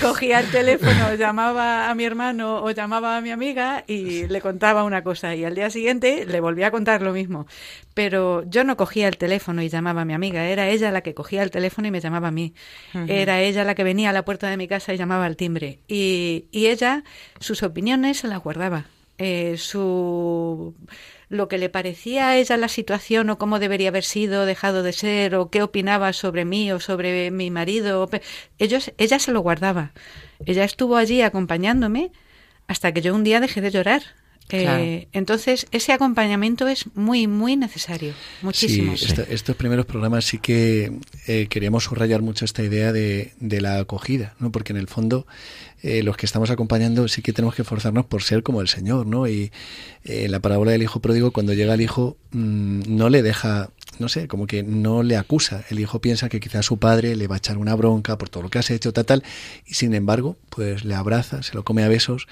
cogía 0.01 0.39
el 0.39 0.49
teléfono, 0.49 1.13
llamaba 1.19 1.91
a 1.91 1.95
mi 1.95 2.05
hermano 2.05 2.63
o 2.63 2.71
llamaba 2.71 3.17
a 3.17 3.21
mi 3.21 3.29
amiga 3.29 3.83
y 3.85 4.25
le 4.27 4.41
contaba 4.41 4.83
una 4.83 5.03
cosa 5.03 5.35
y 5.35 5.45
al 5.45 5.53
día 5.53 5.69
siguiente 5.69 6.25
le 6.25 6.39
volvía 6.39 6.67
a 6.67 6.71
contar 6.71 7.03
lo 7.03 7.13
mismo. 7.13 7.45
Pero 7.93 8.43
yo 8.49 8.63
no 8.63 8.77
cogía 8.77 9.07
el 9.07 9.17
teléfono 9.17 9.61
y 9.61 9.69
llamaba 9.69 10.01
a 10.01 10.05
mi 10.05 10.13
amiga, 10.13 10.45
era 10.45 10.67
ella 10.69 10.91
la 10.91 11.01
que 11.01 11.13
cogía 11.13 11.43
el 11.43 11.51
teléfono 11.51 11.87
y 11.87 11.91
me 11.91 12.01
llamaba 12.01 12.29
a 12.29 12.31
mí. 12.31 12.55
Era 13.07 13.41
ella 13.41 13.63
la 13.63 13.75
que 13.75 13.83
venía 13.83 14.09
a 14.09 14.13
la 14.13 14.25
puerta 14.25 14.49
de 14.49 14.57
mi 14.57 14.67
casa 14.67 14.93
y 14.93 14.97
llamaba 14.97 15.25
al 15.25 15.35
timbre. 15.35 15.79
Y, 15.87 16.45
y 16.51 16.67
ella 16.67 17.03
sus 17.39 17.61
opiniones 17.63 18.19
se 18.19 18.27
las 18.27 18.41
guardaba. 18.41 18.85
Eh, 19.17 19.55
su 19.57 20.75
lo 21.29 21.47
que 21.47 21.57
le 21.57 21.69
parecía 21.69 22.29
a 22.29 22.37
ella 22.37 22.57
la 22.57 22.67
situación 22.67 23.29
o 23.29 23.37
cómo 23.37 23.59
debería 23.59 23.89
haber 23.89 24.03
sido, 24.03 24.45
dejado 24.45 24.83
de 24.83 24.93
ser, 24.93 25.35
o 25.35 25.49
qué 25.49 25.63
opinaba 25.63 26.13
sobre 26.13 26.45
mí 26.45 26.71
o 26.71 26.79
sobre 26.79 27.31
mi 27.31 27.51
marido. 27.51 28.09
Ellos, 28.59 28.91
ella 28.97 29.19
se 29.19 29.31
lo 29.31 29.41
guardaba. 29.41 29.91
Ella 30.45 30.63
estuvo 30.63 30.97
allí 30.97 31.21
acompañándome 31.21 32.11
hasta 32.67 32.91
que 32.91 33.01
yo 33.01 33.15
un 33.15 33.23
día 33.23 33.39
dejé 33.39 33.61
de 33.61 33.71
llorar. 33.71 34.03
Eh, 34.49 35.07
entonces, 35.11 35.65
ese 35.71 35.91
acompañamiento 35.91 36.67
es 36.67 36.85
muy, 36.95 37.25
muy 37.25 37.55
necesario. 37.55 38.13
Muchísimo. 38.43 38.95
Sí, 38.95 39.13
estos 39.29 39.55
primeros 39.55 39.87
programas 39.87 40.25
sí 40.25 40.37
que 40.37 40.99
eh, 41.25 41.47
queríamos 41.49 41.85
subrayar 41.85 42.21
mucho 42.21 42.45
esta 42.45 42.61
idea 42.61 42.91
de, 42.91 43.33
de 43.39 43.61
la 43.61 43.79
acogida, 43.79 44.35
¿no? 44.39 44.51
porque 44.51 44.71
en 44.71 44.77
el 44.77 44.87
fondo 44.87 45.25
eh, 45.81 46.03
los 46.03 46.17
que 46.17 46.25
estamos 46.25 46.49
acompañando 46.49 47.07
sí 47.07 47.21
que 47.21 47.33
tenemos 47.33 47.55
que 47.55 47.61
esforzarnos 47.61 48.05
por 48.05 48.23
ser 48.23 48.43
como 48.43 48.61
el 48.61 48.67
Señor, 48.67 49.05
¿no? 49.05 49.27
Y 49.27 49.51
eh, 50.03 50.27
la 50.29 50.39
parábola 50.39 50.71
del 50.71 50.83
hijo 50.83 50.99
pródigo, 50.99 51.31
cuando 51.31 51.53
llega 51.53 51.73
el 51.73 51.81
hijo, 51.81 52.17
mm, 52.31 52.81
no 52.87 53.09
le 53.09 53.21
deja 53.21 53.69
no 53.99 54.09
sé, 54.09 54.27
como 54.27 54.47
que 54.47 54.63
no 54.63 55.03
le 55.03 55.17
acusa. 55.17 55.63
El 55.69 55.79
hijo 55.79 55.99
piensa 55.99 56.29
que 56.29 56.39
quizás 56.39 56.65
su 56.65 56.77
padre 56.77 57.15
le 57.15 57.27
va 57.27 57.35
a 57.35 57.37
echar 57.37 57.57
una 57.57 57.75
bronca 57.75 58.17
por 58.17 58.29
todo 58.29 58.43
lo 58.43 58.49
que 58.49 58.59
has 58.59 58.69
hecho, 58.69 58.93
tal, 58.93 59.05
tal, 59.05 59.23
y 59.65 59.75
sin 59.75 59.93
embargo, 59.93 60.37
pues 60.49 60.83
le 60.85 60.95
abraza, 60.95 61.43
se 61.43 61.53
lo 61.53 61.63
come 61.63 61.83
a 61.83 61.87
besos. 61.87 62.27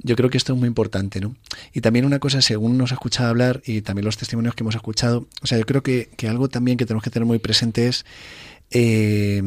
Yo 0.00 0.14
creo 0.14 0.30
que 0.30 0.38
esto 0.38 0.52
es 0.52 0.58
muy 0.58 0.68
importante, 0.68 1.20
¿no? 1.20 1.34
Y 1.72 1.80
también 1.80 2.04
una 2.04 2.20
cosa, 2.20 2.40
según 2.40 2.78
nos 2.78 2.92
ha 2.92 2.94
escuchado 2.94 3.30
hablar 3.30 3.62
y 3.64 3.80
también 3.82 4.04
los 4.04 4.16
testimonios 4.16 4.54
que 4.54 4.62
hemos 4.62 4.76
escuchado, 4.76 5.26
o 5.42 5.46
sea, 5.46 5.58
yo 5.58 5.66
creo 5.66 5.82
que, 5.82 6.10
que 6.16 6.28
algo 6.28 6.48
también 6.48 6.78
que 6.78 6.86
tenemos 6.86 7.02
que 7.02 7.10
tener 7.10 7.26
muy 7.26 7.38
presente 7.38 7.88
es 7.88 8.04
eh, 8.70 9.42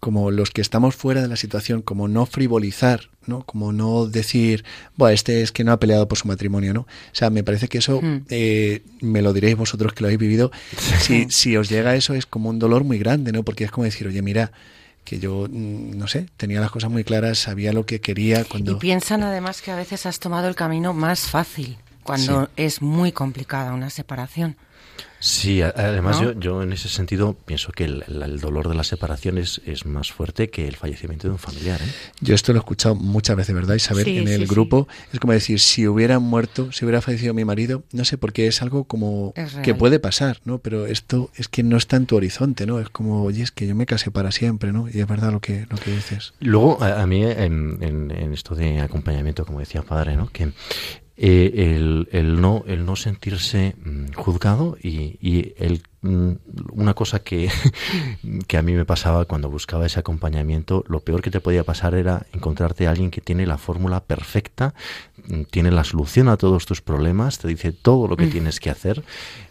como 0.00 0.30
los 0.30 0.50
que 0.50 0.60
estamos 0.60 0.96
fuera 0.96 1.22
de 1.22 1.28
la 1.28 1.36
situación, 1.36 1.82
como 1.82 2.08
no 2.08 2.26
frivolizar, 2.26 3.08
¿no? 3.26 3.42
Como 3.44 3.72
no 3.72 4.06
decir, 4.06 4.64
bueno, 4.96 5.14
este 5.14 5.42
es 5.42 5.52
que 5.52 5.62
no 5.62 5.72
ha 5.72 5.80
peleado 5.80 6.08
por 6.08 6.18
su 6.18 6.26
matrimonio, 6.26 6.74
¿no? 6.74 6.80
O 6.80 6.86
sea, 7.12 7.30
me 7.30 7.44
parece 7.44 7.68
que 7.68 7.78
eso, 7.78 8.00
eh, 8.28 8.82
me 9.00 9.22
lo 9.22 9.32
diréis 9.32 9.56
vosotros 9.56 9.92
que 9.92 10.02
lo 10.02 10.08
habéis 10.08 10.20
vivido, 10.20 10.50
si, 11.00 11.26
si 11.30 11.56
os 11.56 11.68
llega 11.68 11.94
eso 11.94 12.14
es 12.14 12.26
como 12.26 12.50
un 12.50 12.58
dolor 12.58 12.84
muy 12.84 12.98
grande, 12.98 13.32
¿no? 13.32 13.44
Porque 13.44 13.64
es 13.64 13.70
como 13.70 13.84
decir, 13.84 14.08
oye, 14.08 14.22
mira, 14.22 14.50
que 15.04 15.20
yo, 15.20 15.46
mm, 15.48 15.96
no 15.96 16.08
sé, 16.08 16.26
tenía 16.36 16.60
las 16.60 16.70
cosas 16.70 16.90
muy 16.90 17.04
claras, 17.04 17.38
sabía 17.38 17.72
lo 17.72 17.86
que 17.86 18.00
quería 18.00 18.44
cuando... 18.44 18.72
Y 18.72 18.74
piensan 18.76 19.22
además 19.22 19.62
que 19.62 19.70
a 19.70 19.76
veces 19.76 20.06
has 20.06 20.18
tomado 20.18 20.48
el 20.48 20.54
camino 20.54 20.92
más 20.92 21.20
fácil 21.20 21.78
cuando 22.10 22.50
es 22.56 22.82
muy 22.82 23.12
complicada 23.12 23.72
una 23.72 23.90
separación. 23.90 24.56
Sí, 25.22 25.60
a- 25.60 25.68
además 25.76 26.18
¿No? 26.22 26.32
yo, 26.32 26.40
yo 26.40 26.62
en 26.62 26.72
ese 26.72 26.88
sentido 26.88 27.34
pienso 27.34 27.72
que 27.72 27.84
el, 27.84 28.40
dolor 28.40 28.70
de 28.70 28.74
la 28.74 28.84
separación 28.84 29.36
es, 29.36 29.60
es 29.66 29.84
más 29.84 30.10
fuerte 30.10 30.48
que 30.48 30.66
el 30.66 30.76
fallecimiento 30.76 31.26
de 31.28 31.32
un 31.32 31.38
familiar. 31.38 31.78
¿eh? 31.82 31.86
Yo 32.22 32.34
esto 32.34 32.52
lo 32.54 32.58
he 32.58 32.60
escuchado 32.60 32.94
muchas 32.94 33.36
veces, 33.36 33.54
¿verdad? 33.54 33.74
Isabel, 33.74 34.06
Sí, 34.06 34.16
en 34.18 34.28
el 34.28 34.40
sí, 34.40 34.46
sí. 34.46 34.50
grupo 34.54 34.88
es 35.12 35.20
como 35.20 35.34
decir, 35.34 35.60
si 35.60 35.86
hubiera 35.86 36.18
muerto, 36.20 36.72
si 36.72 36.86
hubiera 36.86 37.02
fallecido 37.02 37.34
mi 37.34 37.44
marido, 37.44 37.82
no 37.92 38.06
sé, 38.06 38.16
porque 38.16 38.46
es 38.46 38.62
algo 38.62 38.84
como 38.84 39.34
Es 39.36 39.56
que 39.56 39.74
puede 39.74 39.98
pasar, 40.00 40.40
¿no? 40.46 40.58
Pero 40.58 40.86
esto 40.86 41.30
es 41.36 41.48
que 41.48 41.62
no 41.62 41.76
está 41.76 41.96
en 41.96 42.06
tu 42.06 42.16
horizonte, 42.16 42.64
¿no? 42.64 42.80
Es 42.80 42.88
como, 42.88 43.22
oye, 43.22 43.42
es 43.42 43.50
que 43.50 43.66
yo 43.66 43.74
me 43.74 43.84
casé 43.84 44.10
para 44.10 44.32
siempre, 44.32 44.72
¿no? 44.72 44.88
Y 44.88 45.00
es 45.00 45.06
verdad 45.06 45.32
lo 45.32 45.40
que, 45.40 45.66
lo 45.68 45.76
que 45.76 45.90
dices. 45.94 46.32
Luego, 46.40 46.82
a, 46.82 47.02
a 47.02 47.06
mí 47.06 47.22
en, 47.24 47.76
en- 47.82 48.10
en 48.10 48.32
esto 48.32 48.54
de 48.54 48.80
acompañamiento, 48.80 49.44
como 49.44 49.60
decía 49.60 49.82
padre, 49.82 50.16
¿no? 50.16 50.30
que 50.30 50.52
eh, 51.22 51.74
el, 51.76 52.08
el 52.12 52.40
no 52.40 52.64
el 52.66 52.86
no 52.86 52.96
sentirse 52.96 53.76
mm, 53.84 54.14
juzgado 54.14 54.78
y, 54.82 55.18
y 55.20 55.52
el, 55.58 55.82
mm, 56.00 56.32
una 56.72 56.94
cosa 56.94 57.18
que, 57.18 57.50
que 58.48 58.56
a 58.56 58.62
mí 58.62 58.72
me 58.72 58.86
pasaba 58.86 59.26
cuando 59.26 59.50
buscaba 59.50 59.84
ese 59.84 60.00
acompañamiento, 60.00 60.82
lo 60.88 61.00
peor 61.00 61.20
que 61.20 61.30
te 61.30 61.40
podía 61.40 61.62
pasar 61.62 61.94
era 61.94 62.24
encontrarte 62.32 62.86
a 62.86 62.90
alguien 62.92 63.10
que 63.10 63.20
tiene 63.20 63.44
la 63.44 63.58
fórmula 63.58 64.00
perfecta, 64.00 64.72
mm, 65.26 65.42
tiene 65.50 65.70
la 65.70 65.84
solución 65.84 66.30
a 66.30 66.38
todos 66.38 66.64
tus 66.64 66.80
problemas, 66.80 67.38
te 67.38 67.48
dice 67.48 67.72
todo 67.72 68.08
lo 68.08 68.16
que 68.16 68.26
tienes 68.26 68.58
que 68.58 68.70
hacer. 68.70 69.04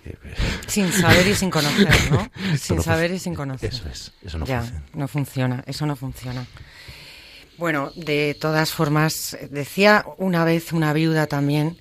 Sin 0.65 0.91
saber 0.91 1.27
y 1.27 1.35
sin 1.35 1.51
conocer, 1.51 1.87
¿no? 2.09 2.31
Sin 2.57 2.77
no 2.77 2.81
saber 2.81 3.11
y 3.11 3.19
sin 3.19 3.35
conocer. 3.35 3.69
Eso 3.69 3.87
es, 3.87 4.11
eso 4.23 4.39
no 4.39 4.47
ya, 4.47 4.61
funciona. 4.61 4.85
no 4.95 5.07
funciona, 5.07 5.63
eso 5.67 5.85
no 5.85 5.95
funciona. 5.95 6.47
Bueno, 7.59 7.91
de 7.95 8.35
todas 8.39 8.71
formas, 8.71 9.37
decía 9.51 10.05
una 10.17 10.45
vez 10.45 10.71
una 10.71 10.93
viuda 10.93 11.27
también 11.27 11.77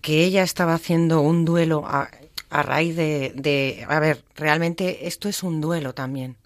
que 0.00 0.24
ella 0.24 0.42
estaba 0.42 0.74
haciendo 0.74 1.20
un 1.20 1.44
duelo 1.44 1.84
a, 1.86 2.10
a 2.50 2.62
raíz 2.62 2.96
de, 2.96 3.32
de... 3.36 3.86
A 3.88 4.00
ver, 4.00 4.24
realmente 4.34 5.06
esto 5.06 5.28
es 5.28 5.42
un 5.42 5.60
duelo 5.60 5.94
también. 5.94 6.36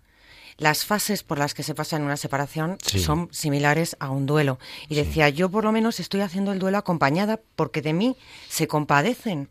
Las 0.59 0.85
fases 0.85 1.23
por 1.23 1.39
las 1.39 1.55
que 1.55 1.62
se 1.62 1.75
pasa 1.75 1.97
en 1.97 2.03
una 2.03 2.16
separación 2.16 2.77
Sí. 2.85 2.99
son 3.01 3.29
similares 3.33 3.97
a 4.01 4.11
un 4.11 4.27
duelo. 4.27 4.59
Y 4.89 4.97
decía, 4.97 5.29
yo 5.29 5.49
por 5.49 5.64
lo 5.64 5.73
menos 5.73 5.99
estoy 5.99 6.21
haciendo 6.21 6.53
el 6.53 6.59
duelo 6.59 6.79
acompañada 6.79 7.41
porque 7.57 7.81
de 7.81 7.95
mí 7.95 8.16
se 8.49 8.69
compadecen. 8.69 9.49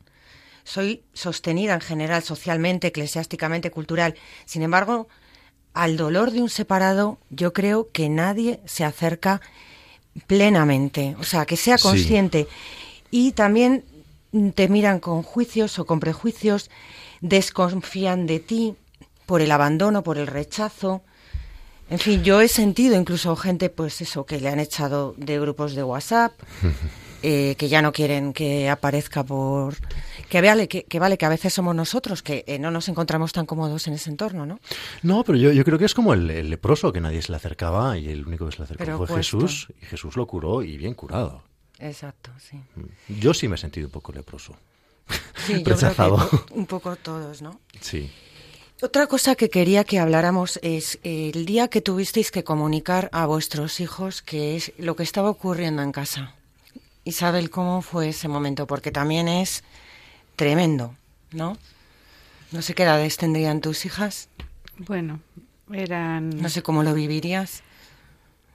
Soy 0.63 1.01
sostenida 1.13 1.73
en 1.73 1.81
general 1.81 2.23
socialmente, 2.23 2.87
eclesiásticamente, 2.87 3.71
cultural. 3.71 4.15
Sin 4.45 4.61
embargo, 4.63 5.07
al 5.83 5.97
dolor 5.97 6.31
de 6.31 6.41
un 6.41 6.49
separado, 6.49 7.17
yo 7.29 7.53
creo 7.53 7.89
que 7.91 8.09
nadie 8.09 8.59
se 8.65 8.83
acerca 8.83 9.41
plenamente, 10.25 11.15
o 11.19 11.23
sea, 11.23 11.45
que 11.45 11.57
sea 11.57 11.77
Sí. 11.77 11.83
consciente. 11.83 12.47
Y 13.11 13.31
también 13.33 13.83
te 14.55 14.67
miran 14.67 14.99
con 14.99 15.23
juicios 15.23 15.77
o 15.79 15.85
con 15.85 15.99
prejuicios, 15.99 16.69
desconfían 17.21 18.25
de 18.27 18.39
ti 18.39 18.75
por 19.25 19.41
el 19.41 19.51
abandono, 19.51 20.03
por 20.03 20.17
el 20.17 20.27
rechazo. 20.27 21.01
En 21.89 21.99
fin, 21.99 22.23
yo 22.23 22.41
he 22.41 22.47
sentido 22.47 22.95
incluso 22.99 23.35
gente, 23.35 23.69
pues 23.69 24.01
eso, 24.01 24.25
que 24.25 24.39
le 24.39 24.49
han 24.49 24.59
echado 24.59 25.13
de 25.17 25.39
grupos 25.39 25.73
de 25.75 25.83
WhatsApp, 25.83 26.33
eh, 27.23 27.55
que 27.57 27.67
ya 27.69 27.81
no 27.81 27.91
quieren 27.91 28.33
que 28.33 28.69
aparezca 28.69 29.23
por... 29.23 29.75
Que 30.29 30.41
vale 30.41 30.67
que, 30.67 30.83
que 30.83 30.99
vale 30.99 31.17
que 31.17 31.25
a 31.25 31.29
veces 31.29 31.53
somos 31.53 31.73
nosotros, 31.75 32.21
que 32.21 32.43
eh, 32.47 32.59
no 32.59 32.69
nos 32.69 32.89
encontramos 32.89 33.31
tan 33.31 33.45
cómodos 33.45 33.87
en 33.87 33.93
ese 33.93 34.09
entorno, 34.09 34.45
¿no? 34.45 34.59
No, 35.03 35.23
pero 35.23 35.37
yo, 35.37 35.51
yo 35.51 35.63
creo 35.63 35.77
que 35.79 35.85
es 35.85 35.93
como 35.93 36.13
el, 36.13 36.29
el 36.29 36.49
leproso, 36.49 36.91
que 36.91 36.99
nadie 36.99 37.21
se 37.21 37.31
le 37.31 37.37
acercaba 37.37 37.97
y 37.97 38.09
el 38.09 38.27
único 38.27 38.45
que 38.45 38.51
se 38.51 38.57
le 38.59 38.63
acercó 38.65 38.83
Pero 38.83 39.05
fue. 39.05 39.17
Jesús, 39.17 39.67
y 39.81 39.85
Jesús 39.85 40.15
lo 40.17 40.27
curó 40.27 40.63
y 40.63 40.77
bien 40.77 40.93
curado. 40.93 41.43
Exacto, 41.79 42.31
sí. 42.39 42.59
Yo 43.07 43.33
sí 43.33 43.47
me 43.47 43.55
he 43.55 43.57
sentido 43.57 43.87
un 43.87 43.91
poco 43.91 44.11
leproso. 44.11 44.55
Sí, 45.45 45.53
yo 45.53 45.63
creo 45.63 45.77
que 45.77 45.85
Rechazado. 45.85 46.29
un 46.51 46.65
poco 46.65 46.95
todos, 46.97 47.41
¿no? 47.41 47.61
Sí. 47.79 48.11
Otra 48.81 49.07
cosa 49.07 49.35
que 49.35 49.49
quería 49.49 49.83
que 49.83 49.97
habláramos 49.97 50.59
es 50.61 50.99
el 51.03 51.45
día 51.45 51.67
que 51.67 51.81
tuvisteis 51.81 52.29
que 52.31 52.43
comunicar 52.43 53.09
a 53.13 53.25
vuestros 53.25 53.79
hijos 53.79 54.21
que 54.21 54.55
es 54.55 54.73
lo 54.77 54.95
que 54.95 55.03
estaba 55.03 55.29
ocurriendo 55.29 55.81
en 55.81 55.91
casa. 55.91 56.35
Isabel, 57.07 57.49
¿cómo 57.49 57.81
fue 57.81 58.09
ese 58.09 58.27
momento? 58.27 58.67
Porque 58.67 58.91
también 58.91 59.27
es 59.29 59.63
tremendo, 60.35 60.93
¿no? 61.31 61.57
No 62.51 62.61
sé 62.61 62.73
qué 62.75 62.83
edades 62.83 63.17
tendrían 63.17 63.61
tus 63.61 63.85
hijas, 63.85 64.29
Bueno, 64.77 65.19
eran... 65.71 66.29
no 66.29 66.49
sé 66.49 66.61
cómo 66.63 66.83
lo 66.83 66.93
vivirías. 66.93 67.63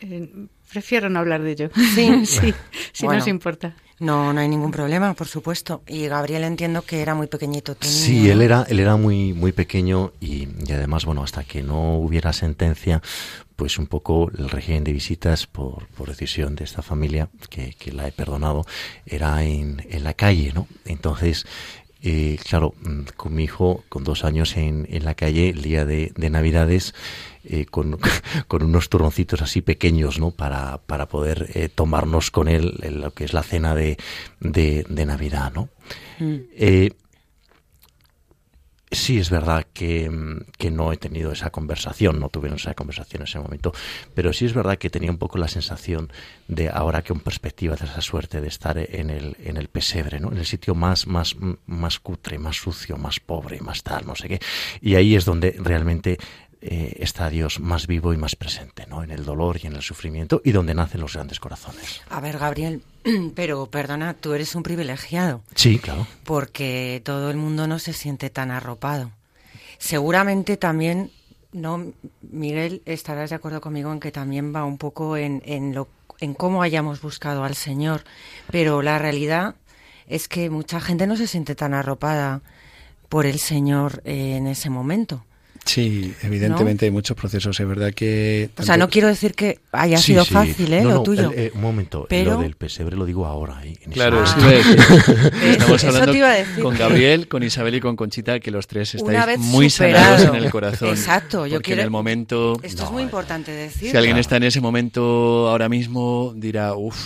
eh, 0.01 0.31
prefiero 0.71 1.09
no 1.09 1.19
hablar 1.21 1.43
de 1.43 1.51
ello. 1.53 1.71
Sí. 1.95 2.27
sí, 2.27 2.55
si 2.93 3.05
Bueno. 3.07 3.19
no 3.19 3.23
os 3.25 3.29
importa. 3.29 3.75
No, 4.03 4.33
no 4.33 4.41
hay 4.41 4.49
ningún 4.49 4.73
problema, 4.73 5.15
por 5.15 5.29
supuesto. 5.29 5.85
Y 5.87 6.09
Gabriel 6.09 6.43
entiendo 6.43 6.83
que 6.83 7.03
era 7.03 7.15
muy 7.15 7.29
pequeñito. 7.29 7.77
Sí, 7.83 8.29
él 8.29 8.43
era, 8.43 8.67
él 8.69 8.81
era 8.81 8.97
muy, 8.97 9.33
muy 9.33 9.53
pequeño 9.53 10.13
y, 10.19 10.49
y 10.67 10.73
además, 10.73 11.05
bueno, 11.05 11.23
hasta 11.23 11.45
que 11.45 11.63
no 11.63 11.99
hubiera 11.99 12.33
sentencia, 12.33 13.01
pues 13.55 13.79
un 13.79 13.87
poco 13.87 14.29
el 14.37 14.51
régimen 14.51 14.83
de 14.83 14.93
visitas 14.93 15.47
por, 15.47 15.87
por 15.91 16.09
decisión 16.09 16.57
de 16.57 16.65
esta 16.65 16.83
familia, 16.83 17.29
que, 17.49 17.75
que 17.79 17.93
la 17.93 18.09
he 18.09 18.11
perdonado, 18.11 18.65
era 19.07 19.45
en, 19.45 19.87
en 19.89 20.03
la 20.03 20.15
calle, 20.15 20.51
¿no? 20.53 20.67
Entonces, 20.85 21.47
eh, 22.03 22.39
claro, 22.45 22.75
mm, 22.83 23.03
con 23.17 23.35
mi 23.35 23.45
hijo, 23.45 23.85
con 23.89 24.05
dos 24.05 24.25
años 24.25 24.57
en, 24.57 24.87
en 24.91 25.05
la 25.05 25.15
calle, 25.15 25.51
el 25.51 25.63
día 25.63 25.85
de, 25.85 26.13
de 26.17 26.31
Navidades, 26.31 26.95
eh, 27.45 27.67
con, 27.67 27.99
con 28.49 28.63
unos 28.63 28.89
turroncitos 28.89 29.43
así 29.43 29.63
pequeños, 29.63 30.19
¿no? 30.19 30.31
Para, 30.33 30.79
para 30.79 31.07
poder 31.07 31.51
eh, 31.55 31.69
tomarnos 31.69 32.31
con 32.31 32.49
él 32.49 32.79
en 32.83 33.01
lo 33.01 33.13
que 33.13 33.25
es 33.25 33.33
la 33.33 33.43
cena 33.43 33.75
de, 33.75 33.99
de, 34.41 34.85
de 34.89 35.07
Navidad, 35.07 35.53
¿no? 35.55 35.69
Mm. 36.19 36.37
Sí, 38.95 39.19
es 39.19 39.31
verdad 39.31 39.67
que, 39.73 40.11
que 40.59 40.71
no 40.71 40.93
he 40.93 40.99
tenido 40.99 41.33
esa 41.33 41.49
conversación, 41.49 42.21
no 42.21 42.29
tuvieron 42.29 42.59
esa 42.59 42.75
conversación 42.75 43.23
en 43.23 43.27
ese 43.27 43.39
momento, 43.39 43.73
pero 44.15 44.35
sí 44.35 44.45
es 44.45 44.53
verdad 44.53 44.77
que 44.77 44.91
tenía 44.91 45.11
un 45.11 45.17
poco 45.17 45.39
la 45.39 45.49
sensación 45.49 46.13
de 46.47 46.69
ahora 46.69 47.01
que 47.01 47.15
en 47.15 47.21
perspectiva 47.21 47.75
de 47.75 47.87
esa 47.87 48.03
suerte 48.03 48.43
de 48.43 48.49
estar 48.49 48.77
en 48.77 49.09
el, 49.09 49.35
en 49.43 49.57
el 49.57 49.69
pesebre, 49.69 50.21
¿no? 50.21 50.31
En 50.31 50.37
el 50.37 50.45
sitio 50.45 50.75
más, 50.75 51.07
más, 51.07 51.37
más 51.65 52.01
cutre, 52.01 52.39
más 52.39 52.57
sucio, 52.57 52.99
más 52.99 53.19
pobre, 53.19 53.63
más 53.63 53.83
tal, 53.83 54.05
no 54.05 54.15
sé 54.15 54.29
qué. 54.29 54.41
Y 54.83 54.95
ahí 54.95 55.17
es 55.17 55.25
donde 55.25 55.57
realmente 55.59 56.19
eh, 56.65 56.95
está 57.01 57.29
Dios 57.29 57.59
más 57.59 57.89
vivo 57.89 58.15
y 58.15 58.17
más 58.17 58.37
presente, 58.37 58.87
¿no? 58.87 59.03
En 59.03 59.11
el 59.11 59.25
dolor 59.25 59.59
y 59.61 59.67
en 59.67 59.75
el 59.75 59.83
sufrimiento 59.83 60.41
y 60.45 60.53
donde 60.53 60.75
nacen 60.75 61.01
los 61.01 61.15
grandes 61.15 61.41
corazones. 61.41 62.03
A 62.09 62.21
ver, 62.21 62.39
Gabriel, 62.39 62.83
pero 63.35 63.67
perdona, 63.67 64.15
tú 64.15 64.33
eres 64.33 64.55
un 64.55 64.63
privilegiado. 64.63 65.43
Sí, 65.57 65.81
claro. 65.81 66.07
porque 66.23 67.03
todo 67.05 67.31
el 67.31 67.37
mundo 67.37 67.67
no 67.67 67.81
se 67.81 67.93
siente 67.93 68.31
tan 68.31 68.53
arropado. 68.53 69.11
Seguramente 69.79 70.57
también, 70.57 71.11
no, 71.51 71.93
Miguel, 72.21 72.83
estarás 72.87 73.31
de 73.31 73.37
acuerdo 73.37 73.61
conmigo 73.61 73.93
en 73.93 73.99
que 73.99 74.13
también 74.13 74.55
va 74.55 74.65
un 74.65 74.79
poco 74.79 75.17
en, 75.17 75.43
en 75.45 75.75
lo, 75.75 75.89
en 76.21 76.35
cómo 76.35 76.63
hayamos 76.63 77.01
buscado 77.01 77.43
al 77.43 77.57
Señor, 77.57 78.05
pero 78.53 78.83
la 78.83 79.01
realidad 79.01 79.57
es 80.07 80.29
que 80.29 80.49
mucha 80.49 80.81
gente 80.81 81.09
no 81.09 81.17
se 81.17 81.27
siente 81.27 81.57
tan 81.57 81.75
arropada 81.75 82.41
por 83.09 83.27
el 83.27 83.41
Señor 83.41 84.01
eh, 84.05 84.37
en 84.37 84.47
ese 84.47 84.71
momento. 84.71 85.25
Sí, 85.65 86.13
evidentemente 86.23 86.87
hay 86.87 86.91
muchos 86.91 87.17
procesos. 87.17 87.59
Es 87.59 87.67
verdad 87.67 87.93
que. 87.95 88.51
O 88.59 88.63
sea, 88.65 88.77
no 88.77 88.89
quiero 88.91 89.07
decir 89.09 89.35
que 89.35 89.61
haya 89.71 89.97
Sí, 89.99 90.07
sido 90.13 90.25
sí. 90.25 90.35
fácil, 90.35 90.73
¿eh? 90.73 90.83
No, 90.83 90.89
lo 90.89 90.95
no, 90.97 91.03
tuyo. 91.05 91.31
el- 91.31 91.39
eh, 91.39 91.53
un 91.55 91.61
momento, 91.61 92.07
Pero- 92.09 92.33
lo 92.35 92.41
del 92.41 92.57
pesebre 92.57 92.97
lo 92.97 93.05
digo 93.07 93.27
ahora. 93.27 93.61
¿eh? 93.65 93.77
Claro, 93.93 94.19
a 94.19 94.23
decir. 94.23 94.43
¿Ves? 94.45 94.67
Estamos 95.53 95.77
Eso 95.83 95.87
hablando 95.89 96.13
te 96.13 96.19
iba 96.19 96.31
a 96.31 96.35
decir. 96.35 96.63
con 96.63 96.77
Gabriel, 96.77 97.29
con 97.29 97.43
Isabel 97.45 97.77
y 97.77 97.81
con 97.81 97.95
Conchita, 97.97 98.41
que 98.41 98.51
los 98.51 98.67
tres 98.67 98.95
estáis 98.97 99.39
muy 99.39 99.71
superado. 99.71 100.19
sanados 100.19 100.37
en 100.37 100.45
el 100.45 100.51
corazón. 100.51 100.89
Exacto, 100.91 101.47
yo 101.47 101.55
porque 101.55 101.67
quiero- 101.67 101.83
en 101.83 101.87
el 101.87 101.91
momento, 101.91 102.59
Esto 102.63 102.85
es 102.85 102.91
muy 102.91 103.03
eh, 103.03 103.07
importante 103.07 103.53
decir. 103.53 103.91
si 103.93 103.97
alguien 103.97 104.15
Claro. 104.15 104.21
está 104.21 104.37
en 104.39 104.43
ese 104.45 104.61
momento 104.61 105.49
ahora 105.49 105.69
mismo, 105.69 106.33
dirá, 106.37 106.75
uff, 106.75 106.97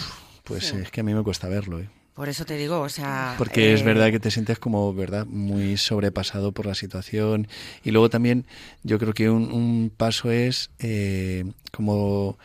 pues 0.44 0.72
es 0.72 0.90
que 0.90 1.00
a 1.00 1.04
mí 1.04 1.12
me 1.12 1.22
cuesta 1.22 1.46
verlo. 1.48 1.78
¿eh". 1.80 1.88
Por 2.16 2.30
eso 2.30 2.46
te 2.46 2.56
digo, 2.56 2.80
o 2.80 2.88
sea... 2.88 3.34
Porque 3.36 3.74
es 3.74 3.82
eh, 3.82 3.84
verdad 3.84 4.10
que 4.10 4.18
te 4.18 4.30
sientes 4.30 4.58
como, 4.58 4.94
¿verdad?, 4.94 5.26
muy 5.26 5.76
sobrepasado 5.76 6.50
por 6.50 6.64
la 6.64 6.74
situación. 6.74 7.46
Y 7.84 7.90
luego 7.90 8.08
también 8.08 8.46
yo 8.82 8.98
creo 8.98 9.12
que 9.12 9.28
un, 9.28 9.52
un 9.52 9.92
paso 9.94 10.30
es 10.30 10.70
eh, 10.78 11.44
como, 11.72 12.38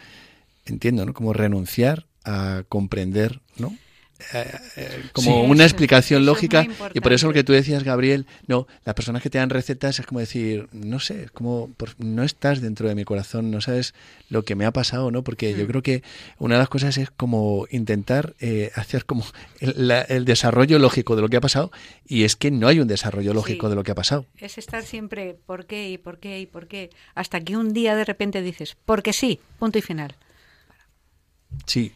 entiendo, 0.66 1.06
¿no? 1.06 1.14
Como 1.14 1.32
renunciar 1.32 2.06
a 2.26 2.64
comprender, 2.68 3.40
¿no? 3.58 3.74
Eh, 4.34 4.52
eh, 4.78 5.04
como 5.14 5.32
Sí, 5.46 5.52
una 5.52 5.64
explicación 5.64 6.26
lógica 6.26 6.66
y 6.94 7.00
por 7.00 7.14
eso 7.14 7.28
lo 7.28 7.34
que 7.34 7.44
tú 7.44 7.54
decías 7.54 7.84
Gabriel 7.84 8.26
no 8.48 8.68
las 8.86 8.96
personas 8.96 9.22
que 9.22 9.30
te 9.30 9.38
dan 9.38 9.50
recetas 9.50 10.00
es 10.00 10.06
como 10.06 10.20
decir 10.20 10.68
no 10.72 11.00
sé 11.00 11.24
es 11.24 11.32
como 11.32 11.70
por- 11.76 12.00
no 12.00 12.24
estás 12.24 12.62
dentro 12.62 12.88
de 12.88 12.96
mi 12.96 13.04
corazón 13.04 13.52
no 13.52 13.62
sabes 13.62 13.94
lo 14.30 14.44
que 14.44 14.56
me 14.56 14.66
ha 14.66 14.72
pasado 14.72 15.12
no 15.12 15.24
porque 15.24 15.54
yo 15.54 15.64
Mm. 15.66 15.68
creo 15.68 15.82
que 15.84 16.04
una 16.40 16.56
de 16.56 16.60
las 16.60 16.70
cosas 16.70 16.98
es 16.98 17.10
como 17.12 17.66
intentar 17.72 18.36
eh, 18.40 18.72
hacer 18.76 19.06
como 19.06 19.26
el, 19.60 19.88
la- 19.88 20.02
el 20.02 20.26
desarrollo 20.26 20.80
lógico 20.80 21.16
de 21.16 21.22
lo 21.22 21.30
que 21.30 21.38
ha 21.38 21.42
pasado 21.42 21.72
y 22.08 22.24
es 22.24 22.36
que 22.36 22.52
no 22.52 22.68
hay 22.68 22.80
un 22.80 22.88
desarrollo 22.88 23.34
lógico 23.34 23.68
Sí. 23.68 23.70
de 23.72 23.76
lo 23.76 23.84
que 23.84 23.92
ha 23.92 23.96
pasado 23.96 24.26
Es 24.38 24.58
estar 24.58 24.84
siempre 24.84 25.36
por 25.46 25.66
qué 25.66 25.90
y 25.90 25.98
por 25.98 26.20
qué 26.20 26.40
y 26.40 26.46
por 26.46 26.68
qué, 26.68 26.90
hasta 27.16 27.40
que 27.42 27.58
un 27.58 27.74
día 27.74 27.96
de 27.96 28.06
repente 28.06 28.42
dices, 28.42 28.78
porque 28.86 29.14
sí, 29.14 29.40
punto 29.60 29.78
y 29.78 29.82
final. 29.82 30.16
Sí. 31.66 31.92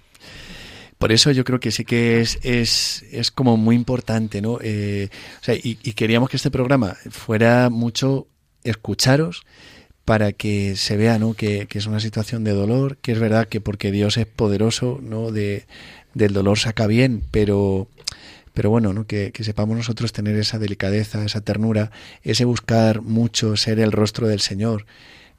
Por 1.06 1.12
eso 1.12 1.30
yo 1.30 1.44
creo 1.44 1.60
que 1.60 1.70
sí 1.70 1.86
que 1.86 2.20
es, 2.20 2.40
es, 2.42 3.06
es 3.12 3.30
como 3.30 3.58
muy 3.58 3.76
importante, 3.76 4.42
¿no? 4.42 4.58
Eh, 4.60 5.10
o 5.40 5.44
sea, 5.44 5.54
y, 5.54 5.78
y 5.84 5.94
queríamos 5.94 6.32
que 6.32 6.38
este 6.38 6.50
programa 6.50 6.98
fuera 7.12 7.70
mucho 7.70 8.26
escucharos 8.64 9.44
para 10.04 10.32
que 10.32 10.76
se 10.76 10.98
vea, 10.98 11.20
¿no? 11.20 11.36
Que, 11.36 11.68
que 11.68 11.78
es 11.78 11.86
una 11.86 12.00
situación 12.00 12.44
de 12.44 12.54
dolor, 12.54 12.98
que 12.98 13.12
es 13.12 13.20
verdad 13.20 13.48
que 13.48 13.62
porque 13.62 13.92
Dios 13.92 14.18
es 14.18 14.26
poderoso, 14.26 15.00
¿no? 15.00 15.30
De, 15.30 15.68
del 16.16 16.34
dolor 16.34 16.58
saca 16.58 16.88
bien, 16.88 17.22
pero 17.30 17.88
pero 18.56 18.72
bueno, 18.72 18.92
¿no? 18.92 19.06
que, 19.06 19.32
que 19.32 19.44
sepamos 19.44 19.78
nosotros 19.78 20.12
tener 20.12 20.36
esa 20.38 20.58
delicadeza, 20.58 21.24
esa 21.24 21.42
ternura, 21.42 21.92
ese 22.24 22.46
buscar 22.46 23.04
mucho 23.04 23.56
ser 23.58 23.80
el 23.80 23.92
rostro 23.92 24.28
del 24.28 24.40
Señor. 24.40 24.88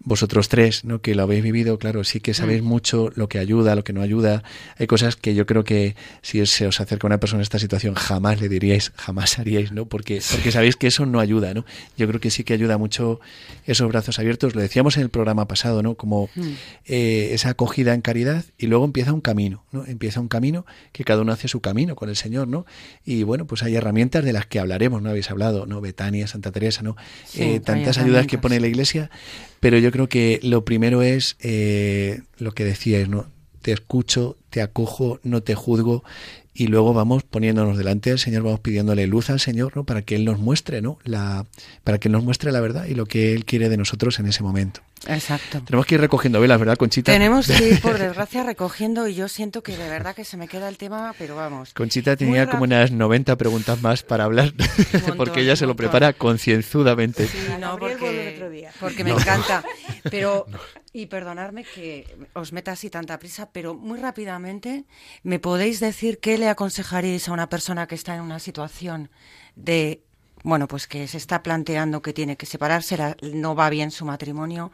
Vosotros 0.00 0.48
tres, 0.48 0.84
¿no? 0.84 1.00
que 1.00 1.14
lo 1.14 1.24
habéis 1.24 1.42
vivido, 1.42 1.78
claro, 1.78 2.04
sí 2.04 2.20
que 2.20 2.32
sabéis 2.32 2.62
mucho 2.62 3.10
lo 3.16 3.28
que 3.28 3.38
ayuda, 3.38 3.74
lo 3.74 3.82
que 3.82 3.92
no 3.92 4.02
ayuda. 4.02 4.44
Hay 4.78 4.86
cosas 4.86 5.16
que 5.16 5.34
yo 5.34 5.46
creo 5.46 5.64
que 5.64 5.96
si 6.22 6.44
se 6.46 6.66
os 6.66 6.80
acerca 6.80 7.06
una 7.06 7.18
persona 7.18 7.40
en 7.40 7.42
esta 7.42 7.58
situación 7.58 7.94
jamás 7.94 8.40
le 8.40 8.48
diríais, 8.48 8.92
jamás 8.96 9.38
haríais, 9.38 9.72
¿no? 9.72 9.86
Porque, 9.86 10.22
porque 10.30 10.52
sabéis 10.52 10.76
que 10.76 10.86
eso 10.86 11.06
no 11.06 11.18
ayuda, 11.18 11.54
¿no? 11.54 11.64
Yo 11.96 12.06
creo 12.06 12.20
que 12.20 12.30
sí 12.30 12.44
que 12.44 12.54
ayuda 12.54 12.78
mucho 12.78 13.20
esos 13.64 13.88
brazos 13.88 14.18
abiertos. 14.18 14.54
Lo 14.54 14.60
decíamos 14.60 14.96
en 14.96 15.02
el 15.02 15.08
programa 15.10 15.48
pasado, 15.48 15.82
¿no? 15.82 15.94
Como 15.96 16.28
eh, 16.84 17.30
esa 17.32 17.50
acogida 17.50 17.94
en 17.94 18.00
caridad 18.00 18.44
y 18.58 18.66
luego 18.68 18.84
empieza 18.84 19.12
un 19.12 19.20
camino, 19.20 19.64
¿no? 19.72 19.84
Empieza 19.86 20.20
un 20.20 20.28
camino 20.28 20.66
que 20.92 21.04
cada 21.04 21.22
uno 21.22 21.32
hace 21.32 21.48
su 21.48 21.60
camino 21.60 21.96
con 21.96 22.08
el 22.08 22.16
Señor, 22.16 22.46
¿no? 22.48 22.64
Y 23.04 23.24
bueno, 23.24 23.46
pues 23.46 23.62
hay 23.62 23.74
herramientas 23.74 24.24
de 24.24 24.32
las 24.32 24.46
que 24.46 24.60
hablaremos, 24.60 25.02
¿no? 25.02 25.10
Habéis 25.10 25.30
hablado, 25.30 25.66
¿no? 25.66 25.80
Betania, 25.80 26.26
Santa 26.28 26.52
Teresa, 26.52 26.82
¿no? 26.82 26.96
Sí, 27.24 27.42
Eh, 27.42 27.60
tantas 27.60 27.98
ayudas 27.98 28.26
que 28.26 28.38
pone 28.38 28.60
la 28.60 28.66
Iglesia, 28.66 29.10
pero 29.60 29.78
yo 29.78 29.85
creo 29.90 30.08
que 30.08 30.40
lo 30.42 30.64
primero 30.64 31.02
es 31.02 31.36
eh, 31.40 32.22
lo 32.38 32.52
que 32.52 32.64
decíais, 32.64 33.08
¿no? 33.08 33.26
Te 33.62 33.72
escucho, 33.72 34.36
te 34.50 34.62
acojo, 34.62 35.20
no 35.22 35.42
te 35.42 35.54
juzgo 35.54 36.04
y 36.56 36.68
luego 36.68 36.94
vamos 36.94 37.22
poniéndonos 37.22 37.76
delante 37.76 38.10
del 38.10 38.18
Señor, 38.18 38.42
vamos 38.42 38.60
pidiéndole 38.60 39.06
luz 39.06 39.30
al 39.30 39.40
Señor, 39.40 39.76
¿no? 39.76 39.84
Para 39.84 40.02
que 40.02 40.16
Él 40.16 40.24
nos 40.24 40.38
muestre, 40.38 40.80
¿no? 40.80 40.98
La, 41.04 41.46
para 41.84 41.98
que 41.98 42.08
Él 42.08 42.12
nos 42.12 42.24
muestre 42.24 42.52
la 42.52 42.60
verdad 42.60 42.86
y 42.86 42.94
lo 42.94 43.06
que 43.06 43.32
Él 43.32 43.44
quiere 43.44 43.68
de 43.68 43.76
nosotros 43.76 44.18
en 44.18 44.26
ese 44.26 44.42
momento. 44.42 44.80
Exacto. 45.06 45.60
Tenemos 45.62 45.86
que 45.86 45.96
ir 45.96 46.00
recogiendo 46.00 46.40
velas, 46.40 46.58
¿verdad, 46.58 46.76
Conchita? 46.76 47.12
Tenemos 47.12 47.46
que 47.46 47.68
ir, 47.68 47.80
por 47.80 47.98
desgracia, 47.98 48.42
recogiendo 48.42 49.06
y 49.06 49.14
yo 49.14 49.28
siento 49.28 49.62
que 49.62 49.76
de 49.76 49.88
verdad 49.88 50.14
que 50.14 50.24
se 50.24 50.36
me 50.36 50.48
queda 50.48 50.68
el 50.68 50.78
tema, 50.78 51.14
pero 51.18 51.36
vamos. 51.36 51.74
Conchita 51.74 52.16
tenía 52.16 52.48
como 52.48 52.64
unas 52.64 52.90
90 52.90 53.36
preguntas 53.36 53.82
más 53.82 54.02
para 54.02 54.24
hablar, 54.24 54.54
montón, 54.92 55.16
porque 55.16 55.40
ella 55.40 55.56
se 55.56 55.66
lo 55.66 55.76
prepara 55.76 56.12
concienzudamente. 56.12 57.26
Sí, 57.26 57.38
no, 57.60 57.78
porque, 57.78 58.68
porque 58.80 59.04
me 59.04 59.10
encanta. 59.10 59.62
Pero, 60.10 60.46
y 60.96 61.06
perdonadme 61.06 61.62
que 61.62 62.06
os 62.32 62.52
meta 62.54 62.72
así 62.72 62.88
tanta 62.88 63.18
prisa, 63.18 63.50
pero 63.52 63.74
muy 63.74 63.98
rápidamente, 63.98 64.84
¿me 65.22 65.38
podéis 65.38 65.78
decir 65.78 66.18
qué 66.20 66.38
le 66.38 66.48
aconsejaríais 66.48 67.28
a 67.28 67.32
una 67.32 67.50
persona 67.50 67.86
que 67.86 67.94
está 67.94 68.14
en 68.14 68.22
una 68.22 68.38
situación 68.38 69.10
de, 69.56 70.00
bueno, 70.42 70.66
pues 70.68 70.86
que 70.86 71.06
se 71.06 71.18
está 71.18 71.42
planteando 71.42 72.00
que 72.00 72.14
tiene 72.14 72.36
que 72.36 72.46
separarse, 72.46 72.96
la- 72.96 73.14
no 73.20 73.54
va 73.54 73.68
bien 73.68 73.90
su 73.90 74.06
matrimonio? 74.06 74.72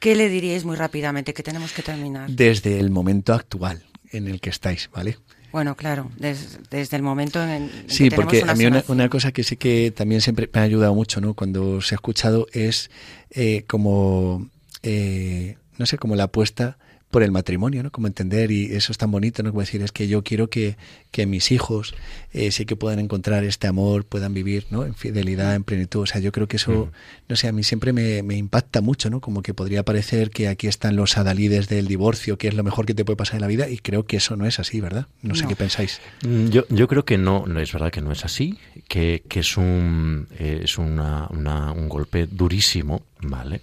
¿Qué 0.00 0.16
le 0.16 0.28
diríais 0.28 0.64
muy 0.64 0.74
rápidamente 0.76 1.34
que 1.34 1.44
tenemos 1.44 1.72
que 1.72 1.82
terminar? 1.82 2.28
Desde 2.30 2.80
el 2.80 2.90
momento 2.90 3.32
actual 3.32 3.84
en 4.10 4.26
el 4.26 4.40
que 4.40 4.50
estáis, 4.50 4.90
¿vale? 4.92 5.18
Bueno, 5.52 5.76
claro, 5.76 6.10
des- 6.16 6.58
desde 6.70 6.96
el 6.96 7.02
momento 7.02 7.40
en, 7.44 7.70
Sí, 7.88 8.04
que 8.04 8.10
tenemos 8.10 8.16
porque 8.16 8.42
una 8.42 8.52
a 8.52 8.54
mí 8.56 8.66
una, 8.88 9.08
cosa 9.08 9.30
que 9.30 9.44
sí 9.44 9.56
que 9.56 9.92
también 9.92 10.20
siempre 10.20 10.50
me 10.52 10.60
ha 10.60 10.64
ayudado 10.64 10.94
mucho, 10.94 11.20
¿no? 11.20 11.34
Cuando 11.34 11.76
os 11.76 11.92
he 11.92 11.94
escuchado 11.96 12.46
es 12.52 12.90
eh, 13.30 13.64
como, 13.68 14.48
eh, 14.82 15.56
no 15.80 15.86
sé, 15.86 15.98
como 15.98 16.14
la 16.14 16.24
apuesta 16.24 16.76
por 17.10 17.24
el 17.24 17.32
matrimonio, 17.32 17.82
¿no? 17.82 17.90
Como 17.90 18.06
entender, 18.06 18.52
y 18.52 18.66
eso 18.66 18.92
es 18.92 18.98
tan 18.98 19.10
bonito, 19.10 19.42
¿no? 19.42 19.50
Como 19.50 19.62
decir, 19.62 19.82
es 19.82 19.90
que 19.90 20.06
yo 20.06 20.22
quiero 20.22 20.48
que, 20.48 20.76
que 21.10 21.26
mis 21.26 21.50
hijos 21.50 21.92
eh, 22.32 22.52
sí 22.52 22.66
que 22.66 22.76
puedan 22.76 23.00
encontrar 23.00 23.42
este 23.42 23.66
amor, 23.66 24.04
puedan 24.04 24.32
vivir, 24.32 24.66
¿no? 24.70 24.84
En 24.86 24.94
fidelidad, 24.94 25.56
en 25.56 25.64
plenitud. 25.64 26.02
O 26.02 26.06
sea, 26.06 26.20
yo 26.20 26.30
creo 26.30 26.46
que 26.46 26.54
eso, 26.54 26.92
no 27.28 27.34
sé, 27.34 27.48
a 27.48 27.52
mí 27.52 27.64
siempre 27.64 27.92
me, 27.92 28.22
me 28.22 28.36
impacta 28.36 28.80
mucho, 28.80 29.10
¿no? 29.10 29.20
Como 29.20 29.42
que 29.42 29.54
podría 29.54 29.82
parecer 29.84 30.30
que 30.30 30.46
aquí 30.46 30.68
están 30.68 30.94
los 30.94 31.18
adalides 31.18 31.68
del 31.68 31.88
divorcio, 31.88 32.38
que 32.38 32.46
es 32.46 32.54
lo 32.54 32.62
mejor 32.62 32.86
que 32.86 32.94
te 32.94 33.04
puede 33.04 33.16
pasar 33.16 33.34
en 33.36 33.40
la 33.40 33.48
vida, 33.48 33.68
y 33.68 33.78
creo 33.78 34.04
que 34.06 34.18
eso 34.18 34.36
no 34.36 34.46
es 34.46 34.60
así, 34.60 34.80
¿verdad? 34.80 35.08
No 35.22 35.34
sé 35.34 35.48
qué 35.48 35.56
pensáis. 35.56 36.00
Mm, 36.24 36.50
Yo, 36.50 36.64
yo 36.68 36.86
creo 36.86 37.04
que 37.04 37.18
no, 37.18 37.44
no 37.44 37.58
es 37.58 37.72
verdad 37.72 37.90
que 37.90 38.02
no 38.02 38.12
es 38.12 38.24
así, 38.24 38.56
que, 38.86 39.24
que 39.28 39.40
es 39.40 39.56
un 39.56 40.28
eh, 40.38 40.60
es 40.62 40.78
una, 40.78 41.26
una- 41.30 41.72
un 41.72 41.88
golpe 41.88 42.28
durísimo, 42.28 43.02
¿vale? 43.20 43.62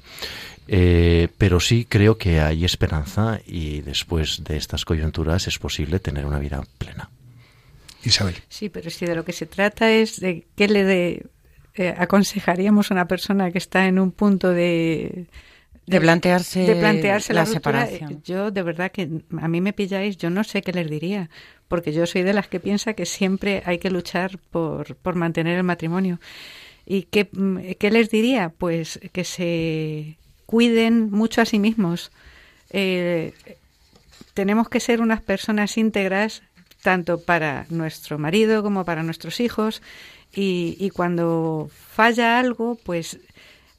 Eh, 0.68 1.30
pero 1.38 1.60
sí 1.60 1.86
creo 1.88 2.18
que 2.18 2.42
hay 2.42 2.66
esperanza 2.66 3.40
y 3.46 3.82
después 3.82 4.44
de 4.44 4.58
estas 4.58 4.84
coyunturas 4.84 5.48
es 5.48 5.60
posible 5.60 6.00
tener 6.00 6.26
una 6.26 6.40
vida 6.40 6.64
plena. 6.78 7.10
Isabel. 8.04 8.36
Sí, 8.50 8.70
pero 8.70 8.90
si 8.90 9.06
de 9.06 9.16
lo 9.16 9.26
que 9.26 9.34
se 9.34 9.46
trata 9.46 9.92
es 9.92 10.20
de 10.20 10.46
qué 10.56 10.68
le 10.68 10.84
de, 10.84 11.26
eh, 11.76 11.94
aconsejaríamos 11.98 12.92
a 12.92 12.94
una 12.94 13.08
persona 13.08 13.52
que 13.52 13.58
está 13.58 13.88
en 13.88 14.00
un 14.00 14.12
punto 14.12 14.50
de 14.50 15.28
De 15.86 16.02
plantearse 16.02 16.62
de 16.62 16.76
plantearse 16.76 17.34
la, 17.34 17.42
la 17.42 17.46
ruptura, 17.46 17.86
separación. 17.86 18.22
Yo 18.24 18.52
de 18.52 18.64
verdad 18.64 18.92
que 18.92 19.10
a 19.40 19.48
mí 19.48 19.62
me 19.62 19.74
pilláis, 19.74 20.18
yo 20.18 20.30
no 20.30 20.44
sé 20.44 20.62
qué 20.62 20.74
les 20.74 20.90
diría, 20.90 21.30
porque 21.68 21.94
yo 21.94 22.06
soy 22.06 22.24
de 22.24 22.34
las 22.34 22.48
que 22.48 22.60
piensa 22.60 22.94
que 22.94 23.06
siempre 23.06 23.64
hay 23.66 23.78
que 23.78 23.90
luchar 23.90 24.38
por, 24.52 24.96
por 24.96 25.16
mantener 25.16 25.58
el 25.58 25.64
matrimonio. 25.64 26.20
¿Y 26.86 27.04
qué, 27.04 27.30
mm, 27.32 27.58
qué 27.80 27.92
les 27.92 28.10
diría? 28.10 28.54
Pues 28.58 29.00
que 29.12 29.24
se 29.24 30.18
cuiden 30.48 31.12
mucho 31.12 31.42
a 31.42 31.46
sí 31.46 31.60
mismos. 31.60 32.12
Eh, 32.72 33.34
tenemos 34.34 34.70
que 34.70 34.80
ser 34.80 35.02
unas 35.02 35.22
personas 35.22 35.78
íntegras 35.78 36.42
tanto 36.82 37.22
para 37.22 37.68
nuestro 37.70 38.18
marido 38.18 38.64
como 38.64 38.84
para 38.86 39.04
nuestros 39.04 39.40
hijos 39.40 39.84
y, 40.34 40.76
y 40.80 40.90
cuando 40.90 41.70
falla 41.72 42.40
algo 42.40 42.80
pues 42.84 43.20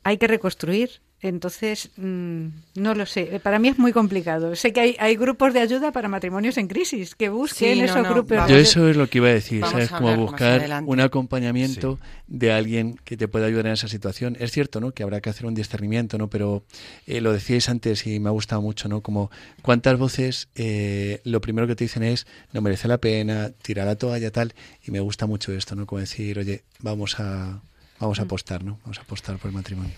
hay 0.04 0.18
que 0.18 0.26
reconstruir 0.26 1.00
entonces 1.20 1.90
mm, 1.96 2.46
no 2.76 2.94
lo 2.94 3.06
sé 3.06 3.40
para 3.42 3.58
mí 3.58 3.68
es 3.68 3.78
muy 3.78 3.92
complicado 3.92 4.54
sé 4.56 4.72
que 4.72 4.80
hay, 4.80 4.96
hay 4.98 5.16
grupos 5.16 5.52
de 5.52 5.60
ayuda 5.60 5.92
para 5.92 6.08
matrimonios 6.08 6.56
en 6.56 6.68
crisis 6.68 7.14
que 7.14 7.28
busquen 7.28 7.58
Sí, 7.58 7.78
no, 7.80 7.84
esos 7.86 8.02
no, 8.02 8.14
grupos 8.14 8.36
vamos. 8.36 8.50
Yo 8.50 8.56
eso 8.56 8.88
es 8.88 8.96
lo 8.96 9.08
que 9.08 9.18
iba 9.18 9.28
a 9.28 9.32
decir, 9.32 9.64
¿sabes? 9.64 9.92
a 9.92 9.98
Como 9.98 10.16
buscar 10.16 10.82
un 10.84 11.00
acompañamiento 11.00 11.98
de 12.26 12.52
alguien 12.52 12.98
que 13.04 13.16
te 13.16 13.28
pueda 13.28 13.46
ayudar 13.46 13.66
en 13.66 13.72
esa 13.72 13.88
situación. 13.88 14.36
Es 14.38 14.52
cierto, 14.52 14.80
¿no? 14.80 14.92
Que 14.92 15.02
habrá 15.02 15.20
que 15.20 15.30
hacer 15.30 15.46
un 15.46 15.54
discernimiento, 15.54 16.18
¿no? 16.18 16.28
Pero 16.28 16.62
eh, 17.06 17.20
lo 17.20 17.32
decíais 17.32 17.68
antes 17.68 18.06
y 18.06 18.20
me 18.20 18.28
ha 18.28 18.32
gustado 18.32 18.62
mucho, 18.62 18.88
¿no? 18.88 19.00
Como 19.00 19.30
cuántas 19.62 19.98
voces 19.98 20.48
eh, 20.54 21.20
lo 21.24 21.40
primero 21.40 21.66
que 21.66 21.74
te 21.74 21.84
dicen 21.84 22.02
es 22.02 22.26
no 22.52 22.60
merece 22.60 22.88
la 22.88 22.98
pena, 22.98 23.50
tira 23.62 23.84
la 23.84 23.96
toalla, 23.96 24.30
tal. 24.30 24.54
Y 24.86 24.90
me 24.90 25.00
gusta 25.00 25.26
mucho 25.26 25.52
esto, 25.52 25.74
¿no? 25.74 25.86
Como 25.86 26.00
decir, 26.00 26.38
oye, 26.38 26.62
vamos 26.80 27.18
a, 27.18 27.60
vamos 28.00 28.18
a 28.18 28.22
apostar, 28.22 28.64
¿no? 28.64 28.78
Vamos 28.84 28.98
a 28.98 29.02
apostar 29.02 29.36
por 29.38 29.48
el 29.50 29.54
matrimonio. 29.54 29.92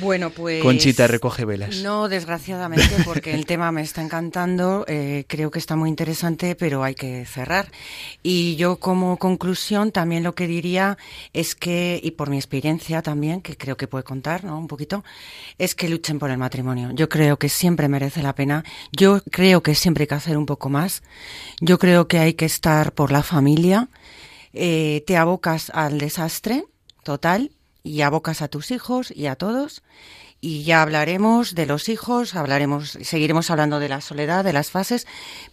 Bueno, 0.00 0.30
pues... 0.30 0.62
Conchita, 0.62 1.06
recoge 1.06 1.44
velas. 1.44 1.76
No, 1.82 2.08
desgraciadamente, 2.08 2.96
porque 3.04 3.32
el 3.32 3.46
tema 3.46 3.72
me 3.72 3.80
está 3.80 4.02
encantando, 4.02 4.84
eh, 4.88 5.24
creo 5.26 5.50
que 5.50 5.58
está 5.58 5.74
muy 5.74 5.88
interesante, 5.88 6.54
pero 6.54 6.84
hay 6.84 6.94
que 6.94 7.24
cerrar. 7.24 7.70
Y 8.22 8.56
yo 8.56 8.76
como 8.76 9.16
conclusión 9.16 9.92
también 9.92 10.22
lo 10.22 10.34
que 10.34 10.46
diría 10.46 10.98
es 11.32 11.54
que, 11.54 11.98
y 12.02 12.10
por 12.12 12.28
mi 12.28 12.36
experiencia 12.36 13.00
también, 13.02 13.40
que 13.40 13.56
creo 13.56 13.76
que 13.76 13.88
puede 13.88 14.04
contar, 14.04 14.44
¿no? 14.44 14.58
Un 14.58 14.68
poquito, 14.68 15.02
es 15.58 15.74
que 15.74 15.88
luchen 15.88 16.18
por 16.18 16.30
el 16.30 16.38
matrimonio. 16.38 16.90
Yo 16.92 17.08
creo 17.08 17.38
que 17.38 17.48
siempre 17.48 17.88
merece 17.88 18.22
la 18.22 18.34
pena. 18.34 18.64
Yo 18.92 19.22
creo 19.30 19.62
que 19.62 19.74
siempre 19.74 20.02
hay 20.02 20.08
que 20.08 20.14
hacer 20.14 20.36
un 20.36 20.46
poco 20.46 20.68
más. 20.68 21.02
Yo 21.60 21.78
creo 21.78 22.06
que 22.06 22.18
hay 22.18 22.34
que 22.34 22.44
estar 22.44 22.92
por 22.92 23.12
la 23.12 23.22
familia. 23.22 23.88
Eh, 24.52 25.04
te 25.06 25.16
abocas 25.16 25.70
al 25.70 25.98
desastre 25.98 26.64
total 27.06 27.52
y 27.84 28.02
abocas 28.02 28.42
a 28.42 28.48
tus 28.48 28.72
hijos 28.72 29.12
y 29.14 29.26
a 29.26 29.36
todos. 29.36 29.82
Y 30.40 30.64
ya 30.64 30.82
hablaremos 30.82 31.54
de 31.54 31.64
los 31.64 31.88
hijos, 31.88 32.34
hablaremos, 32.34 32.98
seguiremos 33.00 33.48
hablando 33.50 33.78
de 33.78 33.88
la 33.88 34.00
soledad, 34.00 34.44
de 34.44 34.52
las 34.52 34.70
fases, 34.70 35.06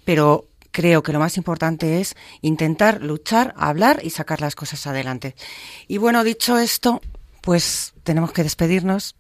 pero 0.03 0.47
creo 0.71 1.03
que 1.03 1.13
lo 1.13 1.19
más 1.19 1.37
importante 1.37 2.01
es 2.01 2.15
intentar 2.41 3.01
luchar, 3.01 3.53
hablar 3.55 4.01
y 4.03 4.09
sacar 4.09 4.41
las 4.41 4.55
cosas 4.55 4.85
adelante. 4.87 5.35
Y 5.87 5.99
bueno, 5.99 6.23
dicho 6.23 6.57
esto, 6.57 6.99
pues 7.41 7.93
tenemos 8.03 8.31
que 8.33 8.43
despedirnos. 8.43 9.15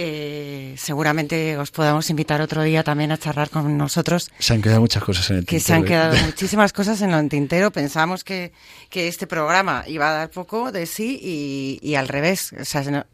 Eh, 0.00 0.76
seguramente 0.78 1.58
os 1.58 1.72
podamos 1.72 2.08
invitar 2.08 2.40
otro 2.40 2.62
día 2.62 2.84
también 2.84 3.10
a 3.10 3.18
charlar 3.18 3.50
con 3.50 3.76
nosotros. 3.76 4.30
Se 4.38 4.54
han 4.54 4.62
quedado 4.62 4.80
muchas 4.80 5.02
cosas 5.02 5.28
en 5.30 5.38
el 5.38 5.44
tintero. 5.44 5.58
Que 5.58 5.66
se 5.66 5.74
han 5.74 5.82
¿eh? 5.82 5.86
quedado 5.86 6.16
muchísimas 6.26 6.72
cosas 6.72 7.02
en 7.02 7.10
el 7.10 7.28
tintero. 7.28 7.72
Pensamos 7.72 8.22
que, 8.22 8.52
que, 8.90 9.08
este 9.08 9.26
programa 9.26 9.82
iba 9.88 10.08
a 10.08 10.12
dar 10.12 10.30
poco 10.30 10.70
de 10.70 10.86
sí 10.86 11.18
y, 11.20 11.80
y 11.82 11.96
al 11.96 12.06
revés. 12.06 12.52
O 12.60 12.64
sea, 12.64 12.84
se, 12.84 12.92
no, 12.92 13.06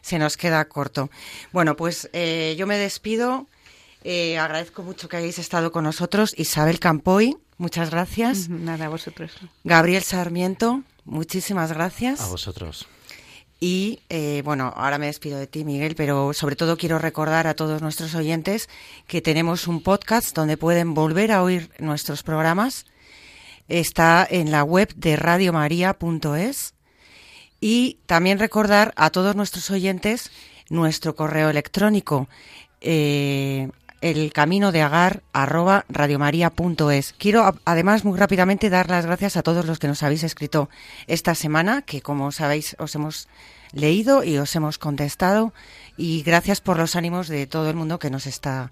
se, 0.00 0.18
nos 0.18 0.36
queda 0.36 0.64
corto. 0.64 1.10
Bueno, 1.52 1.76
pues 1.76 2.10
eh, 2.12 2.56
yo 2.58 2.66
me 2.66 2.76
despido. 2.76 3.46
Eh, 4.02 4.36
agradezco 4.36 4.82
mucho 4.82 5.08
que 5.08 5.18
hayáis 5.18 5.38
estado 5.38 5.70
con 5.70 5.84
nosotros. 5.84 6.34
Isabel 6.36 6.80
Campoy, 6.80 7.36
muchas 7.56 7.90
gracias. 7.90 8.48
Nada, 8.48 8.86
a 8.86 8.88
vosotros. 8.88 9.30
Gabriel 9.62 10.02
Sarmiento, 10.02 10.82
muchísimas 11.04 11.72
gracias. 11.72 12.20
A 12.20 12.26
vosotros. 12.26 12.88
Y 13.64 14.00
eh, 14.08 14.42
bueno, 14.44 14.72
ahora 14.74 14.98
me 14.98 15.06
despido 15.06 15.38
de 15.38 15.46
ti, 15.46 15.64
Miguel, 15.64 15.94
pero 15.94 16.32
sobre 16.32 16.56
todo 16.56 16.76
quiero 16.76 16.98
recordar 16.98 17.46
a 17.46 17.54
todos 17.54 17.80
nuestros 17.80 18.12
oyentes 18.16 18.68
que 19.06 19.22
tenemos 19.22 19.68
un 19.68 19.84
podcast 19.84 20.34
donde 20.34 20.56
pueden 20.56 20.94
volver 20.94 21.30
a 21.30 21.44
oír 21.44 21.70
nuestros 21.78 22.24
programas. 22.24 22.86
Está 23.68 24.26
en 24.28 24.50
la 24.50 24.64
web 24.64 24.92
de 24.96 25.14
radiomaria.es. 25.14 26.74
Y 27.60 27.98
también 28.06 28.40
recordar 28.40 28.92
a 28.96 29.10
todos 29.10 29.36
nuestros 29.36 29.70
oyentes 29.70 30.32
nuestro 30.68 31.14
correo 31.14 31.48
electrónico 31.48 32.28
eh, 32.80 33.70
el 34.02 34.32
camino 34.32 34.72
de 34.72 34.82
agar 34.82 35.22
arroba 35.32 35.86
radiomaria.es. 35.88 37.14
Quiero 37.16 37.54
además 37.64 38.04
muy 38.04 38.18
rápidamente 38.18 38.68
dar 38.68 38.90
las 38.90 39.06
gracias 39.06 39.36
a 39.36 39.42
todos 39.42 39.64
los 39.64 39.78
que 39.78 39.88
nos 39.88 40.02
habéis 40.02 40.24
escrito 40.24 40.68
esta 41.06 41.34
semana, 41.34 41.82
que 41.82 42.02
como 42.02 42.32
sabéis 42.32 42.76
os 42.78 42.94
hemos 42.94 43.28
leído 43.72 44.24
y 44.24 44.36
os 44.36 44.54
hemos 44.54 44.76
contestado 44.76 45.54
y 45.96 46.22
gracias 46.22 46.60
por 46.60 46.76
los 46.76 46.96
ánimos 46.96 47.28
de 47.28 47.46
todo 47.46 47.70
el 47.70 47.76
mundo 47.76 47.98
que 47.98 48.10
nos 48.10 48.26
está 48.26 48.70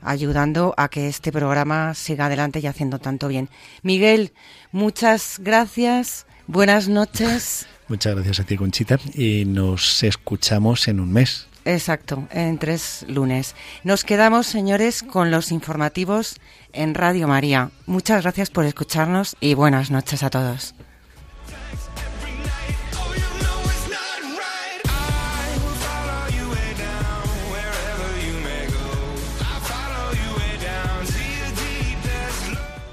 ayudando 0.00 0.74
a 0.76 0.88
que 0.88 1.08
este 1.08 1.32
programa 1.32 1.92
siga 1.94 2.26
adelante 2.26 2.60
y 2.60 2.66
haciendo 2.66 3.00
tanto 3.00 3.28
bien. 3.28 3.48
Miguel, 3.82 4.32
muchas 4.70 5.38
gracias, 5.40 6.26
buenas 6.46 6.88
noches. 6.88 7.66
Muchas 7.88 8.14
gracias 8.14 8.40
a 8.40 8.44
ti, 8.44 8.56
Conchita, 8.56 8.98
y 9.14 9.44
nos 9.44 10.02
escuchamos 10.04 10.86
en 10.88 11.00
un 11.00 11.12
mes. 11.12 11.47
Exacto, 11.68 12.26
en 12.30 12.56
tres 12.56 13.04
lunes. 13.08 13.54
Nos 13.84 14.02
quedamos, 14.02 14.46
señores, 14.46 15.02
con 15.02 15.30
los 15.30 15.52
informativos 15.52 16.40
en 16.72 16.94
Radio 16.94 17.28
María. 17.28 17.72
Muchas 17.84 18.22
gracias 18.22 18.48
por 18.48 18.64
escucharnos 18.64 19.36
y 19.38 19.52
buenas 19.52 19.90
noches 19.90 20.22
a 20.22 20.30
todos. 20.30 20.74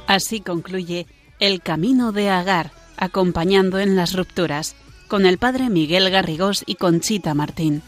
Así 0.05 0.41
concluye 0.41 1.07
El 1.39 1.61
Camino 1.61 2.11
de 2.11 2.29
Agar, 2.29 2.71
acompañando 2.97 3.79
en 3.79 3.95
las 3.95 4.11
rupturas, 4.11 4.75
con 5.07 5.25
el 5.25 5.37
padre 5.37 5.69
Miguel 5.69 6.09
Garrigós 6.09 6.65
y 6.67 6.75
Conchita 6.75 7.33
Martín. 7.33 7.81